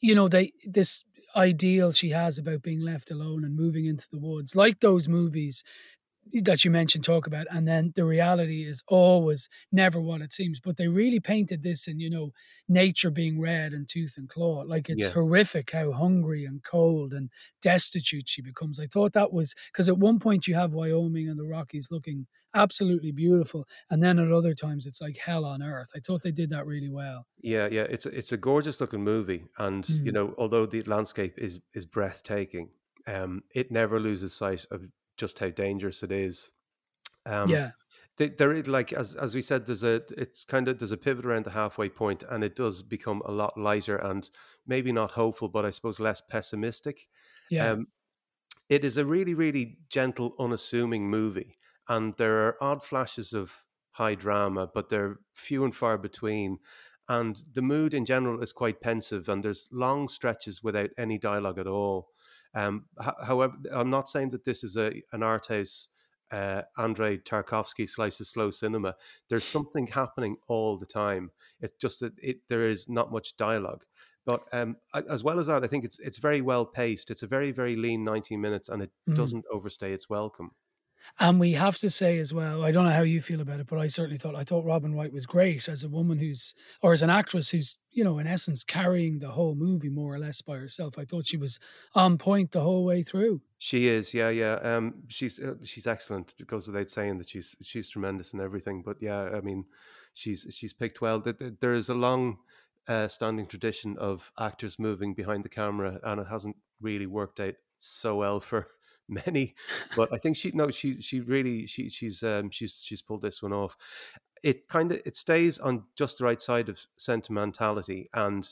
you 0.00 0.14
know, 0.14 0.28
they 0.28 0.52
this 0.64 1.04
ideal 1.36 1.92
she 1.92 2.10
has 2.10 2.38
about 2.38 2.62
being 2.62 2.80
left 2.80 3.10
alone 3.10 3.44
and 3.44 3.54
moving 3.54 3.86
into 3.86 4.08
the 4.10 4.18
woods, 4.18 4.56
like 4.56 4.80
those 4.80 5.08
movies 5.08 5.62
that 6.42 6.64
you 6.64 6.70
mentioned 6.70 7.04
talk 7.04 7.26
about 7.26 7.46
and 7.50 7.66
then 7.66 7.92
the 7.96 8.04
reality 8.04 8.64
is 8.64 8.82
always 8.88 9.48
never 9.72 10.00
what 10.00 10.20
it 10.20 10.32
seems 10.32 10.60
but 10.60 10.76
they 10.76 10.88
really 10.88 11.20
painted 11.20 11.62
this 11.62 11.88
in 11.88 11.98
you 12.00 12.10
know 12.10 12.30
nature 12.68 13.10
being 13.10 13.40
red 13.40 13.72
and 13.72 13.88
tooth 13.88 14.14
and 14.16 14.28
claw 14.28 14.62
like 14.66 14.88
it's 14.88 15.06
Yeah. 15.06 15.14
horrific 15.14 15.70
how 15.72 15.92
hungry 15.92 16.44
and 16.44 16.62
cold 16.62 17.12
and 17.12 17.30
destitute 17.62 18.28
she 18.28 18.42
becomes 18.42 18.78
i 18.78 18.86
thought 18.86 19.12
that 19.12 19.32
was 19.32 19.54
because 19.72 19.88
at 19.88 19.98
one 19.98 20.18
point 20.18 20.46
you 20.46 20.54
have 20.54 20.72
wyoming 20.72 21.28
and 21.28 21.38
the 21.38 21.44
rockies 21.44 21.88
looking 21.90 22.26
absolutely 22.54 23.12
beautiful 23.12 23.66
and 23.90 24.02
then 24.02 24.18
at 24.18 24.32
other 24.32 24.54
times 24.54 24.86
it's 24.86 25.00
like 25.00 25.16
hell 25.16 25.44
on 25.44 25.62
earth 25.62 25.90
i 25.94 26.00
thought 26.00 26.22
they 26.22 26.32
did 26.32 26.50
that 26.50 26.66
really 26.66 26.90
well 26.90 27.26
Yeah, 27.42 27.68
yeah, 27.70 27.84
it's 27.88 28.04
a, 28.06 28.10
it's 28.16 28.32
a 28.32 28.36
gorgeous 28.36 28.80
looking 28.80 29.02
movie, 29.02 29.46
and 29.58 29.88
you 30.04 30.12
Mm. 30.12 30.12
know, 30.12 30.34
although 30.36 30.66
the 30.66 30.82
landscape 30.82 31.38
is 31.38 31.60
is 31.72 31.86
breathtaking, 31.86 32.70
um, 33.06 33.42
it 33.54 33.70
never 33.70 33.98
loses 33.98 34.34
sight 34.34 34.66
of 34.70 34.84
just 35.20 35.38
how 35.40 35.50
dangerous 35.50 36.02
it 36.02 36.12
is. 36.12 36.52
Um, 37.26 37.60
yeah 37.60 37.72
th- 38.18 38.36
there 38.38 38.52
is 38.52 38.66
like 38.68 38.92
as 38.92 39.16
as 39.16 39.34
we 39.34 39.42
said, 39.42 39.66
there's 39.66 39.84
a 39.84 40.02
it's 40.18 40.44
kind 40.44 40.68
of 40.68 40.78
there's 40.78 40.92
a 40.92 40.96
pivot 40.96 41.26
around 41.26 41.44
the 41.46 41.50
halfway 41.52 41.88
point, 41.88 42.24
and 42.28 42.44
it 42.44 42.56
does 42.56 42.82
become 42.82 43.22
a 43.26 43.32
lot 43.32 43.58
lighter 43.58 43.96
and 43.96 44.30
maybe 44.66 44.92
not 44.92 45.12
hopeful, 45.12 45.48
but 45.48 45.64
I 45.66 45.70
suppose 45.70 46.00
less 46.00 46.20
pessimistic. 46.22 47.08
yeah 47.48 47.72
Um, 47.72 47.88
it 48.68 48.84
is 48.84 48.96
a 48.96 49.04
really, 49.06 49.34
really 49.34 49.78
gentle, 49.88 50.34
unassuming 50.38 51.10
movie, 51.10 51.58
and 51.88 52.16
there 52.16 52.38
are 52.46 52.62
odd 52.62 52.84
flashes 52.84 53.32
of 53.32 53.64
high 53.92 54.14
drama, 54.14 54.68
but 54.72 54.88
they're 54.88 55.20
few 55.34 55.64
and 55.64 55.74
far 55.76 55.98
between. 55.98 56.58
And 57.08 57.42
the 57.52 57.62
mood 57.62 57.92
in 57.94 58.04
general 58.04 58.42
is 58.42 58.52
quite 58.52 58.80
pensive, 58.80 59.28
and 59.28 59.44
there's 59.44 59.68
long 59.72 60.08
stretches 60.08 60.62
without 60.62 60.90
any 60.96 61.18
dialogue 61.18 61.58
at 61.58 61.66
all. 61.66 62.12
Um, 62.54 62.86
h- 63.00 63.14
however, 63.24 63.54
I'm 63.72 63.90
not 63.90 64.08
saying 64.08 64.30
that 64.30 64.44
this 64.44 64.64
is 64.64 64.76
a 64.76 65.02
an 65.12 65.22
art 65.22 65.46
house. 65.48 65.88
Uh, 66.32 66.62
Andrei 66.78 67.18
Tarkovsky 67.18 67.88
slice 67.88 68.20
of 68.20 68.26
slow 68.28 68.52
cinema. 68.52 68.94
There's 69.28 69.42
something 69.44 69.88
happening 69.88 70.36
all 70.46 70.78
the 70.78 70.86
time. 70.86 71.32
It's 71.60 71.74
just 71.76 71.98
that 72.00 72.12
it 72.22 72.38
there 72.48 72.66
is 72.68 72.88
not 72.88 73.10
much 73.10 73.36
dialogue. 73.36 73.84
But 74.26 74.44
um, 74.52 74.76
as 75.10 75.24
well 75.24 75.40
as 75.40 75.48
that, 75.48 75.64
I 75.64 75.66
think 75.66 75.84
it's 75.84 75.98
it's 75.98 76.18
very 76.18 76.40
well 76.40 76.64
paced. 76.64 77.10
It's 77.10 77.24
a 77.24 77.26
very 77.26 77.50
very 77.50 77.74
lean 77.74 78.04
ninety 78.04 78.36
minutes, 78.36 78.68
and 78.68 78.80
it 78.82 78.92
Mhm. 79.08 79.16
doesn't 79.16 79.44
overstay 79.50 79.92
its 79.92 80.08
welcome. 80.08 80.52
And 81.18 81.38
we 81.38 81.52
have 81.52 81.76
to 81.78 81.90
say 81.90 82.18
as 82.18 82.32
well, 82.32 82.64
I 82.64 82.70
don't 82.72 82.84
know 82.84 82.92
how 82.92 83.02
you 83.02 83.20
feel 83.20 83.40
about 83.40 83.60
it, 83.60 83.66
but 83.66 83.78
I 83.78 83.88
certainly 83.88 84.16
thought 84.16 84.34
I 84.34 84.44
thought 84.44 84.64
Robin 84.64 84.94
Wright 84.94 85.12
was 85.12 85.26
great 85.26 85.68
as 85.68 85.84
a 85.84 85.88
woman 85.88 86.18
who's 86.18 86.54
or 86.82 86.92
as 86.92 87.02
an 87.02 87.10
actress 87.10 87.50
who's, 87.50 87.76
you 87.90 88.04
know, 88.04 88.18
in 88.18 88.26
essence 88.26 88.64
carrying 88.64 89.18
the 89.18 89.30
whole 89.30 89.54
movie 89.54 89.90
more 89.90 90.14
or 90.14 90.18
less 90.18 90.40
by 90.40 90.56
herself. 90.56 90.98
I 90.98 91.04
thought 91.04 91.26
she 91.26 91.36
was 91.36 91.58
on 91.94 92.16
point 92.16 92.52
the 92.52 92.62
whole 92.62 92.84
way 92.84 93.02
through. 93.02 93.42
She 93.58 93.88
is, 93.88 94.14
yeah, 94.14 94.30
yeah. 94.30 94.54
Um, 94.54 95.02
she's 95.08 95.38
uh, 95.38 95.56
she's 95.64 95.86
excellent. 95.86 96.34
Goes 96.46 96.66
without 96.66 96.88
saying 96.88 97.18
that 97.18 97.28
she's 97.28 97.54
she's 97.62 97.90
tremendous 97.90 98.32
and 98.32 98.40
everything. 98.40 98.82
But 98.82 98.96
yeah, 99.00 99.30
I 99.34 99.40
mean, 99.42 99.66
she's 100.14 100.46
she's 100.50 100.72
picked 100.72 101.00
well. 101.02 101.20
Th- 101.20 101.38
th- 101.38 101.54
There 101.60 101.74
is 101.74 101.90
a 101.90 101.94
long 101.94 102.38
uh, 102.88 103.08
standing 103.08 103.46
tradition 103.46 103.96
of 103.98 104.32
actors 104.38 104.78
moving 104.78 105.12
behind 105.12 105.44
the 105.44 105.50
camera, 105.50 106.00
and 106.02 106.20
it 106.20 106.26
hasn't 106.28 106.56
really 106.80 107.06
worked 107.06 107.40
out 107.40 107.54
so 107.78 108.16
well 108.16 108.40
for 108.40 108.68
many. 109.10 109.54
But 109.94 110.12
I 110.12 110.18
think 110.18 110.36
she 110.36 110.50
no, 110.52 110.70
she 110.70 111.00
she 111.00 111.20
really 111.20 111.66
she 111.66 111.88
she's 111.90 112.22
um 112.22 112.50
she's 112.50 112.82
she's 112.84 113.02
pulled 113.02 113.22
this 113.22 113.42
one 113.42 113.52
off. 113.52 113.76
It 114.42 114.68
kind 114.68 114.92
of 114.92 115.02
it 115.04 115.16
stays 115.16 115.58
on 115.58 115.86
just 115.96 116.18
the 116.18 116.24
right 116.24 116.40
side 116.40 116.68
of 116.68 116.80
sentimentality, 116.96 118.08
and 118.14 118.48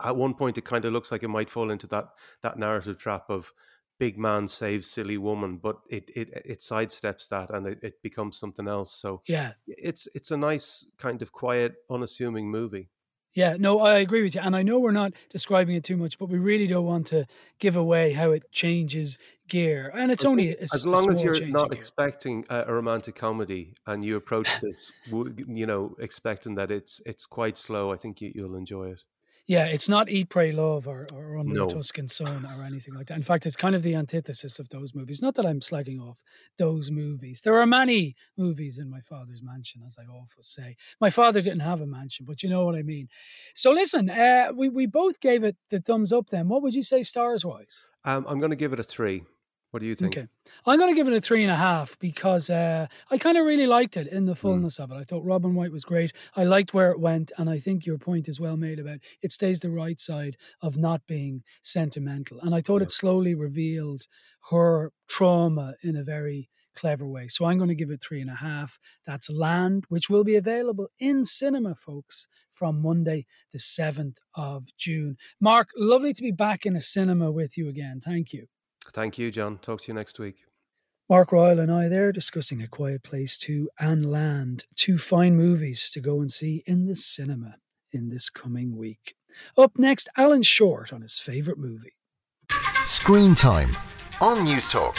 at 0.00 0.16
one 0.16 0.34
point 0.34 0.58
it 0.58 0.64
kind 0.64 0.84
of 0.84 0.92
looks 0.92 1.12
like 1.12 1.22
it 1.22 1.28
might 1.28 1.50
fall 1.50 1.70
into 1.70 1.86
that 1.88 2.08
that 2.42 2.58
narrative 2.58 2.98
trap 2.98 3.28
of 3.30 3.52
big 3.98 4.18
man 4.18 4.48
saves 4.48 4.88
silly 4.88 5.18
woman, 5.18 5.58
but 5.58 5.80
it 5.90 6.10
it 6.16 6.30
it 6.44 6.60
sidesteps 6.60 7.28
that 7.28 7.50
and 7.50 7.66
it, 7.66 7.78
it 7.82 8.02
becomes 8.02 8.38
something 8.38 8.68
else. 8.68 8.92
So 8.94 9.22
Yeah. 9.26 9.54
it's 9.66 10.08
it's 10.14 10.30
a 10.30 10.36
nice 10.36 10.86
kind 10.98 11.22
of 11.22 11.32
quiet, 11.32 11.76
unassuming 11.90 12.50
movie. 12.50 12.90
Yeah, 13.34 13.56
no, 13.58 13.80
I 13.80 13.98
agree 14.00 14.22
with 14.22 14.34
you. 14.34 14.42
And 14.42 14.54
I 14.54 14.62
know 14.62 14.78
we're 14.78 14.90
not 14.92 15.12
describing 15.30 15.74
it 15.74 15.84
too 15.84 15.96
much, 15.96 16.18
but 16.18 16.28
we 16.28 16.38
really 16.38 16.66
don't 16.66 16.84
want 16.84 17.06
to 17.08 17.26
give 17.58 17.76
away 17.76 18.12
how 18.12 18.32
it 18.32 18.50
changes 18.52 19.18
gear. 19.48 19.90
And 19.94 20.12
it's 20.12 20.24
only 20.24 20.50
a, 20.50 20.62
as 20.62 20.84
long 20.84 21.10
as 21.10 21.22
you're 21.22 21.46
not 21.46 21.72
expecting 21.72 22.44
a, 22.50 22.64
a 22.66 22.74
romantic 22.74 23.14
comedy 23.14 23.74
and 23.86 24.04
you 24.04 24.16
approach 24.16 24.48
this, 24.60 24.90
you 25.10 25.66
know, 25.66 25.94
expecting 25.98 26.54
that 26.56 26.70
it's 26.70 27.00
it's 27.06 27.26
quite 27.26 27.56
slow, 27.56 27.92
I 27.92 27.96
think 27.96 28.20
you, 28.20 28.32
you'll 28.34 28.56
enjoy 28.56 28.90
it. 28.90 29.02
Yeah, 29.52 29.66
it's 29.66 29.86
not 29.86 30.08
Eat, 30.08 30.30
Pray, 30.30 30.50
Love 30.50 30.88
or, 30.88 31.06
or 31.12 31.36
Under 31.36 31.52
No. 31.52 31.66
the 31.66 31.74
Tuscan 31.74 32.08
Sun 32.08 32.46
or 32.46 32.62
anything 32.64 32.94
like 32.94 33.06
that. 33.08 33.18
In 33.18 33.22
fact, 33.22 33.44
it's 33.44 33.54
kind 33.54 33.74
of 33.74 33.82
the 33.82 33.94
antithesis 33.94 34.58
of 34.58 34.66
those 34.70 34.94
movies. 34.94 35.20
Not 35.20 35.34
that 35.34 35.44
I'm 35.44 35.60
slagging 35.60 36.00
off 36.00 36.16
those 36.56 36.90
movies. 36.90 37.42
There 37.42 37.60
are 37.60 37.66
many 37.66 38.16
movies 38.38 38.78
in 38.78 38.88
my 38.88 39.02
father's 39.02 39.42
mansion, 39.42 39.82
as 39.86 39.96
I 39.98 40.04
often 40.10 40.42
say. 40.42 40.74
My 41.02 41.10
father 41.10 41.42
didn't 41.42 41.60
have 41.60 41.82
a 41.82 41.86
mansion, 41.86 42.24
but 42.26 42.42
you 42.42 42.48
know 42.48 42.64
what 42.64 42.76
I 42.76 42.82
mean. 42.82 43.08
So 43.54 43.72
listen, 43.72 44.08
uh, 44.08 44.52
we, 44.56 44.70
we 44.70 44.86
both 44.86 45.20
gave 45.20 45.44
it 45.44 45.56
the 45.68 45.80
thumbs 45.80 46.14
up 46.14 46.28
then. 46.30 46.48
What 46.48 46.62
would 46.62 46.74
you 46.74 46.82
say 46.82 47.02
stars 47.02 47.44
wise? 47.44 47.86
Um, 48.06 48.24
I'm 48.26 48.38
going 48.38 48.50
to 48.50 48.56
give 48.56 48.72
it 48.72 48.80
a 48.80 48.84
three. 48.84 49.22
What 49.72 49.80
do 49.80 49.86
you 49.86 49.94
think? 49.94 50.16
Okay. 50.18 50.28
I'm 50.66 50.78
going 50.78 50.90
to 50.90 50.94
give 50.94 51.08
it 51.08 51.14
a 51.16 51.20
three 51.20 51.42
and 51.42 51.50
a 51.50 51.56
half 51.56 51.98
because 51.98 52.50
uh, 52.50 52.86
I 53.10 53.16
kind 53.16 53.38
of 53.38 53.46
really 53.46 53.66
liked 53.66 53.96
it 53.96 54.06
Hmm. 54.08 54.16
in 54.16 54.26
the 54.26 54.36
fullness 54.36 54.78
of 54.78 54.90
it. 54.90 54.96
I 54.96 55.04
thought 55.04 55.24
Robin 55.24 55.54
Wright 55.56 55.72
was 55.72 55.84
great. 55.84 56.12
I 56.36 56.44
liked 56.44 56.74
where 56.74 56.90
it 56.90 57.00
went. 57.00 57.32
And 57.38 57.48
I 57.48 57.58
think 57.58 57.86
your 57.86 57.96
point 57.96 58.28
is 58.28 58.38
well 58.38 58.58
made 58.58 58.78
about 58.78 58.98
it 59.22 59.32
stays 59.32 59.60
the 59.60 59.70
right 59.70 59.98
side 59.98 60.36
of 60.60 60.76
not 60.76 61.06
being 61.06 61.42
sentimental. 61.62 62.38
And 62.40 62.54
I 62.54 62.60
thought 62.60 62.82
it 62.82 62.90
slowly 62.90 63.34
revealed 63.34 64.02
her 64.50 64.92
trauma 65.08 65.74
in 65.82 65.96
a 65.96 66.04
very 66.04 66.50
clever 66.76 67.06
way. 67.06 67.28
So 67.28 67.46
I'm 67.46 67.56
going 67.56 67.68
to 67.68 67.74
give 67.74 67.90
it 67.90 68.02
three 68.02 68.20
and 68.20 68.30
a 68.30 68.34
half. 68.34 68.78
That's 69.06 69.30
Land, 69.30 69.84
which 69.88 70.10
will 70.10 70.24
be 70.24 70.36
available 70.36 70.88
in 70.98 71.24
cinema, 71.24 71.74
folks, 71.74 72.26
from 72.52 72.82
Monday, 72.82 73.24
the 73.52 73.58
7th 73.58 74.18
of 74.34 74.64
June. 74.76 75.16
Mark, 75.40 75.68
lovely 75.76 76.12
to 76.12 76.22
be 76.22 76.30
back 76.30 76.66
in 76.66 76.76
a 76.76 76.80
cinema 76.82 77.30
with 77.32 77.56
you 77.56 77.68
again. 77.70 78.00
Thank 78.04 78.34
you. 78.34 78.48
Thank 78.92 79.18
you, 79.18 79.30
John. 79.30 79.58
Talk 79.58 79.82
to 79.82 79.88
you 79.88 79.94
next 79.94 80.18
week. 80.18 80.36
Mark 81.08 81.32
Royal 81.32 81.58
and 81.58 81.70
I 81.70 81.88
there 81.88 82.12
discussing 82.12 82.62
A 82.62 82.66
Quiet 82.66 83.02
Place 83.02 83.36
2 83.36 83.68
and 83.78 84.10
Land, 84.10 84.64
two 84.76 84.98
fine 84.98 85.36
movies 85.36 85.90
to 85.90 86.00
go 86.00 86.20
and 86.20 86.32
see 86.32 86.62
in 86.66 86.86
the 86.86 86.96
cinema 86.96 87.56
in 87.92 88.08
this 88.08 88.30
coming 88.30 88.76
week. 88.76 89.14
Up 89.58 89.78
next, 89.78 90.08
Alan 90.16 90.42
Short 90.42 90.92
on 90.92 91.02
his 91.02 91.18
favourite 91.18 91.58
movie. 91.58 91.94
Screen 92.84 93.34
Time 93.34 93.76
on 94.20 94.38
Newstalk. 94.46 94.98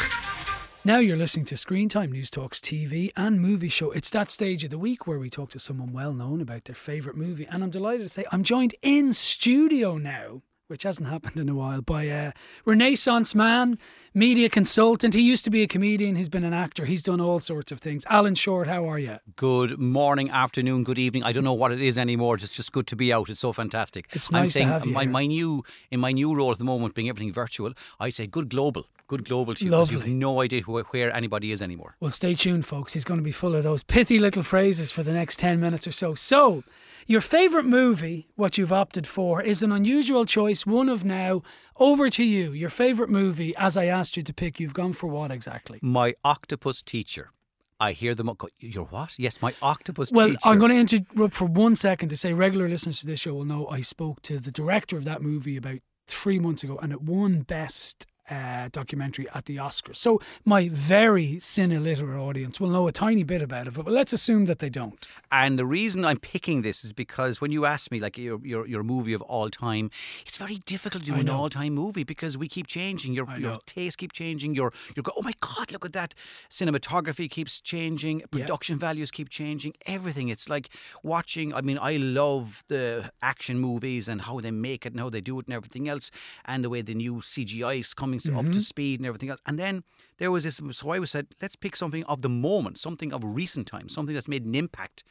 Now 0.85 0.97
you're 0.97 1.17
listening 1.17 1.45
to 1.45 1.57
Screen 1.57 1.87
Time 1.87 2.11
Newstalk's 2.11 2.59
TV 2.59 3.11
and 3.15 3.39
movie 3.39 3.69
show. 3.69 3.91
It's 3.91 4.09
that 4.09 4.29
stage 4.31 4.63
of 4.65 4.69
the 4.69 4.77
week 4.77 5.07
where 5.07 5.19
we 5.19 5.29
talk 5.29 5.49
to 5.51 5.59
someone 5.59 5.93
well 5.93 6.13
known 6.13 6.41
about 6.41 6.65
their 6.65 6.75
favourite 6.75 7.17
movie. 7.17 7.47
And 7.49 7.63
I'm 7.63 7.69
delighted 7.69 8.03
to 8.03 8.09
say 8.09 8.25
I'm 8.31 8.43
joined 8.43 8.75
in 8.81 9.13
studio 9.13 9.97
now, 9.97 10.41
which 10.67 10.83
hasn't 10.83 11.07
happened 11.09 11.39
in 11.39 11.49
a 11.49 11.53
while, 11.55 11.81
by 11.81 12.03
a 12.03 12.31
Renaissance 12.65 13.35
man, 13.35 13.77
media 14.13 14.49
consultant. 14.49 15.13
He 15.13 15.21
used 15.21 15.43
to 15.43 15.49
be 15.49 15.61
a 15.61 15.67
comedian, 15.67 16.15
he's 16.15 16.29
been 16.29 16.43
an 16.43 16.53
actor, 16.53 16.85
he's 16.85 17.03
done 17.03 17.19
all 17.19 17.39
sorts 17.39 17.71
of 17.71 17.79
things. 17.79 18.03
Alan 18.09 18.35
Short, 18.35 18.67
how 18.67 18.89
are 18.89 18.97
you? 18.99 19.19
Good 19.35 19.77
morning, 19.77 20.29
afternoon, 20.29 20.83
good 20.83 20.97
evening. 20.99 21.23
I 21.23 21.31
don't 21.31 21.43
know 21.43 21.53
what 21.53 21.71
it 21.71 21.81
is 21.81 21.97
anymore. 21.97 22.35
It's 22.35 22.49
just 22.49 22.71
good 22.71 22.87
to 22.87 22.95
be 22.95 23.11
out. 23.11 23.29
It's 23.29 23.39
so 23.41 23.51
fantastic. 23.51 24.07
It's 24.13 24.31
I'm 24.31 24.41
nice 24.41 24.49
to 24.49 24.59
saying 24.59 24.67
have 24.69 24.85
you 24.85 24.93
my, 24.93 25.05
my 25.05 25.25
new 25.25 25.63
in 25.91 25.99
my 25.99 26.11
new 26.11 26.33
role 26.35 26.51
at 26.51 26.57
the 26.57 26.63
moment, 26.63 26.95
being 26.95 27.09
everything 27.09 27.33
virtual. 27.33 27.73
I 27.99 28.09
say 28.09 28.25
good 28.27 28.49
global, 28.49 28.87
good 29.07 29.25
global 29.25 29.53
to 29.55 29.65
you. 29.65 29.71
'cause 29.71 29.91
You've 29.91 30.01
Lovely. 30.01 30.13
no 30.13 30.41
idea 30.41 30.61
where 30.61 31.15
anybody 31.15 31.51
is 31.51 31.61
anymore. 31.61 31.95
Well, 31.99 32.11
stay 32.11 32.33
tuned, 32.35 32.65
folks. 32.65 32.93
He's 32.93 33.03
going 33.03 33.19
to 33.19 33.23
be 33.23 33.31
full 33.31 33.55
of 33.55 33.63
those 33.63 33.83
pithy 33.83 34.17
little 34.17 34.43
phrases 34.43 34.91
for 34.91 35.03
the 35.03 35.13
next 35.13 35.39
10 35.39 35.59
minutes 35.59 35.85
or 35.87 35.91
so. 35.91 36.15
So, 36.15 36.63
your 37.07 37.21
favourite 37.21 37.65
movie, 37.65 38.27
what 38.35 38.57
you've 38.57 38.73
opted 38.73 39.07
for, 39.07 39.41
is 39.41 39.61
an 39.61 39.71
unusual 39.71 40.25
choice, 40.25 40.65
one 40.65 40.89
of 40.89 41.03
now. 41.03 41.41
Over 41.77 42.09
to 42.09 42.23
you. 42.23 42.51
Your 42.51 42.69
favourite 42.69 43.09
movie, 43.09 43.55
as 43.57 43.75
I 43.75 43.85
asked 43.85 44.15
you 44.15 44.23
to 44.23 44.33
pick, 44.33 44.59
you've 44.59 44.73
gone 44.75 44.93
for 44.93 45.07
what 45.07 45.31
exactly? 45.31 45.79
My 45.81 46.13
octopus 46.23 46.83
teacher. 46.83 47.31
I 47.79 47.91
hear 47.93 48.15
them. 48.15 48.31
Go, 48.37 48.47
You're 48.59 48.85
what? 48.85 49.17
Yes, 49.17 49.41
my 49.41 49.53
octopus 49.61 50.11
Well, 50.13 50.29
teacher. 50.29 50.39
I'm 50.45 50.59
going 50.59 50.71
to 50.71 50.97
interrupt 50.97 51.33
for 51.33 51.45
one 51.45 51.75
second 51.75 52.09
to 52.09 52.17
say 52.17 52.31
regular 52.31 52.69
listeners 52.69 52.99
to 53.01 53.07
this 53.07 53.19
show 53.19 53.33
will 53.33 53.45
know 53.45 53.67
I 53.67 53.81
spoke 53.81 54.21
to 54.23 54.39
the 54.39 54.51
director 54.51 54.95
of 54.95 55.03
that 55.05 55.21
movie 55.21 55.57
about 55.57 55.79
three 56.07 56.39
months 56.39 56.63
ago 56.63 56.77
and 56.81 56.91
it 56.93 57.01
won 57.01 57.41
Best 57.41 58.05
uh, 58.29 58.69
Documentary 58.71 59.27
at 59.33 59.45
the 59.45 59.57
Oscars. 59.57 59.97
So 59.97 60.21
my 60.45 60.69
very 60.69 61.35
cine-literate 61.35 62.17
audience 62.17 62.59
will 62.59 62.69
know 62.69 62.87
a 62.87 62.91
tiny 62.91 63.23
bit 63.23 63.41
about 63.41 63.67
it, 63.67 63.73
but 63.73 63.87
let's 63.87 64.13
assume 64.13 64.45
that 64.45 64.59
they 64.59 64.69
don't. 64.69 65.05
And 65.31 65.59
the 65.59 65.65
reason 65.65 66.05
I'm 66.05 66.19
picking 66.19 66.61
this 66.61 66.83
is 66.85 66.93
because 66.93 67.41
when 67.41 67.51
you 67.51 67.65
ask 67.65 67.91
me, 67.91 67.99
like 67.99 68.17
your 68.17 68.39
your, 68.45 68.65
your 68.67 68.83
movie 68.83 69.13
of 69.13 69.21
all 69.23 69.49
time, 69.49 69.91
it's 70.25 70.37
very 70.37 70.57
difficult 70.65 71.03
to 71.05 71.11
do 71.11 71.19
an 71.19 71.29
all 71.29 71.49
time 71.49 71.73
movie 71.73 72.03
because 72.03 72.37
we 72.37 72.47
keep 72.47 72.67
changing. 72.67 73.13
Your 73.13 73.27
your 73.31 73.53
know. 73.53 73.59
taste 73.65 73.97
keep 73.97 74.13
changing. 74.13 74.55
Your 74.55 74.71
you 74.95 75.03
go, 75.03 75.11
oh 75.17 75.21
my 75.21 75.33
god, 75.41 75.71
look 75.71 75.85
at 75.85 75.93
that. 75.93 76.13
Cinematography 76.49 77.29
keeps 77.29 77.59
changing. 77.59 78.23
Production 78.31 78.79
values 78.79 79.11
keep 79.11 79.29
changing. 79.29 79.73
Everything. 79.85 80.29
It's 80.29 80.49
like 80.49 80.69
watching. 81.03 81.53
I 81.53 81.61
mean, 81.61 81.77
I 81.81 81.97
love 81.97 82.63
the 82.67 83.11
action 83.21 83.59
movies 83.59 84.07
and 84.07 84.21
how 84.21 84.39
they 84.39 84.51
make 84.51 84.85
it 84.85 84.93
and 84.93 84.99
how 84.99 85.09
they 85.09 85.21
do 85.21 85.39
it 85.39 85.47
and 85.47 85.53
everything 85.53 85.89
else, 85.89 86.09
and 86.45 86.63
the 86.63 86.69
way 86.69 86.81
the 86.81 86.95
new 86.95 87.15
CGI 87.15 87.81
is 87.81 87.93
coming 87.93 88.12
coming 88.19 88.39
s- 88.39 88.47
up 88.47 88.53
to 88.53 88.61
speed 88.61 88.99
and 88.99 89.07
everything 89.07 89.29
else. 89.29 89.39
And 89.45 89.57
then 89.57 89.83
there 90.17 90.31
was 90.31 90.43
this. 90.43 90.61
So 90.71 90.89
I 90.91 90.99
was 90.99 91.11
said, 91.11 91.27
let's 91.41 91.55
pick 91.55 91.75
something 91.75 92.03
of 92.05 92.21
the 92.21 92.29
moment, 92.29 92.77
something 92.77 93.13
of 93.13 93.23
recent 93.23 93.67
time, 93.67 93.89
something 93.89 94.13
that's 94.13 94.27
made 94.27 94.45
an 94.45 94.55
impact 94.55 95.03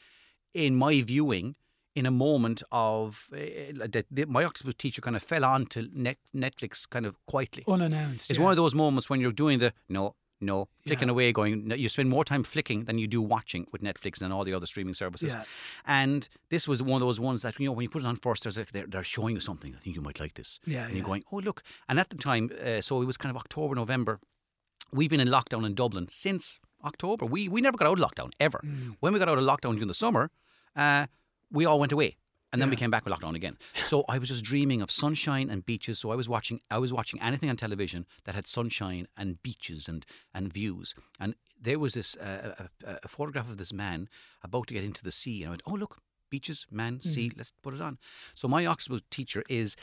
in 0.55 0.76
my 0.76 1.00
viewing. 1.03 1.57
In 1.94 2.07
a 2.07 2.11
moment 2.11 2.62
of 2.72 3.28
uh, 3.34 3.38
that, 3.86 4.07
that 4.11 4.26
my 4.26 4.44
octopus 4.44 4.72
teacher 4.76 5.03
kind 5.03 5.14
of 5.14 5.22
fell 5.22 5.44
onto 5.44 5.88
net, 5.92 6.16
Netflix 6.34 6.88
kind 6.88 7.05
of 7.05 7.16
quietly. 7.26 7.64
Unannounced. 7.68 8.30
It's 8.30 8.38
yeah. 8.38 8.44
one 8.44 8.50
of 8.50 8.57
those 8.57 8.74
moments 8.74 9.11
when 9.11 9.20
you're 9.20 9.30
doing 9.30 9.59
the 9.59 9.74
no, 9.90 10.14
no, 10.43 10.68
flicking 10.86 11.09
Yeah. 11.09 11.12
away, 11.12 11.32
going. 11.32 11.70
You 11.70 11.88
spend 11.88 12.09
more 12.11 12.24
time 12.24 12.43
flicking 12.43 12.84
than 12.84 12.99
you 12.99 13.07
do 13.07 13.22
watching 13.22 13.66
with 13.72 13.82
Netflix 13.82 14.20
and 14.20 14.32
all 14.32 14.45
the 14.45 14.53
other 14.55 14.66
streaming 14.66 14.95
services. 14.95 15.32
Yeah. 15.34 15.45
And 15.86 16.28
this 16.51 16.66
was 16.68 16.82
one 16.82 17.01
of 17.01 17.07
those 17.09 17.20
ones 17.20 17.43
that 17.43 17.59
you 17.61 17.66
know 17.66 17.72
when 17.72 17.84
you 17.84 17.88
put 17.88 18.03
it 18.03 18.07
on 18.07 18.16
first, 18.16 18.43
there's 18.43 18.59
like 18.59 18.72
they're, 18.72 18.86
they're 18.86 19.05
showing 19.05 19.34
you 19.34 19.40
something. 19.40 19.74
I 19.74 19.78
think 19.78 19.97
you 19.97 20.03
might 20.03 20.20
like 20.20 20.34
this. 20.34 20.61
Yeah, 20.66 20.86
And 20.86 20.97
you're 20.97 21.05
going, 21.07 21.24
oh 21.32 21.36
look. 21.38 21.62
And 21.88 21.99
at 22.01 22.11
the 22.11 22.16
time, 22.16 22.51
uh, 22.64 22.80
so 22.82 23.01
it 23.03 23.07
was 23.07 23.16
kind 23.16 23.30
of 23.30 23.36
October, 23.36 23.74
November. 23.74 24.20
We've 24.93 25.09
been 25.11 25.20
in 25.20 25.28
lockdown 25.28 25.64
in 25.64 25.74
Dublin 25.74 26.09
since 26.09 26.61
October. 26.84 27.24
We 27.24 27.49
we 27.49 27.61
never 27.61 27.78
got 27.78 27.88
out 27.88 27.99
of 27.99 28.05
lockdown 28.11 28.30
ever. 28.40 28.61
Mm. 28.64 28.97
When 29.01 29.12
we 29.12 29.18
got 29.18 29.28
out 29.28 29.38
of 29.38 29.45
lockdown 29.45 29.72
during 29.76 29.88
the 29.88 29.95
summer, 29.95 30.30
uh, 30.76 31.07
we 31.51 31.64
all 31.64 31.78
went 31.80 31.93
away. 31.93 32.16
And 32.53 32.61
then 32.61 32.68
we 32.68 32.76
came 32.76 32.90
back 32.90 33.05
with 33.05 33.14
lockdown 33.14 33.34
again. 33.34 33.57
So 33.84 34.05
I 34.09 34.18
was 34.18 34.28
just 34.28 34.44
dreaming 34.44 34.82
of 34.82 34.90
sunshine 34.90 35.48
and 35.48 35.64
beaches. 35.64 35.98
So 35.98 36.11
I 36.11 36.16
was 36.16 36.28
watching 36.28 36.61
I 36.70 36.78
was 36.78 36.92
watching 36.92 37.20
anything 37.22 37.48
on 37.48 37.57
television 37.57 38.07
that 38.24 38.34
had 38.34 38.46
sunshine 38.46 39.09
and 39.16 39.42
beaches 39.42 39.88
and, 39.88 40.05
and 40.34 40.53
views. 40.53 40.94
And 41.18 41.34
there 41.59 41.78
was 41.78 41.94
this 41.94 42.14
uh, 42.16 42.66
a, 42.84 42.98
a 43.05 43.09
photograph 43.09 43.48
of 43.48 43.57
this 43.57 43.72
man 43.72 44.09
about 44.42 44.66
to 44.66 44.74
get 44.74 44.84
into 44.84 45.03
the 45.03 45.12
sea. 45.12 45.42
And 45.42 45.48
I 45.48 45.50
went, 45.50 45.62
oh 45.66 45.72
look, 45.72 45.98
beaches, 46.32 46.66
man, 46.70 46.94
sea. 47.00 47.30
Let's 47.38 47.52
put 47.62 47.74
it 47.74 47.82
on. 47.88 47.98
So 48.34 48.48
my 48.48 48.62
octopus 48.72 49.02
teacher 49.10 49.42
is, 49.60 49.76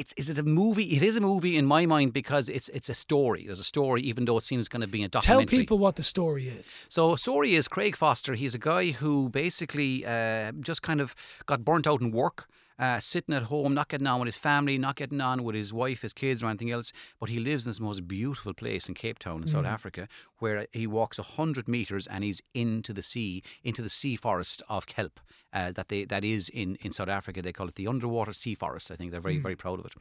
it's 0.00 0.12
is 0.16 0.28
it 0.32 0.38
a 0.38 0.42
movie? 0.60 0.88
It 0.96 1.02
is 1.02 1.16
a 1.16 1.20
movie 1.20 1.54
in 1.60 1.66
my 1.66 1.84
mind 1.94 2.12
because 2.20 2.48
it's 2.56 2.68
it's 2.78 2.88
a 2.88 2.94
story. 3.06 3.42
There's 3.46 3.64
a 3.68 3.70
story, 3.74 4.00
even 4.10 4.24
though 4.24 4.38
it 4.38 4.44
seems 4.44 4.68
going 4.68 4.84
to 4.88 4.92
be 4.98 5.02
a 5.04 5.08
documentary. 5.08 5.46
Tell 5.46 5.60
people 5.60 5.78
what 5.78 5.96
the 5.96 6.02
story 6.14 6.48
is. 6.60 6.86
So 6.88 7.16
story 7.16 7.50
is 7.58 7.68
Craig 7.68 7.96
Foster. 7.96 8.34
He's 8.42 8.54
a 8.54 8.64
guy 8.72 8.84
who 9.00 9.12
basically 9.44 10.06
uh, 10.06 10.52
just 10.68 10.80
kind 10.88 11.00
of 11.00 11.14
got 11.50 11.58
burnt 11.64 11.86
out 11.86 12.00
in 12.00 12.10
work. 12.22 12.38
Uh, 12.78 13.00
sitting 13.00 13.34
at 13.34 13.44
home, 13.44 13.72
not 13.72 13.88
getting 13.88 14.06
on 14.06 14.20
with 14.20 14.26
his 14.26 14.36
family, 14.36 14.76
not 14.76 14.96
getting 14.96 15.20
on 15.20 15.42
with 15.42 15.54
his 15.54 15.72
wife, 15.72 16.02
his 16.02 16.12
kids, 16.12 16.42
or 16.42 16.48
anything 16.48 16.70
else. 16.70 16.92
But 17.18 17.30
he 17.30 17.38
lives 17.38 17.64
in 17.64 17.70
this 17.70 17.80
most 17.80 18.06
beautiful 18.06 18.52
place 18.52 18.86
in 18.86 18.94
Cape 18.94 19.18
Town, 19.18 19.42
in 19.42 19.48
South 19.48 19.64
Africa, 19.64 20.08
where 20.38 20.66
he 20.72 20.86
walks 20.86 21.18
hundred 21.18 21.68
meters 21.68 22.06
and 22.06 22.22
he's 22.22 22.42
into 22.52 22.92
the 22.92 23.02
sea, 23.02 23.42
into 23.64 23.80
the 23.80 23.88
sea 23.88 24.16
forest 24.16 24.62
of 24.68 24.86
kelp 24.86 25.20
uh, 25.56 25.72
that 25.72 25.88
they 25.88 26.04
that 26.04 26.24
is 26.24 26.48
in 26.50 26.76
in 26.82 26.92
South 26.92 27.08
Africa. 27.08 27.40
They 27.40 27.52
call 27.52 27.68
it 27.68 27.76
the 27.76 27.86
underwater 27.88 28.32
sea 28.32 28.54
forest. 28.54 28.90
I 28.90 28.96
think 28.96 29.10
they're 29.10 29.20
very 29.20 29.38
very 29.38 29.56
proud 29.56 29.78
of 29.80 29.86
it. 29.86 29.94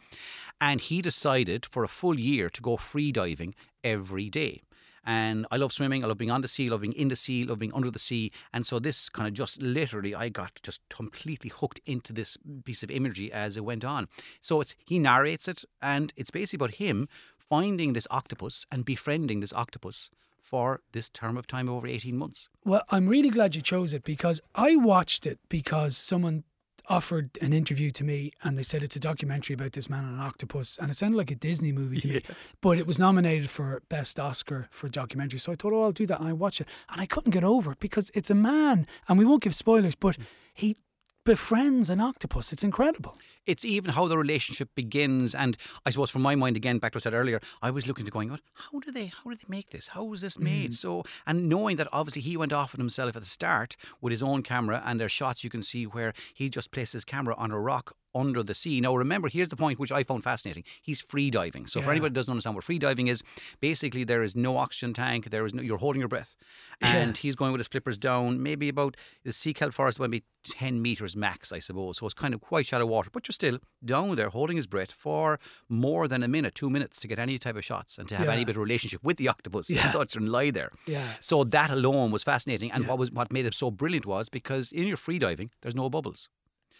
And 0.60 0.82
he 0.82 1.02
decided 1.02 1.66
for 1.66 1.84
a 1.84 1.88
full 1.88 2.20
year 2.20 2.50
to 2.50 2.62
go 2.62 2.76
free 2.76 3.12
diving 3.12 3.56
every 3.84 4.30
day. 4.30 4.64
And 5.06 5.46
I 5.52 5.58
love 5.58 5.72
swimming. 5.72 6.04
I 6.04 6.08
love 6.08 6.18
being 6.18 6.32
on 6.32 6.42
the 6.42 6.48
sea, 6.48 6.68
I 6.68 6.72
love 6.72 6.82
being 6.82 6.94
in 6.94 7.10
the 7.10 7.16
sea, 7.16 7.44
love 7.44 7.60
being 7.60 7.74
under 7.74 7.92
the 7.92 8.00
sea. 8.00 8.32
And 8.52 8.66
so 8.66 8.80
this 8.80 9.10
kind 9.10 9.28
of 9.28 9.34
just 9.34 9.62
literally, 9.62 10.16
I 10.16 10.30
got 10.30 10.60
just 10.64 10.82
completely 10.90 11.50
hooked 11.50 11.80
into 11.86 12.12
this 12.12 12.38
piece 12.64 12.84
of 12.84 12.90
imagery 12.90 13.32
as 13.32 13.58
it 13.58 13.64
went 13.64 13.86
on. 13.86 14.08
So 14.42 14.62
it's 14.62 14.76
he 14.86 15.00
narrates 15.00 15.48
it, 15.48 15.64
and 15.82 16.12
it's 16.16 16.32
basically 16.32 16.66
about 16.66 16.76
him 16.76 17.08
finding 17.38 17.94
this 17.94 18.08
octopus 18.10 18.66
and 18.72 18.84
befriending 18.84 19.40
this 19.40 19.54
octopus 19.54 20.10
for 20.40 20.82
this 20.92 21.10
term 21.10 21.38
of 21.38 21.48
time 21.48 21.68
over 21.68 21.88
18 21.88 22.16
months. 22.16 22.50
Well, 22.64 22.84
I'm 22.90 23.08
really 23.08 23.30
glad 23.30 23.56
you 23.56 23.62
chose 23.62 23.94
it 23.94 24.04
because 24.04 24.42
I 24.54 24.76
watched 24.76 25.26
it 25.26 25.40
because 25.50 25.98
someone 25.98 26.44
offered 26.88 27.38
an 27.42 27.54
interview 27.54 27.92
to 27.92 28.04
me 28.04 28.32
and 28.44 28.58
they 28.58 28.64
said 28.64 28.84
it's 28.84 28.96
a 28.96 29.00
documentary 29.00 29.54
about 29.54 29.74
this 29.74 29.90
man 29.90 30.04
on 30.04 30.16
an 30.16 30.20
octopus 30.20 30.78
and 30.78 30.92
it 30.92 30.98
sounded 30.98 31.18
like 31.18 31.32
a 31.32 31.36
Disney 31.36 31.72
movie 31.72 31.98
to 31.98 32.08
me. 32.08 32.22
But 32.62 32.78
it 32.78 32.88
was 32.88 33.00
nominated 33.00 33.50
for 33.50 33.82
Best 33.90 34.20
Oscar 34.20 34.68
for 34.72 34.90
documentary. 34.90 35.40
So 35.40 35.52
I 35.52 35.56
thought, 35.56 35.74
oh, 35.74 35.84
I'll 35.84 35.92
do 35.92 36.06
that. 36.08 36.20
And 36.20 36.28
I 36.28 36.34
watched 36.34 36.62
it 36.62 36.68
and 36.90 37.02
I 37.02 37.06
couldn't 37.06 37.32
get 37.32 37.44
over 37.44 37.72
it 37.72 37.80
because 37.80 38.12
it's 38.14 38.30
a 38.30 38.36
man 38.36 38.88
and 39.08 39.18
we 39.18 39.26
won't 39.26 39.44
give 39.44 39.56
spoilers, 39.56 39.96
but 39.96 40.16
hmm. 40.16 40.24
he 40.54 40.78
befriends 41.26 41.90
an 41.90 42.00
octopus. 42.00 42.54
It's 42.54 42.64
incredible. 42.64 43.18
It's 43.46 43.66
even 43.66 43.94
how 43.94 44.08
the 44.08 44.18
relationship 44.18 44.70
begins, 44.76 45.36
and 45.36 45.58
I 45.86 45.90
suppose 45.90 46.10
from 46.10 46.22
my 46.22 46.36
mind 46.36 46.58
again, 46.58 46.80
back 46.80 46.94
to 46.94 46.98
what 46.98 47.04
I 47.04 47.10
said 47.10 47.14
earlier, 47.14 47.40
I 47.62 47.72
was 47.72 47.88
looking 47.88 48.06
to 48.06 48.12
going, 48.12 48.30
"What? 48.30 48.42
How 48.54 48.80
do 48.80 48.92
they? 48.92 49.08
How 49.08 49.30
do 49.30 49.36
they 49.36 49.46
make 49.48 49.70
this? 49.70 49.90
How 49.90 50.12
is 50.14 50.22
this 50.22 50.40
made?" 50.40 50.72
Mm. 50.72 50.76
So, 50.76 51.04
and 51.26 51.48
knowing 51.50 51.78
that 51.78 51.88
obviously 51.92 52.22
he 52.22 52.38
went 52.38 52.54
off 52.54 52.76
on 52.76 52.80
himself 52.80 53.16
at 53.16 53.22
the 53.22 53.28
start 53.28 53.76
with 54.02 54.12
his 54.12 54.24
own 54.24 54.44
camera, 54.44 54.82
and 54.86 55.00
there's 55.00 55.12
shots 55.12 55.44
you 55.44 55.50
can 55.50 55.62
see 55.62 55.86
where 55.86 56.14
he 56.34 56.50
just 56.50 56.72
placed 56.72 56.94
his 56.94 57.06
camera 57.06 57.36
on 57.38 57.52
a 57.52 57.60
rock 57.60 57.96
under 58.16 58.42
the 58.42 58.56
sea. 58.56 58.80
Now, 58.80 58.96
remember, 58.96 59.28
here's 59.28 59.50
the 59.50 59.58
point 59.58 59.78
which 59.78 59.92
I 59.92 60.04
found 60.04 60.24
fascinating. 60.24 60.64
He's 60.82 61.02
free 61.02 61.30
diving. 61.30 61.68
So, 61.68 61.82
for 61.82 61.92
anybody 61.92 62.12
who 62.12 62.16
doesn't 62.16 62.32
understand 62.32 62.56
what 62.56 62.64
free 62.64 62.80
diving 62.80 63.08
is, 63.08 63.22
basically 63.60 64.06
there 64.06 64.24
is 64.24 64.36
no 64.36 64.58
oxygen 64.58 64.94
tank. 64.94 65.30
There 65.30 65.46
is 65.46 65.54
no. 65.54 65.62
You're 65.62 65.78
holding 65.78 66.00
your 66.00 66.08
breath, 66.10 66.36
and 66.82 67.18
he's 67.18 67.36
going 67.36 67.52
with 67.52 67.60
his 67.60 67.68
flippers 67.68 67.98
down, 67.98 68.42
maybe 68.42 68.70
about 68.70 68.96
the 69.24 69.34
sea 69.34 69.54
kelp 69.54 69.74
forest 69.74 70.00
might 70.00 70.12
be 70.12 70.24
ten 70.44 70.82
meters 70.82 71.16
max, 71.16 71.52
I 71.52 71.60
suppose. 71.60 71.98
So 71.98 72.06
it's 72.06 72.14
kind 72.14 72.34
of 72.34 72.42
quite 72.42 72.66
shallow 72.66 72.86
water, 72.86 73.10
but 73.12 73.28
you're 73.28 73.34
still 73.36 73.58
down 73.94 74.16
there 74.16 74.30
holding 74.38 74.58
his 74.62 74.68
breath 74.68 74.92
for 75.06 75.40
more 75.86 76.04
than 76.12 76.22
a 76.24 76.28
minute, 76.28 76.54
two 76.62 76.70
minutes 76.76 77.00
to 77.02 77.08
get 77.12 77.20
any 77.20 77.38
type 77.46 77.58
of 77.62 77.66
shots 77.72 77.92
and 78.00 78.06
to 78.10 78.16
have 78.20 78.28
Yeah. 78.28 78.34
any 78.38 78.46
bit 78.50 78.56
of 78.58 78.62
relationship 78.70 79.02
with 79.08 79.18
the 79.18 79.28
octopus 79.34 79.66
Yeah. 79.70 79.86
as 79.86 79.92
such 80.00 80.16
and 80.18 80.26
lie 80.38 80.52
there. 80.60 80.72
Yeah. 80.88 81.08
So 81.20 81.36
that 81.58 81.70
alone 81.78 82.10
was 82.16 82.24
fascinating, 82.24 82.70
and 82.74 82.82
Yeah. 82.84 82.90
what 82.90 82.98
was 83.02 83.10
what 83.20 83.32
made 83.38 83.46
it 83.50 83.54
so 83.64 83.68
brilliant 83.82 84.06
was 84.06 84.26
because 84.40 84.66
in 84.80 84.86
your 84.92 84.98
free 85.06 85.20
diving, 85.26 85.50
there's 85.62 85.76
no 85.84 85.90
bubbles. 85.98 86.22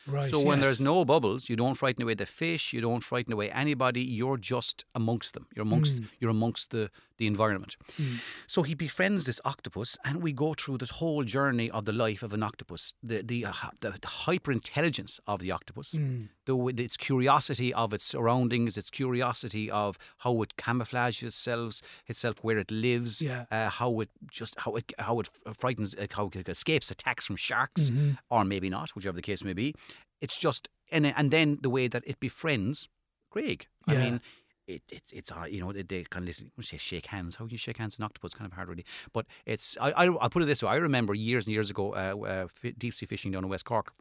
Right. 0.08 0.30
So 0.30 0.38
when 0.50 0.60
yes. 0.60 0.66
there's 0.68 0.82
no 0.94 0.98
bubbles, 1.14 1.42
you 1.50 1.56
don't 1.64 1.78
frighten 1.84 2.04
away 2.04 2.14
the 2.14 2.28
fish, 2.28 2.64
you 2.76 2.82
don't 2.88 3.04
frighten 3.12 3.34
away 3.34 3.48
anybody. 3.64 4.04
You're 4.20 4.38
just 4.54 4.86
amongst 5.00 5.34
them. 5.36 5.46
You're 5.56 5.68
amongst 5.70 5.96
Mm. 5.96 6.08
you're 6.20 6.30
amongst 6.40 6.66
the 6.76 6.84
the 7.18 7.28
environment. 7.28 7.76
So 8.48 8.64
he 8.64 8.74
befriends 8.76 9.26
this 9.26 9.40
octopus, 9.46 9.98
and 10.04 10.22
we 10.22 10.34
go 10.34 10.54
through 10.54 10.78
this 10.80 10.92
whole 11.00 11.24
journey 11.24 11.70
of 11.72 11.86
the 11.86 11.94
life 11.94 12.22
of 12.24 12.34
an 12.34 12.44
octopus, 12.44 12.94
the 13.02 13.22
the, 13.22 13.46
uh, 13.46 13.54
the, 13.82 13.92
the 14.02 14.08
hyper 14.26 14.52
intelligence 14.52 15.20
of 15.28 15.40
the 15.40 15.52
octopus, 15.52 15.92
Mm. 15.96 16.30
the 16.46 16.56
its 16.84 16.98
curiosity 16.98 17.74
of 17.74 17.94
its 17.94 18.06
surroundings, 18.06 18.78
its 18.78 18.90
curiosity 18.90 19.72
of 19.72 19.98
how 20.24 20.42
it 20.44 20.52
camouflages 20.58 21.24
itself, 21.24 21.82
itself 22.08 22.36
where 22.44 22.58
it 22.60 22.72
lives, 22.72 23.22
Yeah. 23.22 23.46
uh, 23.52 23.70
how 23.70 24.00
it 24.02 24.10
just 24.40 24.54
how 24.64 24.76
it 24.80 24.86
how 25.08 25.20
it 25.22 25.30
frightens, 25.62 25.96
uh, 25.96 26.08
how 26.18 26.30
it 26.34 26.50
escapes 26.50 26.92
attacks 26.92 27.26
from 27.28 27.38
sharks, 27.38 27.84
Mm-hmm. 27.90 28.12
or 28.30 28.44
maybe 28.46 28.70
not, 28.70 28.90
whichever 28.96 29.16
the 29.22 29.28
case 29.32 29.44
may 29.44 29.54
be. 29.54 29.74
It's 30.22 30.38
just 30.48 30.70
and 30.92 31.06
and 31.06 31.32
then 31.32 31.60
the 31.62 31.70
way 31.70 31.88
that 31.94 32.04
it 32.06 32.20
befriends 32.20 32.90
Craig. 33.32 33.60
I 33.88 33.96
mean. 33.96 34.22
It, 34.68 34.82
it's 34.92 35.12
it's 35.12 35.32
uh, 35.32 35.46
you 35.48 35.60
know 35.62 35.72
they, 35.72 35.84
they 35.84 36.04
kind 36.04 36.28
of 36.28 36.40
literally 36.40 36.64
say 36.64 36.78
shake 36.78 37.08
hands. 37.08 37.36
How 37.36 37.46
do 37.46 37.52
you 37.52 37.58
shake 37.58 37.78
hands 37.78 37.98
an 37.98 38.04
octopus? 38.04 38.34
Kind 38.34 38.50
of 38.52 38.56
hard, 38.56 38.68
really. 38.68 38.86
But 39.14 39.26
it's 39.46 39.78
I 39.80 39.92
I 39.92 40.10
will 40.10 40.30
put 40.30 40.42
it 40.42 40.46
this 40.46 40.64
way. 40.64 40.70
I 40.70 40.78
remember 40.78 41.14
years 41.14 41.46
and 41.46 41.54
years 41.54 41.70
ago, 41.70 41.94
uh, 41.94 42.16
uh, 42.26 42.48
deep 42.78 42.94
sea 42.94 43.06
fishing 43.06 43.32
down 43.32 43.44
in 43.44 43.50
West 43.50 43.66
Cork, 43.66 43.94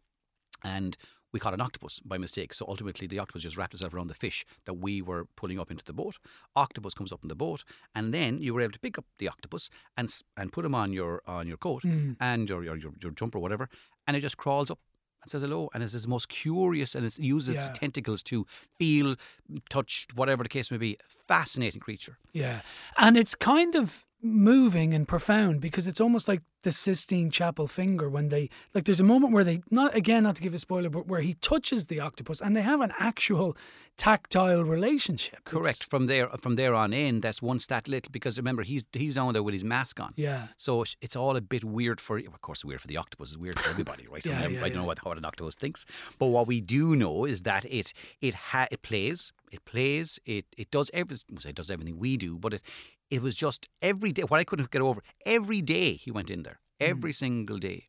and 0.63 0.97
we 1.33 1.41
caught 1.41 1.53
an 1.53 1.61
octopus 1.61 2.01
by 2.01 2.17
mistake. 2.17 2.55
So 2.55 2.65
ultimately, 2.67 3.07
the 3.09 3.19
octopus 3.19 3.43
just 3.43 3.57
wrapped 3.57 3.75
itself 3.75 3.93
around 3.93 4.07
the 4.07 4.15
fish 4.15 4.47
that 4.65 4.75
we 4.75 5.03
were 5.03 5.27
pulling 5.37 5.59
up 5.59 5.71
into 5.71 5.85
the 5.85 5.93
boat. 5.93 6.17
Octopus 6.55 6.95
comes 6.95 7.13
up 7.13 7.23
in 7.25 7.29
the 7.29 7.35
boat, 7.35 7.65
and 7.95 8.15
then 8.15 8.41
you 8.41 8.55
were 8.55 8.63
able 8.63 8.73
to 8.73 8.79
pick 8.79 8.97
up 8.97 9.05
the 9.19 9.29
octopus 9.29 9.69
and 9.99 10.09
and 10.37 10.51
put 10.53 10.65
him 10.65 10.75
on 10.75 10.93
your 10.93 11.21
on 11.27 11.47
your 11.47 11.59
coat 11.59 11.83
and 12.21 12.49
your, 12.49 12.65
your 12.65 12.77
your 12.77 12.93
your 13.03 13.13
jumper, 13.13 13.39
whatever, 13.39 13.69
and 14.07 14.17
it 14.17 14.21
just 14.21 14.37
crawls 14.39 14.71
up. 14.71 14.79
And 15.25 15.31
says 15.31 15.41
hello, 15.41 15.71
and 15.73 15.83
it's 15.83 15.95
the 15.95 16.07
most 16.07 16.29
curious, 16.29 16.95
and 16.95 17.07
it 17.07 17.19
uses 17.19 17.57
Yeah. 17.57 17.73
tentacles 17.73 18.23
to 18.25 18.47
feel, 18.79 19.17
touch, 19.71 20.07
whatever 20.15 20.43
the 20.43 20.51
case 20.51 20.71
may 20.71 20.77
be. 20.77 20.99
Fascinating 21.27 21.81
creature. 21.81 22.19
Yeah. 22.35 22.61
And 22.99 23.17
it's 23.17 23.35
kind 23.35 23.75
of 23.75 24.05
moving 24.25 24.95
and 24.95 25.07
profound 25.07 25.61
because 25.61 25.87
it's 25.87 26.01
almost 26.01 26.27
like 26.29 26.41
the 26.63 26.73
Sistine 26.73 27.31
Chapel 27.31 27.67
finger 27.67 28.09
when 28.09 28.31
they 28.31 28.49
like 28.75 28.85
there's 28.85 28.99
a 29.01 29.05
moment 29.05 29.35
where 29.35 29.45
they 29.45 29.61
not 29.71 29.95
again 29.95 30.23
not 30.23 30.35
to 30.37 30.43
give 30.43 30.55
a 30.55 30.59
spoiler 30.59 30.89
but 30.89 31.07
where 31.07 31.21
he 31.21 31.35
touches 31.35 31.87
the 31.89 32.01
octopus 32.01 32.41
and 32.41 32.57
they 32.57 32.63
have 32.63 32.81
an 32.81 32.91
actual 32.99 33.55
tactile 33.99 34.65
relationship. 34.65 35.45
Correct. 35.45 35.77
It's- 35.83 35.89
From 35.89 36.07
there, 36.07 36.29
from 36.41 36.57
there 36.57 36.75
on 36.75 36.93
in, 36.93 37.21
that's 37.21 37.41
once 37.43 37.67
that 37.67 37.87
little 37.87 38.11
because 38.11 38.39
remember 38.39 38.63
he's 38.63 38.85
he's 38.95 39.19
on 39.19 39.35
there 39.35 39.43
with 39.43 39.53
his 39.53 39.63
mask 39.65 40.01
on. 40.01 40.15
Yeah. 40.17 40.49
So 40.57 40.81
it's- 40.83 41.15
all 41.17 41.37
a 41.37 41.41
bit 41.43 41.63
weird 41.65 42.01
for, 42.01 42.17
of 42.19 42.41
course, 42.41 42.65
weird 42.65 42.81
for 42.81 42.89
the 42.89 42.97
octopus. 42.97 43.31
is 43.31 43.39
weird 43.39 43.59
for 43.61 43.69
everybody, 43.71 44.07
right? 44.09 44.25
Yeah, 44.31 44.41
I, 44.41 44.47
mean, 44.47 44.55
yeah, 44.57 44.65
I 44.65 44.69
don't 44.69 44.77
know 44.79 44.83
yeah. 44.83 44.87
what 44.87 44.99
how 45.05 45.13
an 45.13 45.25
octopus 45.25 45.55
thinks, 45.55 45.85
but 46.19 46.29
what 46.29 46.47
we 46.49 46.61
do 46.63 46.97
know 46.97 47.25
is 47.27 47.43
that 47.43 47.65
it 47.67 47.93
it 48.23 48.35
ha- 48.35 48.69
it 48.71 48.81
plays, 48.83 49.33
it 49.53 49.65
plays, 49.67 50.19
it 50.25 50.47
it 50.57 50.71
does 50.71 50.91
everything. 50.95 51.37
It 51.47 51.55
does 51.55 51.71
everything 51.71 51.99
we 51.99 52.17
do, 52.17 52.39
but 52.39 52.55
it 52.55 52.63
it 53.15 53.23
was 53.23 53.35
just 53.47 53.61
every 53.91 54.13
day. 54.17 54.23
What 54.31 54.41
I 54.41 54.45
couldn't 54.45 54.71
get 54.71 54.83
over 54.83 55.01
every 55.37 55.61
day 55.77 55.89
he 56.05 56.11
went 56.19 56.31
in 56.31 56.43
there, 56.47 56.59
Mm. 56.81 56.87
every 56.93 57.13
single 57.13 57.59
day. 57.71 57.81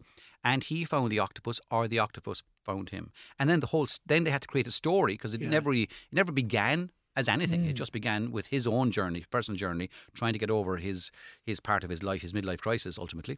And 0.51 0.63
he 0.63 0.85
found 0.85 1.11
the 1.11 1.19
octopus, 1.27 1.59
or 1.75 1.87
the 1.87 1.99
octopus 2.05 2.43
found 2.67 2.89
him. 2.95 3.05
And 3.39 3.49
then 3.49 3.59
the 3.61 3.67
whole, 3.73 3.87
then 4.05 4.23
they 4.23 4.31
had 4.35 4.43
to 4.43 4.47
create 4.53 4.67
a 4.67 4.71
story 4.83 5.13
because 5.15 5.33
it 5.33 5.41
Yeah. 5.41 5.49
never, 5.55 5.73
it 5.73 5.89
never 6.11 6.31
began 6.31 6.91
as 7.15 7.27
anything. 7.27 7.61
It 7.65 7.73
Mm. 7.73 7.81
just 7.83 7.93
began 7.99 8.31
with 8.37 8.47
his 8.55 8.67
own 8.67 8.91
journey, 8.91 9.21
personal 9.31 9.57
journey, 9.57 9.87
trying 10.19 10.33
to 10.33 10.39
get 10.43 10.51
over 10.51 10.77
his 10.77 11.11
his 11.49 11.59
part 11.59 11.83
of 11.85 11.89
his 11.89 12.03
life, 12.09 12.21
his 12.21 12.33
midlife 12.33 12.61
crisis, 12.67 12.99
ultimately. 12.99 13.37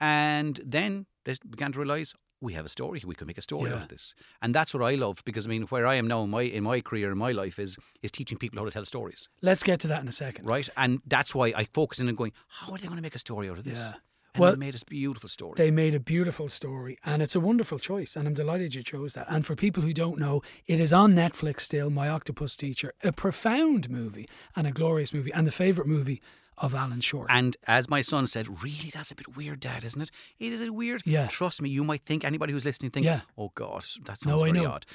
And 0.00 0.60
then 0.76 1.06
they 1.24 1.34
began 1.54 1.72
to 1.72 1.78
realise 1.80 2.14
we 2.40 2.52
have 2.52 2.66
a 2.66 2.68
story. 2.68 3.02
We 3.04 3.14
could 3.14 3.26
make 3.26 3.38
a 3.38 3.42
story 3.42 3.70
Yeah. 3.70 3.76
out 3.76 3.82
of 3.84 3.88
this, 3.88 4.14
and 4.42 4.54
that's 4.54 4.74
what 4.74 4.82
I 4.82 4.94
love 4.94 5.22
because 5.24 5.46
I 5.46 5.48
mean, 5.48 5.62
where 5.64 5.86
I 5.86 5.94
am 5.94 6.06
now 6.06 6.22
in 6.24 6.30
my 6.30 6.42
in 6.42 6.64
my 6.64 6.80
career 6.80 7.10
in 7.12 7.18
my 7.18 7.32
life 7.32 7.58
is 7.58 7.76
is 8.02 8.10
teaching 8.10 8.38
people 8.38 8.58
how 8.58 8.64
to 8.64 8.70
tell 8.70 8.84
stories, 8.84 9.28
Let's 9.42 9.62
get 9.62 9.80
to 9.80 9.88
that 9.88 10.02
in 10.02 10.08
a 10.08 10.12
second. 10.12 10.44
right? 10.46 10.68
And 10.76 11.00
that's 11.06 11.34
why 11.34 11.52
I 11.56 11.64
focus 11.64 11.98
in 11.98 12.08
and 12.08 12.16
going, 12.16 12.32
how 12.48 12.72
are 12.72 12.78
they 12.78 12.86
going 12.86 12.96
to 12.96 13.02
make 13.02 13.14
a 13.14 13.18
story 13.18 13.48
out 13.50 13.58
of 13.58 13.64
this? 13.64 13.78
Yeah. 13.78 13.92
And 14.34 14.42
Well, 14.42 14.52
they 14.52 14.58
made 14.58 14.74
a 14.74 14.84
beautiful 14.86 15.30
story. 15.30 15.54
They 15.56 15.70
made 15.70 15.94
a 15.94 15.98
beautiful 16.00 16.48
story, 16.50 16.98
and 17.06 17.22
it's 17.22 17.34
a 17.34 17.40
wonderful 17.40 17.78
choice, 17.78 18.16
and 18.16 18.28
I'm 18.28 18.34
delighted 18.34 18.74
you 18.74 18.82
chose 18.82 19.14
that. 19.14 19.26
And 19.30 19.46
for 19.46 19.56
people 19.56 19.82
who 19.82 19.94
don't 19.94 20.18
know, 20.18 20.42
it 20.66 20.78
is 20.78 20.92
on 20.92 21.14
Netflix 21.14 21.60
still. 21.62 21.88
My 21.88 22.10
Octopus 22.10 22.54
Teacher, 22.54 22.92
a 23.02 23.12
profound 23.12 23.88
movie 23.88 24.28
and 24.54 24.66
a 24.66 24.72
glorious 24.72 25.14
movie, 25.14 25.32
and 25.32 25.46
the 25.46 25.50
favourite 25.50 25.88
movie 25.88 26.20
of 26.58 26.74
Alan 26.74 27.00
Short. 27.00 27.26
And 27.30 27.56
as 27.66 27.88
my 27.90 28.02
son 28.02 28.26
said, 28.26 28.62
really, 28.62 28.90
that's 28.92 29.10
a 29.10 29.14
bit 29.14 29.36
weird, 29.36 29.60
Dad, 29.60 29.84
isn't 29.84 30.00
it? 30.00 30.10
It 30.38 30.52
is 30.52 30.70
weird. 30.70 31.02
Yeah. 31.04 31.26
Trust 31.28 31.60
me, 31.62 31.68
you 31.70 31.84
might 31.84 32.02
think 32.02 32.24
anybody 32.24 32.52
who's 32.52 32.64
listening 32.64 32.90
think, 32.90 33.06
Yeah. 33.06 33.20
oh 33.36 33.52
God, 33.54 33.84
that 34.04 34.24
No, 34.24 34.30
sounds 34.38 34.42
I 34.42 34.52
very 34.52 34.64
odd. 34.66 34.86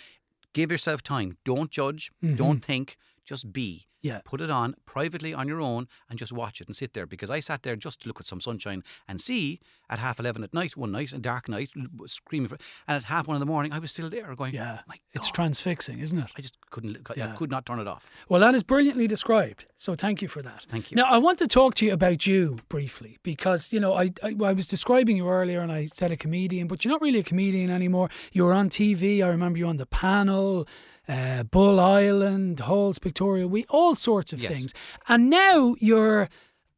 Give 0.54 0.72
yourself 0.72 1.02
time. 1.04 1.38
Don't 1.46 1.72
judge. 1.72 2.12
Mhm. 2.24 2.36
Don't 2.38 2.60
think. 2.66 2.98
Just 3.24 3.54
be. 3.54 3.88
Yeah. 4.02 4.22
Put 4.26 4.42
it 4.42 4.50
on 4.50 4.76
privately 4.86 5.34
on 5.34 5.48
your 5.48 5.62
own 5.62 5.88
and 6.10 6.18
just 6.18 6.32
watch 6.34 6.60
it 6.62 6.68
and 6.68 6.76
sit 6.76 6.94
there. 6.94 7.06
Because 7.06 7.30
I 7.30 7.40
sat 7.40 7.64
there 7.64 7.76
just 7.76 8.02
to 8.02 8.08
look 8.08 8.20
at 8.20 8.26
some 8.26 8.42
sunshine 8.42 8.84
and 9.08 9.22
see 9.22 9.60
at 9.90 10.00
half 10.00 10.20
eleven 10.20 10.44
at 10.44 10.54
night, 10.54 10.76
one 10.78 10.92
night, 10.92 11.12
a 11.14 11.18
dark 11.18 11.48
night, 11.50 11.70
screaming 12.08 12.48
for, 12.48 12.58
and 12.88 12.96
at 12.98 13.04
half 13.06 13.28
one 13.28 13.36
in 13.36 13.40
the 13.40 13.46
morning, 13.46 13.74
I 13.74 13.80
was 13.80 13.92
still 13.92 14.10
there 14.10 14.34
going, 14.36 14.54
yeah, 14.56 14.80
my 14.88 14.96
it's 15.14 15.30
transfixing, 15.30 16.00
isn't 16.00 16.18
it? 16.18 16.32
I 16.38 16.42
just 16.42 16.58
couldn't. 16.70 16.98
I 17.10 17.14
Yeah. 17.16 17.36
could 17.36 17.52
not 17.52 17.66
turn 17.66 17.80
it 17.80 17.88
off. 17.88 18.10
Well, 18.30 18.40
that 18.42 18.56
is 18.56 18.64
brilliantly 18.64 19.08
described. 19.08 19.66
So 19.78 19.94
thank 19.96 20.22
you 20.22 20.28
for 20.28 20.42
that. 20.42 20.66
Thank 20.70 20.92
you. 20.92 20.96
Now, 20.96 21.06
I 21.06 21.18
want 21.18 21.38
to 21.40 21.48
talk 21.48 21.76
to 21.76 21.86
you 21.86 21.94
about 21.94 22.26
you 22.26 22.60
briefly 22.70 23.18
because, 23.24 23.74
you 23.74 23.80
know, 23.80 23.94
I, 23.94 24.10
I, 24.24 24.36
I 24.44 24.54
was 24.54 24.66
describing 24.68 25.18
you 25.18 25.28
earlier 25.30 25.62
and 25.62 25.72
I 25.72 25.86
said 25.86 26.12
a 26.12 26.18
comedian, 26.18 26.68
but 26.68 26.84
you're 26.86 26.92
not 26.92 27.02
really 27.02 27.20
a 27.20 27.24
comedian 27.24 27.70
anymore. 27.70 28.10
You 28.32 28.46
were 28.46 28.54
on 28.54 28.70
TV. 28.70 29.24
I 29.24 29.28
remember 29.28 29.60
you 29.60 29.68
on 29.68 29.78
the 29.78 29.86
panel, 29.86 30.68
uh, 31.12 31.44
Bull 31.44 31.80
Island, 31.80 32.62
Hall's 32.62 33.00
Pictorial 33.00 33.50
Weekly, 33.50 33.68
all 33.70 33.96
sorts 33.96 34.32
of 34.34 34.40
Yes. 34.42 34.52
things. 34.52 34.74
And 35.08 35.30
now 35.30 35.76
you're. 35.80 36.30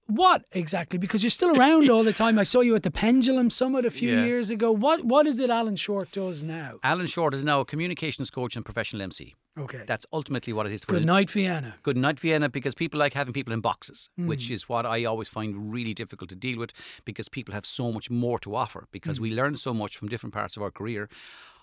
What 0.08 0.44
exactly? 0.52 1.00
Because 1.00 1.24
you're 1.24 1.30
still 1.40 1.58
around 1.58 1.90
all 1.90 2.04
the 2.04 2.12
time. 2.12 2.38
I 2.38 2.44
saw 2.44 2.60
you 2.60 2.76
at 2.76 2.84
the 2.84 2.92
Pendulum 2.92 3.50
Summit 3.50 3.86
a 3.86 3.90
few 3.90 4.12
Yeah. 4.14 4.26
years 4.26 4.50
ago. 4.50 4.70
What 4.70 5.06
What 5.06 5.26
is 5.28 5.40
it 5.40 5.50
Alan 5.50 5.78
Short 5.78 6.12
does 6.12 6.44
now? 6.44 6.72
Alan 6.84 7.08
Short 7.08 7.34
is 7.34 7.44
now 7.46 7.62
a 7.62 7.66
communications 7.66 8.30
coach 8.30 8.58
and 8.58 8.66
professional 8.66 9.02
MC. 9.02 9.34
Okay. 9.58 9.84
That's 9.88 10.06
ultimately 10.12 10.52
what 10.52 10.66
it 10.66 10.74
is. 10.74 10.84
Good 10.84 11.06
night, 11.06 11.30
Vienna. 11.32 11.76
Good 11.84 11.96
night, 11.96 12.20
Vienna, 12.20 12.50
because 12.50 12.76
people 12.76 13.00
like 13.00 13.14
having 13.14 13.34
people 13.34 13.54
in 13.54 13.62
boxes, 13.62 14.10
Mm. 14.20 14.28
which 14.28 14.52
is 14.52 14.68
what 14.68 14.86
I 14.86 15.06
always 15.06 15.30
find 15.30 15.72
really 15.72 15.94
difficult 15.94 16.30
to 16.32 16.36
deal 16.36 16.60
with 16.60 16.72
because 17.06 17.30
people 17.30 17.54
have 17.54 17.66
so 17.66 17.92
much 17.92 18.10
more 18.10 18.40
to 18.40 18.56
offer 18.56 18.88
because 18.92 19.22
we 19.22 19.30
learn 19.32 19.56
so 19.56 19.74
much 19.74 19.96
from 19.98 20.10
different 20.10 20.34
parts 20.34 20.58
of 20.58 20.64
our 20.64 20.72
career. 20.72 21.08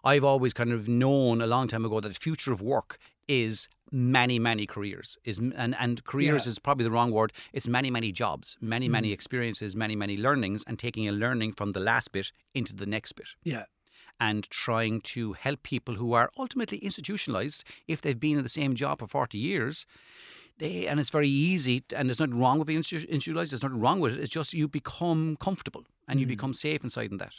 I've 0.05 0.25
always 0.25 0.53
kind 0.55 0.73
of 0.73 0.89
known 0.89 1.41
a 1.41 1.47
long 1.47 1.69
time 1.69 1.85
ago 1.85 2.01
that 2.01 2.09
the 2.09 2.15
future 2.15 2.53
of 2.53 2.61
work 2.63 2.99
is 3.29 3.69
many, 3.93 4.39
many 4.39 4.67
careers. 4.67 5.19
Is 5.25 5.39
and, 5.39 5.75
and 5.79 6.05
careers 6.05 6.47
Yeah. 6.47 6.51
is 6.51 6.59
probably 6.59 6.85
the 6.85 6.91
wrong 6.91 7.11
word. 7.11 7.33
It's 7.53 7.69
many, 7.69 7.91
many 7.91 8.13
jobs, 8.13 8.57
many, 8.61 8.89
many 8.89 9.11
Mm. 9.11 9.13
experiences, 9.15 9.75
many, 9.77 9.97
many 9.97 10.17
learnings, 10.17 10.65
and 10.67 10.79
taking 10.79 11.09
a 11.09 11.13
learning 11.13 11.53
from 11.53 11.73
the 11.73 11.81
last 11.81 12.13
bit 12.13 12.33
into 12.55 12.73
the 12.75 12.87
next 12.87 13.13
bit 13.13 13.29
Yeah. 13.45 13.65
and 14.19 14.49
trying 14.51 15.01
to 15.03 15.33
help 15.35 15.63
people 15.63 15.95
who 15.97 16.13
are 16.13 16.31
ultimately 16.39 16.79
institutionalized 16.79 17.65
if 17.89 18.01
they've 18.01 18.19
been 18.21 18.37
in 18.39 18.43
the 18.43 18.49
same 18.49 18.75
job 18.75 19.01
for 19.01 19.07
40 19.09 19.39
years. 19.39 19.87
They, 20.59 20.87
and 20.87 21.01
it's 21.01 21.11
very 21.11 21.29
easy, 21.29 21.83
and 21.97 22.09
there's 22.09 22.21
nothing 22.21 22.39
wrong 22.39 22.59
with 22.59 22.67
being 22.67 22.79
institutionalized. 22.79 23.51
There's 23.53 23.63
nothing 23.63 23.81
wrong 23.81 23.99
with 23.99 24.13
it. 24.15 24.21
It's 24.21 24.31
just 24.33 24.53
you 24.55 24.69
become 24.69 25.37
comfortable 25.41 25.85
and 26.07 26.21
you 26.21 26.27
Mm. 26.27 26.31
become 26.37 26.55
safe 26.55 26.85
inside 26.85 27.11
in 27.11 27.17
that. 27.19 27.35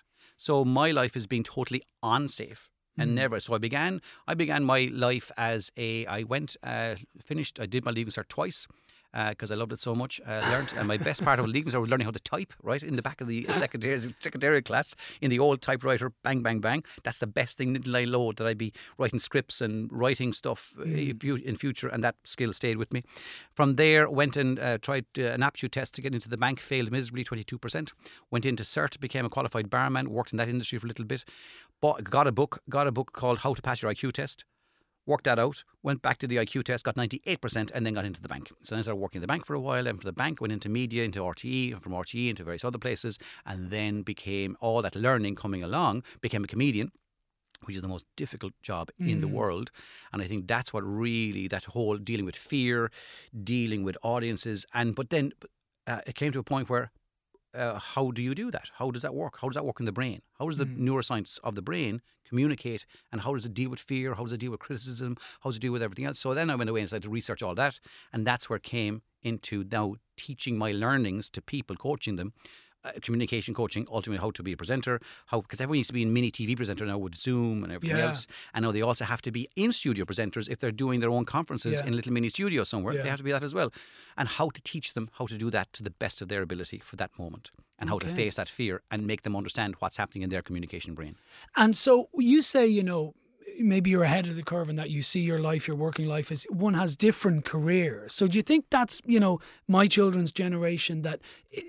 So 0.46 0.66
my 0.66 0.90
life 0.90 1.14
has 1.14 1.28
been 1.28 1.44
totally 1.44 1.84
unsafe 2.02 2.62
and 2.98 3.12
Mm. 3.12 3.16
never. 3.22 3.40
So 3.40 3.54
I 3.54 3.60
began. 3.60 4.02
I 4.32 4.34
began 4.34 4.64
my 4.64 4.82
life 5.08 5.32
as 5.38 5.72
a. 5.78 5.90
I 6.08 6.24
went, 6.24 6.58
uh, 6.64 6.96
finished. 7.32 7.60
I 7.60 7.68
did 7.68 7.86
my 7.86 7.92
leaving 7.92 8.12
cert 8.12 8.28
twice 8.28 8.68
because 9.14 9.52
I 9.52 9.56
loved 9.56 9.74
it 9.74 9.80
so 9.80 9.94
much. 9.96 10.22
Uh, 10.26 10.42
learned, 10.52 10.74
and 10.78 10.88
my 10.88 10.98
best 10.98 11.24
part 11.24 11.40
of 11.40 11.46
leaving 11.48 11.72
cert 11.74 11.80
was 11.82 11.90
learning 11.90 12.06
how 12.06 12.12
to 12.12 12.20
type. 12.20 12.54
Right 12.64 12.82
in 12.82 12.96
the 12.96 13.02
back 13.02 13.22
of 13.22 13.28
the 13.28 13.46
secretary 13.54 14.00
secretarial 14.20 14.62
class 14.62 14.96
in 15.22 15.30
the 15.30 15.40
old 15.40 15.62
typewriter. 15.62 16.12
Bang, 16.24 16.42
bang, 16.42 16.60
bang. 16.60 16.84
That's 17.04 17.20
the 17.20 17.28
best 17.28 17.58
thing 17.58 17.74
that 17.74 17.88
I 17.88 18.06
load. 18.06 18.38
That 18.38 18.48
I'd 18.48 18.58
be 18.58 18.74
writing 18.98 19.20
scripts 19.20 19.62
and 19.62 19.90
writing 19.92 20.34
stuff 20.34 20.76
uh, 20.80 20.84
Mm. 20.86 21.24
in 21.24 21.38
in 21.52 21.56
future, 21.58 21.88
and 21.88 22.04
that 22.04 22.16
skill 22.24 22.54
stayed 22.54 22.78
with 22.78 22.92
me. 22.94 23.04
From 23.54 23.76
there, 23.76 24.10
went 24.10 24.38
and 24.38 24.60
uh, 24.60 24.78
tried 24.78 25.06
uh, 25.18 25.24
an 25.24 25.44
aptitude 25.44 25.72
test 25.74 25.94
to 25.96 26.02
get 26.02 26.14
into 26.14 26.30
the 26.30 26.38
bank. 26.38 26.60
Failed 26.60 26.92
miserably, 26.92 27.24
twenty 27.24 27.44
two 27.44 27.58
percent. 27.58 27.94
Went 28.32 28.46
into 28.46 28.64
cert, 28.64 29.00
became 29.00 29.26
a 29.26 29.30
qualified 29.30 29.70
barman. 29.70 30.10
Worked 30.10 30.32
in 30.34 30.38
that 30.38 30.50
industry 30.50 30.80
for 30.80 30.88
a 30.88 30.90
little 30.90 31.06
bit. 31.06 31.26
Bought, 31.82 32.04
got 32.04 32.28
a 32.28 32.32
book. 32.32 32.62
Got 32.70 32.88
a 32.88 32.92
book 32.92 33.12
called 33.12 33.40
How 33.40 33.54
to 33.54 33.62
Pass 33.62 33.82
Your 33.82 33.92
IQ 33.94 34.12
Test 34.14 34.46
worked 35.12 35.26
that 35.26 35.40
out, 35.46 35.58
went 35.84 36.02
back 36.02 36.18
to 36.20 36.28
the 36.32 36.38
IQ 36.38 36.64
test, 36.64 36.86
got 36.86 36.96
98%, 36.96 37.72
and 37.74 37.86
then 37.86 37.94
got 37.94 38.06
into 38.06 38.22
the 38.26 38.32
bank. 38.34 38.46
So 38.62 38.70
then 38.74 38.80
I 38.80 38.84
started 38.84 39.02
working 39.06 39.20
in 39.20 39.24
the 39.28 39.34
bank 39.34 39.46
for 39.46 39.56
a 39.62 39.64
while, 39.68 39.84
then 39.84 39.98
from 39.98 40.08
the 40.08 40.20
bank 40.24 40.34
went 40.42 40.54
into 40.54 40.70
media, 40.70 41.04
into 41.04 41.20
RTE, 41.20 41.74
and 41.74 41.82
from 41.84 41.94
RTE 41.94 42.30
into 42.32 42.44
various 42.50 42.66
other 42.70 42.82
places, 42.88 43.14
and 43.46 43.60
then 43.76 43.94
became 44.14 44.52
all 44.62 44.82
that 44.82 44.96
learning 44.96 45.36
coming 45.44 45.62
along, 45.70 46.04
became 46.22 46.44
a 46.44 46.48
comedian. 46.48 46.90
Which 47.66 47.76
is 47.76 47.84
the 47.84 47.94
most 47.96 48.08
difficult 48.24 48.54
job 48.70 48.86
in 49.12 49.22
the 49.22 49.28
Mm. 49.28 49.38
world. 49.40 49.68
And 50.12 50.20
I 50.24 50.28
think 50.28 50.42
that's 50.54 50.70
what 50.74 50.84
really, 51.06 51.46
that 51.56 51.66
whole 51.76 51.98
dealing 52.10 52.26
with 52.30 52.36
fear, 52.36 52.78
dealing 53.54 53.82
with 53.88 53.96
audiences. 54.02 54.60
And, 54.74 54.96
but 55.00 55.08
then 55.14 55.26
uh, 55.86 56.02
it 56.10 56.16
came 56.16 56.32
to 56.32 56.40
a 56.40 56.44
point 56.54 56.70
where 56.72 56.86
uh, 57.54 57.80
how 57.80 58.12
do 58.12 58.22
you 58.22 58.34
do 58.36 58.52
that? 58.52 58.70
How 58.76 58.92
does 58.92 59.02
that 59.02 59.14
work? 59.14 59.40
How 59.42 59.48
does 59.48 59.56
that 59.56 59.66
work 59.66 59.80
in 59.80 59.86
the 59.86 59.92
brain? 59.92 60.22
How 60.40 60.48
does 60.48 60.58
the 60.58 60.66
neuroscience 60.66 61.40
of 61.44 61.56
the 61.56 61.62
brain 61.62 62.02
communicate 62.28 62.86
and 63.12 63.22
how 63.22 63.34
does 63.34 63.46
it 63.46 63.54
deal 63.54 63.70
with 63.70 63.80
fear? 63.80 64.16
How 64.16 64.24
does 64.24 64.32
it 64.32 64.40
deal 64.40 64.52
with 64.52 64.60
criticism? 64.60 65.18
How 65.42 65.50
does 65.50 65.58
it 65.58 65.62
deal 65.62 65.74
with 65.74 65.84
everything 65.84 66.06
else? 66.06 66.20
So 66.20 66.34
then 66.34 66.50
I 66.50 66.56
went 66.56 66.70
away 66.70 66.80
and 66.80 66.90
started 66.90 67.04
to 67.04 67.10
research 67.10 67.44
all 67.44 67.56
that. 67.56 67.80
And 68.14 68.26
that's 68.26 68.50
where 68.50 68.58
it 68.58 68.64
came 68.64 69.02
into 69.22 69.66
now 69.70 69.96
teaching 70.18 70.58
my 70.58 70.72
learnings 70.72 71.30
to 71.32 71.42
people, 71.42 71.76
coaching 71.76 72.16
them. 72.16 72.34
Uh, 72.84 72.90
communication 73.04 73.54
coaching, 73.54 73.86
ultimately 73.92 74.20
how 74.20 74.32
to 74.32 74.42
be 74.42 74.54
a 74.54 74.58
presenter, 74.58 75.00
how 75.28 75.40
because 75.40 75.62
everyone 75.62 75.78
used 75.78 75.90
to 75.90 75.94
be 75.94 76.02
a 76.02 76.08
mini 76.08 76.32
TV 76.32 76.56
presenter 76.58 76.84
now 76.84 76.98
with 76.98 77.14
Zoom 77.14 77.64
and 77.64 77.72
everything 77.72 77.96
Yeah. 78.00 78.08
else, 78.08 78.26
and 78.56 78.64
now 78.64 78.72
they 78.72 78.82
also 78.82 79.06
have 79.06 79.22
to 79.22 79.32
be 79.32 79.48
in 79.56 79.72
studio 79.72 80.04
presenters 80.04 80.50
if 80.50 80.58
they're 80.60 80.72
doing 80.72 81.00
their 81.00 81.12
own 81.12 81.24
conferences 81.26 81.76
Yeah. 81.80 81.86
in 81.86 81.96
little 81.96 82.12
mini 82.12 82.30
studio 82.30 82.64
somewhere. 82.64 82.96
Yeah. 82.96 83.04
They 83.04 83.10
have 83.10 83.20
to 83.20 83.24
be 83.24 83.32
that 83.34 83.44
as 83.44 83.54
well, 83.54 83.72
and 84.18 84.28
how 84.28 84.50
to 84.50 84.62
teach 84.64 84.94
them 84.96 85.10
how 85.20 85.28
to 85.28 85.38
do 85.38 85.52
that 85.52 85.72
to 85.74 85.84
the 85.84 85.92
best 85.92 86.24
of 86.24 86.28
their 86.28 86.42
ability 86.42 86.80
for 86.80 86.96
that 86.96 87.12
moment, 87.20 87.52
and 87.78 87.88
how 87.92 88.00
to 88.00 88.08
face 88.10 88.36
that 88.38 88.50
fear 88.50 88.82
and 88.90 89.06
make 89.06 89.22
them 89.22 89.36
understand 89.36 89.76
what's 89.78 89.98
happening 89.98 90.24
in 90.24 90.32
their 90.32 90.42
communication 90.42 90.96
brain. 90.96 91.18
And 91.56 91.76
so 91.78 92.10
you 92.18 92.42
say, 92.42 92.66
you 92.66 92.82
know, 92.82 93.14
maybe 93.60 93.90
you're 93.90 94.04
ahead 94.04 94.28
of 94.28 94.36
the 94.36 94.44
curve 94.44 94.70
in 94.70 94.76
that 94.76 94.90
you 94.90 95.02
see 95.02 95.22
your 95.22 95.40
life, 95.40 95.68
your 95.68 95.78
working 95.78 96.08
life 96.08 96.32
as 96.32 96.46
one 96.50 96.74
has 96.76 96.96
different 96.96 97.46
careers. 97.46 98.14
So 98.14 98.28
do 98.28 98.38
you 98.38 98.42
think 98.42 98.66
that's, 98.70 99.02
you 99.06 99.20
know, 99.20 99.40
my 99.68 99.88
children's 99.88 100.32
generation 100.32 101.02
that 101.02 101.20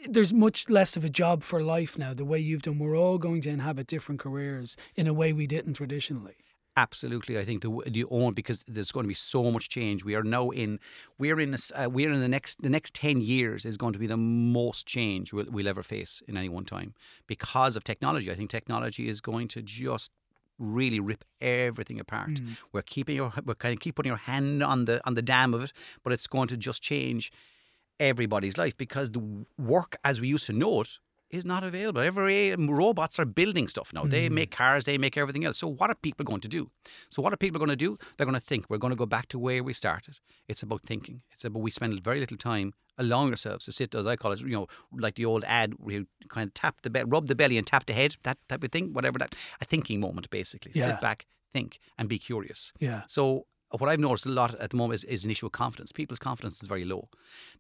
there's 0.09 0.33
much 0.33 0.68
less 0.70 0.97
of 0.97 1.05
a 1.05 1.09
job 1.09 1.43
for 1.43 1.62
life 1.62 1.99
now, 1.99 2.14
the 2.14 2.24
way 2.24 2.39
you've 2.39 2.62
done? 2.62 2.78
We're 2.78 2.97
all 2.97 3.18
going 3.18 3.43
to 3.43 3.51
inhabit 3.51 3.87
different 3.87 4.20
careers 4.20 4.76
in 4.97 5.07
a 5.07 5.12
way 5.12 5.33
we 5.33 5.47
didn't 5.47 5.74
traditionally. 5.74 6.37
Absolutely, 6.74 7.39
I 7.39 7.45
think 7.45 7.61
the 7.61 7.83
the 7.87 8.07
own 8.11 8.33
because 8.33 8.62
there's 8.62 8.93
going 8.93 9.05
to 9.05 9.09
be 9.09 9.12
so 9.14 9.51
much 9.51 9.68
change. 9.68 10.07
We 10.07 10.14
are 10.14 10.22
now 10.22 10.49
in 10.49 10.80
we're 11.18 11.39
in 11.39 11.53
a 11.53 11.59
uh, 11.78 11.91
we're 11.91 12.11
in 12.11 12.20
the 12.20 12.28
next 12.28 12.62
the 12.62 12.70
next 12.70 12.95
ten 12.95 13.20
years 13.20 13.66
is 13.66 13.76
going 13.76 13.93
to 13.93 13.99
be 13.99 14.07
the 14.07 14.16
most 14.16 14.87
change 14.87 15.35
we'll, 15.35 15.51
we'll 15.51 15.68
ever 15.68 15.83
face 15.83 16.22
in 16.26 16.35
any 16.35 16.49
one 16.49 16.64
time 16.64 16.95
because 17.26 17.76
of 17.76 17.85
technology. 17.85 18.30
I 18.30 18.35
think 18.35 18.49
technology 18.49 19.07
is 19.07 19.20
going 19.20 19.49
to 19.49 19.61
just 19.61 20.12
really 20.59 21.00
rip 21.00 21.24
everything 21.40 21.98
apart. 22.00 22.34
Mm. 22.34 22.57
We're 22.72 22.82
keeping 22.82 23.16
your 23.16 23.32
we're 23.44 23.55
kind 23.55 23.72
of 23.74 23.80
keep 23.80 23.96
putting 23.96 24.11
your 24.11 24.18
hand 24.18 24.62
on 24.62 24.84
the 24.84 25.00
on 25.07 25.14
the 25.14 25.22
dam 25.22 25.55
of 25.55 25.62
it, 25.62 25.72
but 26.03 26.12
it's 26.12 26.26
going 26.26 26.48
to 26.48 26.57
just 26.57 26.82
change 26.82 27.32
everybody's 28.00 28.59
life 28.59 28.76
because 28.76 29.11
the 29.11 29.46
work 29.59 29.96
as 30.05 30.20
we 30.20 30.28
used 30.28 30.46
to 30.46 30.53
know 30.53 30.80
it 30.80 30.98
is 31.33 31.45
not 31.45 31.64
available. 31.64 32.01
Every 32.03 32.55
robots 32.55 33.18
are 33.18 33.24
building 33.24 33.66
stuff 33.68 33.93
now. 33.93 34.05
They 34.05 34.28
Mm. 34.28 34.33
make 34.33 34.51
cars, 34.51 34.85
they 34.85 34.99
make 34.99 35.16
everything 35.16 35.45
else. 35.47 35.59
So 35.59 35.66
what 35.66 35.91
are 35.91 35.95
people 35.95 36.24
going 36.24 36.43
to 36.43 36.49
do? 36.49 36.70
So 37.09 37.22
what 37.22 37.33
are 37.33 37.37
people 37.39 37.59
going 37.59 37.70
to 37.78 37.85
do? 37.89 37.99
They're 38.16 38.26
going 38.26 38.41
to 38.43 38.49
think. 38.51 38.68
We're 38.68 38.78
going 38.78 38.93
to 38.93 38.97
go 39.05 39.07
back 39.07 39.26
to 39.28 39.39
where 39.39 39.64
we 39.64 39.72
started. 39.72 40.18
It's 40.47 40.62
about 40.62 40.83
thinking. 40.83 41.22
It's 41.33 41.45
about 41.45 41.62
we 41.62 41.70
spend 41.70 42.05
very 42.05 42.20
little 42.20 42.37
time 42.37 42.74
allowing 42.99 43.30
ourselves 43.30 43.64
to 43.64 43.72
sit, 43.72 43.95
as 43.95 44.07
I 44.07 44.16
call 44.16 44.33
it, 44.33 44.41
you 44.41 44.49
know, 44.59 44.66
like 45.07 45.14
the 45.14 45.24
old 45.24 45.45
ad 45.47 45.74
where 45.78 45.95
you 46.01 46.07
kind 46.28 46.49
of 46.49 46.55
tap 46.55 46.83
the 46.83 46.91
bed, 46.91 47.11
rub 47.11 47.26
the 47.28 47.35
belly 47.35 47.57
and 47.57 47.66
tap 47.66 47.87
the 47.87 47.95
head, 47.95 48.16
that 48.22 48.37
type 48.49 48.62
of 48.62 48.70
thing, 48.70 48.93
whatever 48.93 49.18
that, 49.18 49.35
a 49.61 49.64
thinking 49.64 49.99
moment 50.01 50.28
basically. 50.30 50.72
Yeah. 50.74 50.87
Sit 50.89 51.01
back, 51.01 51.26
think, 51.55 51.78
and 51.99 52.09
be 52.09 52.18
curious. 52.18 52.72
Yeah. 52.78 53.03
So 53.09 53.47
what 53.81 53.89
I've 53.89 54.01
noticed 54.01 54.27
a 54.27 54.31
lot 54.31 54.55
at 54.57 54.70
the 54.70 54.77
moment 54.77 54.97
is, 54.97 55.05
is 55.05 55.25
an 55.25 55.31
issue 55.31 55.47
of 55.47 55.53
confidence. 55.53 55.93
People's 55.93 56.18
confidence 56.18 56.62
is 56.62 56.68
very 56.68 56.85
low. 56.85 57.09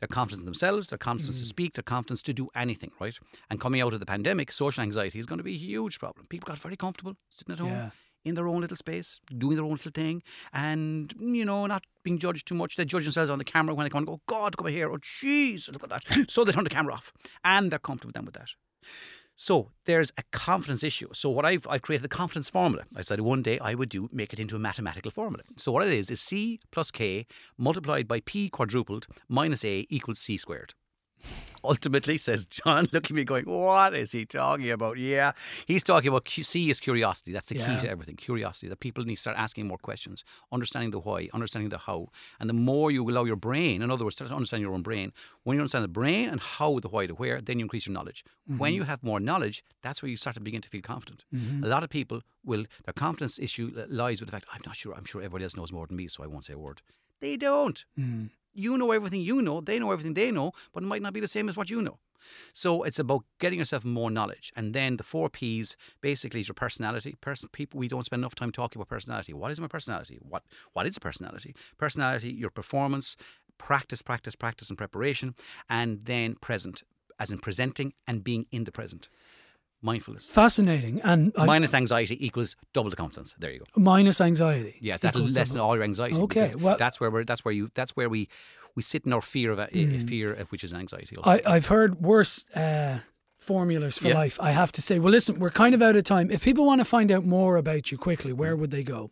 Their 0.00 0.08
confidence 0.08 0.40
in 0.40 0.44
themselves, 0.44 0.88
their 0.88 0.98
confidence 0.98 1.38
to 1.38 1.44
mm. 1.44 1.48
speak, 1.48 1.74
their 1.74 1.82
confidence 1.82 2.22
to 2.24 2.34
do 2.34 2.48
anything, 2.54 2.90
right? 3.00 3.18
And 3.50 3.60
coming 3.60 3.80
out 3.80 3.94
of 3.94 4.00
the 4.00 4.06
pandemic, 4.06 4.52
social 4.52 4.82
anxiety 4.82 5.18
is 5.18 5.26
going 5.26 5.38
to 5.38 5.44
be 5.44 5.54
a 5.54 5.58
huge 5.58 5.98
problem. 5.98 6.26
People 6.26 6.46
got 6.46 6.58
very 6.58 6.76
comfortable 6.76 7.14
sitting 7.30 7.52
at 7.54 7.60
home. 7.60 7.70
Yeah. 7.70 7.90
In 8.24 8.36
their 8.36 8.46
own 8.46 8.60
little 8.60 8.76
space, 8.76 9.20
doing 9.36 9.56
their 9.56 9.64
own 9.64 9.72
little 9.72 9.90
thing, 9.90 10.22
and 10.52 11.12
you 11.18 11.44
know, 11.44 11.66
not 11.66 11.82
being 12.04 12.18
judged 12.18 12.46
too 12.46 12.54
much. 12.54 12.76
They 12.76 12.84
judge 12.84 13.02
themselves 13.02 13.30
on 13.30 13.38
the 13.38 13.44
camera 13.44 13.74
when 13.74 13.84
they 13.84 13.90
come 13.90 13.98
and 13.98 14.06
go, 14.06 14.20
God, 14.28 14.56
come 14.56 14.68
here, 14.68 14.88
oh 14.88 14.98
jeez, 14.98 15.68
look 15.72 15.82
at 15.82 15.90
that. 15.90 16.04
So 16.30 16.44
they 16.44 16.52
turn 16.52 16.62
the 16.62 16.70
camera 16.70 16.94
off, 16.94 17.12
and 17.42 17.72
they're 17.72 17.80
comfortable 17.80 18.12
then 18.14 18.24
with 18.24 18.34
that. 18.34 18.50
So 19.42 19.72
there's 19.86 20.12
a 20.16 20.22
confidence 20.30 20.84
issue. 20.84 21.08
So 21.12 21.28
what 21.28 21.44
I've 21.44 21.66
I've 21.68 21.82
created 21.82 22.04
a 22.04 22.08
confidence 22.08 22.48
formula. 22.48 22.84
I 22.94 22.98
decided 22.98 23.22
one 23.22 23.42
day 23.42 23.58
I 23.58 23.74
would 23.74 23.88
do 23.88 24.08
make 24.12 24.32
it 24.32 24.38
into 24.38 24.54
a 24.54 24.58
mathematical 24.60 25.10
formula. 25.10 25.42
So 25.56 25.72
what 25.72 25.84
it 25.84 25.92
is 25.92 26.10
is 26.10 26.20
C 26.20 26.60
plus 26.70 26.92
K 26.92 27.26
multiplied 27.58 28.06
by 28.06 28.20
P 28.20 28.48
quadrupled 28.48 29.08
minus 29.28 29.64
A 29.64 29.84
equals 29.90 30.20
C 30.20 30.36
squared 30.36 30.74
ultimately, 31.64 32.18
says 32.18 32.46
John, 32.46 32.86
look 32.92 33.04
at 33.04 33.10
me 33.12 33.24
going, 33.24 33.44
What 33.44 33.94
is 33.94 34.12
he 34.12 34.24
talking 34.24 34.70
about? 34.70 34.98
Yeah, 34.98 35.32
he's 35.66 35.82
talking 35.82 36.08
about 36.08 36.28
C 36.28 36.70
is 36.70 36.80
curiosity. 36.80 37.32
That's 37.32 37.48
the 37.48 37.56
Yeah. 37.56 37.66
key 37.74 37.80
to 37.80 37.88
everything 37.90 38.16
curiosity. 38.16 38.68
That 38.68 38.80
people 38.80 39.04
need 39.04 39.16
to 39.16 39.20
start 39.20 39.36
asking 39.38 39.66
more 39.66 39.78
questions, 39.78 40.24
understanding 40.50 40.90
the 40.90 40.98
why, 41.00 41.28
understanding 41.32 41.68
the 41.70 41.78
how. 41.78 42.08
And 42.40 42.48
the 42.50 42.54
more 42.54 42.90
you 42.90 43.08
allow 43.08 43.24
your 43.24 43.36
brain, 43.36 43.82
in 43.82 43.90
other 43.90 44.04
words, 44.04 44.16
start 44.16 44.28
to 44.30 44.34
understand 44.34 44.62
your 44.62 44.72
own 44.74 44.82
brain, 44.82 45.12
when 45.44 45.56
you 45.56 45.60
understand 45.60 45.84
the 45.84 45.88
brain 45.88 46.28
and 46.28 46.40
how, 46.40 46.78
the 46.80 46.88
why, 46.88 47.06
the 47.06 47.14
where, 47.14 47.40
then 47.40 47.58
you 47.58 47.64
increase 47.64 47.86
your 47.86 47.94
knowledge. 47.94 48.24
When 48.46 48.72
Mhm. 48.72 48.76
you 48.76 48.82
have 48.84 49.02
more 49.02 49.20
knowledge, 49.20 49.62
that's 49.82 50.02
where 50.02 50.10
you 50.10 50.16
start 50.16 50.34
to 50.34 50.40
begin 50.40 50.62
to 50.62 50.68
feel 50.68 50.82
confident. 50.82 51.24
Mhm. 51.32 51.64
A 51.64 51.68
lot 51.68 51.82
of 51.84 51.90
people 51.90 52.22
will, 52.44 52.64
their 52.84 52.92
confidence 52.94 53.38
issue 53.38 53.72
lies 53.88 54.20
with 54.20 54.28
the 54.30 54.32
fact, 54.32 54.46
I'm 54.52 54.62
not 54.66 54.76
sure, 54.76 54.94
I'm 54.94 55.04
sure 55.04 55.20
everybody 55.22 55.44
else 55.44 55.56
knows 55.56 55.72
more 55.72 55.86
than 55.86 55.96
me, 55.96 56.08
so 56.08 56.22
I 56.24 56.26
won't 56.26 56.44
say 56.44 56.54
a 56.54 56.58
word. 56.58 56.82
They 57.20 57.36
don't. 57.36 57.84
Mm. 57.98 58.30
You 58.54 58.76
know 58.76 58.90
everything 58.92 59.20
you 59.20 59.42
know, 59.42 59.60
they 59.60 59.78
know 59.78 59.92
everything 59.92 60.14
they 60.14 60.30
know, 60.30 60.52
but 60.72 60.82
it 60.82 60.86
might 60.86 61.02
not 61.02 61.12
be 61.12 61.20
the 61.20 61.28
same 61.28 61.48
as 61.48 61.56
what 61.56 61.70
you 61.70 61.82
know. 61.82 61.98
So 62.52 62.82
it's 62.82 62.98
about 62.98 63.24
getting 63.38 63.58
yourself 63.58 63.84
more 63.84 64.10
knowledge. 64.10 64.52
And 64.54 64.74
then 64.74 64.96
the 64.96 65.02
four 65.02 65.28
P's 65.28 65.76
basically 66.00 66.40
is 66.40 66.48
your 66.48 66.54
personality. 66.54 67.16
Person, 67.20 67.48
people, 67.52 67.78
we 67.78 67.88
don't 67.88 68.04
spend 68.04 68.20
enough 68.20 68.34
time 68.34 68.52
talking 68.52 68.78
about 68.80 68.88
personality. 68.88 69.32
What 69.32 69.50
is 69.50 69.60
my 69.60 69.66
personality? 69.66 70.18
What 70.20 70.44
What 70.72 70.86
is 70.86 70.96
a 70.96 71.00
personality? 71.00 71.54
Personality, 71.78 72.32
your 72.32 72.50
performance, 72.50 73.16
practice, 73.58 74.02
practice, 74.02 74.36
practice, 74.36 74.68
and 74.68 74.78
preparation, 74.78 75.34
and 75.68 76.04
then 76.04 76.36
present, 76.36 76.82
as 77.18 77.30
in 77.30 77.38
presenting 77.38 77.92
and 78.06 78.24
being 78.24 78.46
in 78.50 78.64
the 78.64 78.72
present. 78.72 79.08
Mindfulness. 79.82 80.26
Fascinating. 80.26 81.00
And 81.02 81.32
I- 81.36 81.44
Minus 81.44 81.74
anxiety 81.74 82.16
equals 82.24 82.54
double 82.72 82.90
the 82.90 82.96
confidence. 82.96 83.34
There 83.38 83.50
you 83.52 83.58
go. 83.58 83.64
minus 83.80 84.20
anxiety. 84.20 84.76
Yes, 84.80 85.00
that'll 85.00 85.22
lessen 85.22 85.56
double- 85.56 85.68
all 85.70 85.74
your 85.74 85.84
anxiety. 85.84 86.16
Okay, 86.16 86.54
well- 86.56 86.76
that's 86.78 87.00
where 87.00 87.10
we're. 87.10 87.24
That's 87.24 87.44
where 87.44 87.52
you. 87.54 87.68
That's 87.74 87.92
where 87.96 88.08
we 88.08 88.28
we 88.74 88.82
sit 88.82 89.04
in 89.04 89.12
our 89.12 89.20
fear 89.20 89.50
of 89.52 89.58
a, 89.58 89.66
Mm. 89.66 90.08
fear, 90.08 90.34
uh, 90.34 90.44
which 90.48 90.64
is 90.64 90.72
anxiety. 90.72 91.14
I, 91.24 91.42
I've 91.44 91.66
heard 91.66 92.00
worse 92.00 92.46
uh, 92.54 93.00
formulas 93.38 93.98
for 93.98 94.08
Yeah. 94.08 94.14
life, 94.14 94.38
I 94.40 94.52
have 94.52 94.72
to 94.72 94.80
say. 94.80 94.98
Well, 94.98 95.10
listen, 95.10 95.38
we're 95.40 95.50
kind 95.50 95.74
of 95.74 95.82
out 95.82 95.96
of 95.96 96.04
time. 96.04 96.30
If 96.30 96.42
people 96.42 96.64
want 96.64 96.78
to 96.80 96.84
find 96.86 97.10
out 97.12 97.24
more 97.24 97.56
about 97.56 97.90
you 97.90 97.98
quickly, 97.98 98.32
where 98.32 98.56
would 98.56 98.70
they 98.70 98.82
go? 98.82 99.10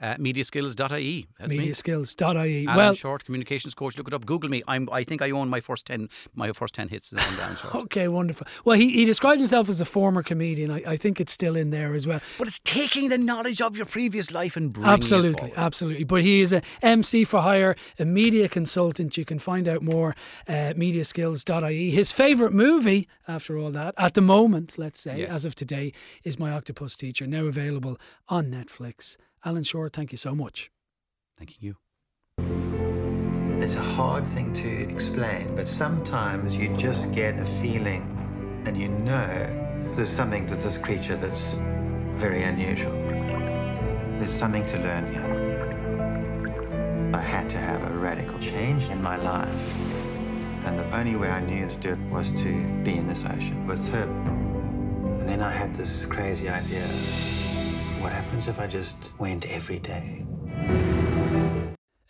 Uh, 0.00 0.14
mediaskills.ie. 0.16 1.26
That's 1.38 1.52
me. 1.54 1.66
Mediaskills.ie. 1.66 2.66
Alan 2.66 2.76
Well, 2.76 2.94
Short, 2.94 3.24
communications 3.24 3.74
coach. 3.74 3.96
Look 3.98 4.08
it 4.08 4.14
up. 4.14 4.26
Google 4.26 4.50
me. 4.50 4.62
I'm. 4.68 4.88
I 4.92 5.04
think 5.04 5.22
I 5.22 5.30
own 5.30 5.48
my 5.48 5.60
first 5.60 5.86
ten. 5.86 6.08
My 6.34 6.52
first 6.52 6.74
ten 6.74 6.88
hits 6.88 7.12
is 7.12 7.18
on 7.18 7.40
Alan 7.40 7.56
Short. 7.56 7.74
okay, 7.84 8.08
wonderful. 8.08 8.46
Well, 8.64 8.76
he, 8.78 8.90
he 8.90 9.04
described 9.04 9.40
himself 9.40 9.68
as 9.68 9.80
a 9.80 9.84
former 9.84 10.22
comedian. 10.22 10.70
I, 10.70 10.82
I 10.86 10.96
think 10.96 11.20
it's 11.20 11.32
still 11.32 11.56
in 11.56 11.70
there 11.70 11.94
as 11.94 12.06
well. 12.06 12.20
But 12.38 12.48
it's 12.48 12.60
taking 12.60 13.08
the 13.08 13.18
knowledge 13.18 13.60
of 13.60 13.76
your 13.76 13.86
previous 13.86 14.30
life 14.30 14.56
and 14.56 14.72
bringing 14.72 14.90
Absolutely, 14.92 15.52
absolutely. 15.56 16.04
But 16.04 16.22
he 16.22 16.40
is 16.40 16.52
a 16.52 16.62
MC 16.82 17.24
for 17.24 17.40
hire, 17.40 17.76
a 17.98 18.04
media 18.04 18.48
consultant. 18.48 19.16
You 19.16 19.24
can 19.24 19.38
find 19.38 19.68
out 19.68 19.82
more 19.82 20.14
at 20.46 20.76
mediaskills.ie. 20.76 21.90
His 21.90 22.12
favourite 22.12 22.52
movie, 22.52 23.08
after 23.26 23.58
all 23.58 23.70
that, 23.70 23.94
at 23.98 24.14
the 24.14 24.20
moment, 24.20 24.78
let's 24.78 25.00
say, 25.00 25.18
Yes. 25.20 25.32
as 25.32 25.44
of 25.44 25.54
today, 25.54 25.92
is 26.24 26.38
My 26.38 26.50
Octopus 26.52 26.96
Teacher, 26.96 27.26
now 27.26 27.46
available 27.46 27.98
on 28.28 28.46
Netflix. 28.50 29.16
Alan 29.44 29.62
Short, 29.62 29.92
thank 29.92 30.12
you 30.12 30.18
so 30.18 30.34
much. 30.34 30.70
Thank 31.36 31.62
you. 31.62 31.76
It's 33.60 33.76
a 33.76 33.82
hard 33.82 34.26
thing 34.26 34.52
to 34.54 34.82
explain, 34.88 35.54
but 35.54 35.68
sometimes 35.68 36.56
you 36.56 36.76
just 36.76 37.12
get 37.12 37.38
a 37.38 37.46
feeling 37.46 38.14
and 38.66 38.76
you 38.76 38.88
know 38.88 39.92
there's 39.94 40.08
something 40.08 40.46
to 40.46 40.54
this 40.54 40.78
creature 40.78 41.16
that's 41.16 41.54
very 42.14 42.42
unusual. 42.42 42.92
There's 44.18 44.32
something 44.32 44.66
to 44.66 44.78
learn 44.78 45.12
here. 45.12 47.10
I 47.14 47.20
had 47.20 47.48
to 47.50 47.58
have 47.58 47.82
a 47.84 47.96
radical 47.96 48.38
change 48.40 48.84
in 48.86 49.02
my 49.02 49.16
life. 49.16 49.74
And 50.66 50.78
the 50.78 50.96
only 50.96 51.16
way 51.16 51.30
I 51.30 51.40
knew 51.40 51.66
to 51.66 51.76
do 51.76 51.90
it 51.90 51.98
was 52.10 52.30
to 52.32 52.82
be 52.82 52.96
in 52.96 53.06
this 53.06 53.24
ocean 53.24 53.66
with 53.66 53.90
her. 53.92 54.02
And 54.02 55.28
then 55.28 55.40
I 55.40 55.50
had 55.50 55.74
this 55.74 56.04
crazy 56.04 56.48
idea. 56.48 56.86
What 58.00 58.12
happens 58.12 58.46
if 58.46 58.60
I 58.60 58.68
just 58.68 59.12
went 59.18 59.50
every 59.52 59.80
day? 59.80 60.24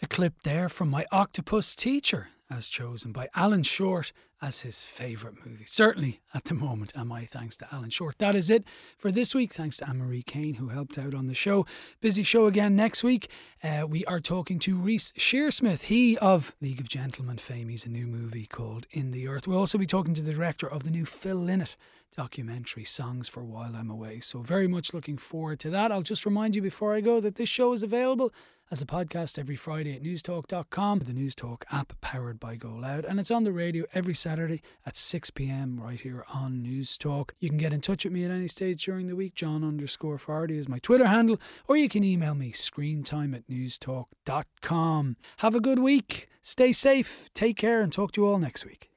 A 0.03 0.07
clip 0.07 0.35
there 0.45 0.69
from 0.69 0.91
My 0.91 1.07
Octopus 1.11 1.75
Teacher, 1.75 2.29
as 2.51 2.69
chosen 2.69 3.11
by 3.11 3.29
Alan 3.35 3.63
Short 3.63 4.13
as 4.43 4.61
his 4.61 4.85
favourite 4.85 5.45
movie. 5.47 5.65
Certainly 5.67 6.21
at 6.35 6.45
the 6.45 6.55
moment, 6.55 6.93
and 6.95 7.09
my 7.09 7.25
thanks 7.25 7.57
to 7.57 7.67
Alan 7.73 7.89
Short. 7.89 8.19
That 8.19 8.37
is 8.37 8.51
it 8.51 8.65
for 8.99 9.11
this 9.11 9.35
week. 9.35 9.55
Thanks 9.55 9.79
to 9.79 9.89
Anne 9.89 9.99
Marie 9.99 10.23
Kane, 10.23 10.55
who 10.55 10.69
helped 10.69 10.99
out 10.99 11.15
on 11.15 11.27
the 11.27 11.35
show. 11.35 11.65
Busy 12.03 12.23
show 12.23 12.47
again 12.47 12.77
next 12.77 13.03
week. 13.03 13.29
Uh, 13.65 13.87
we 13.89 14.05
are 14.05 14.21
talking 14.21 14.59
to 14.61 14.77
Reece 14.77 15.13
Shearsmith, 15.13 15.85
he 15.85 16.19
of 16.19 16.55
League 16.61 16.81
of 16.81 16.89
Gentlemen 16.89 17.39
fame. 17.39 17.71
He's 17.71 17.87
a 17.87 17.91
new 17.91 18.07
movie 18.07 18.47
called 18.47 18.87
In 18.91 19.11
the 19.11 19.27
Earth. 19.27 19.49
We'll 19.49 19.59
also 19.59 19.79
be 19.79 19.87
talking 19.87 20.13
to 20.15 20.23
the 20.23 20.35
director 20.35 20.71
of 20.71 20.85
the 20.85 20.91
new 20.91 21.07
Phil 21.07 21.39
Lynott 21.39 21.77
documentary, 22.17 22.85
Songs 22.85 23.29
for 23.29 23.45
While 23.45 23.77
I'm 23.77 23.91
Away. 23.91 24.21
So, 24.21 24.41
very 24.41 24.69
much 24.69 24.93
looking 24.93 25.19
forward 25.19 25.61
to 25.61 25.71
that. 25.71 25.93
I'll 25.93 26.03
just 26.03 26.27
remind 26.27 26.57
you 26.57 26.63
before 26.63 26.95
I 26.95 27.01
go 27.01 27.21
that 27.21 27.37
this 27.37 27.49
show 27.49 27.73
is 27.73 27.83
available 27.83 28.33
as 28.71 28.83
a 28.83 28.87
podcast 28.87 29.39
every 29.39 29.57
Friday 29.57 29.95
at 29.95 30.03
newstalk.com, 30.03 30.99
the 31.01 31.13
Newstalk 31.13 31.63
app 31.71 31.99
powered 32.01 32.39
by 32.39 32.57
GoLoud, 32.57 33.09
and 33.09 33.19
it's 33.19 33.31
on 33.31 33.45
the 33.45 33.53
radio 33.53 33.87
every 33.95 34.15
Saturday 34.15 34.63
at 34.85 34.97
6 34.97 35.31
p.m. 35.31 35.81
right 35.81 36.01
here 36.01 36.25
on 36.33 36.63
Newstalk. 36.63 37.31
You 37.39 37.49
can 37.49 37.59
get 37.59 37.73
in 37.73 37.81
touch 37.81 38.05
with 38.05 38.13
me 38.13 38.25
at 38.25 38.31
any 38.31 38.49
stage 38.49 38.85
during 38.85 39.07
the 39.07 39.17
week. 39.17 39.35
John 39.35 39.65
underscore 39.65 40.19
Fardy 40.19 40.59
is 40.59 40.69
my 40.69 40.79
Twitter 40.79 41.07
handle, 41.07 41.41
or 41.67 41.77
you 41.77 41.89
can 41.89 42.05
email 42.05 42.35
me 42.35 42.53
screentime 42.53 43.35
at 43.35 43.47
newstalk.com. 43.49 45.17
Have 45.39 45.55
a 45.55 45.61
good 45.61 45.79
week. 45.79 46.29
Stay 46.43 46.73
safe. 46.73 47.31
Take 47.35 47.57
care 47.57 47.81
and 47.81 47.93
talk 47.93 48.13
to 48.13 48.21
you 48.21 48.27
all 48.27 48.39
next 48.39 48.67
week. 48.67 48.91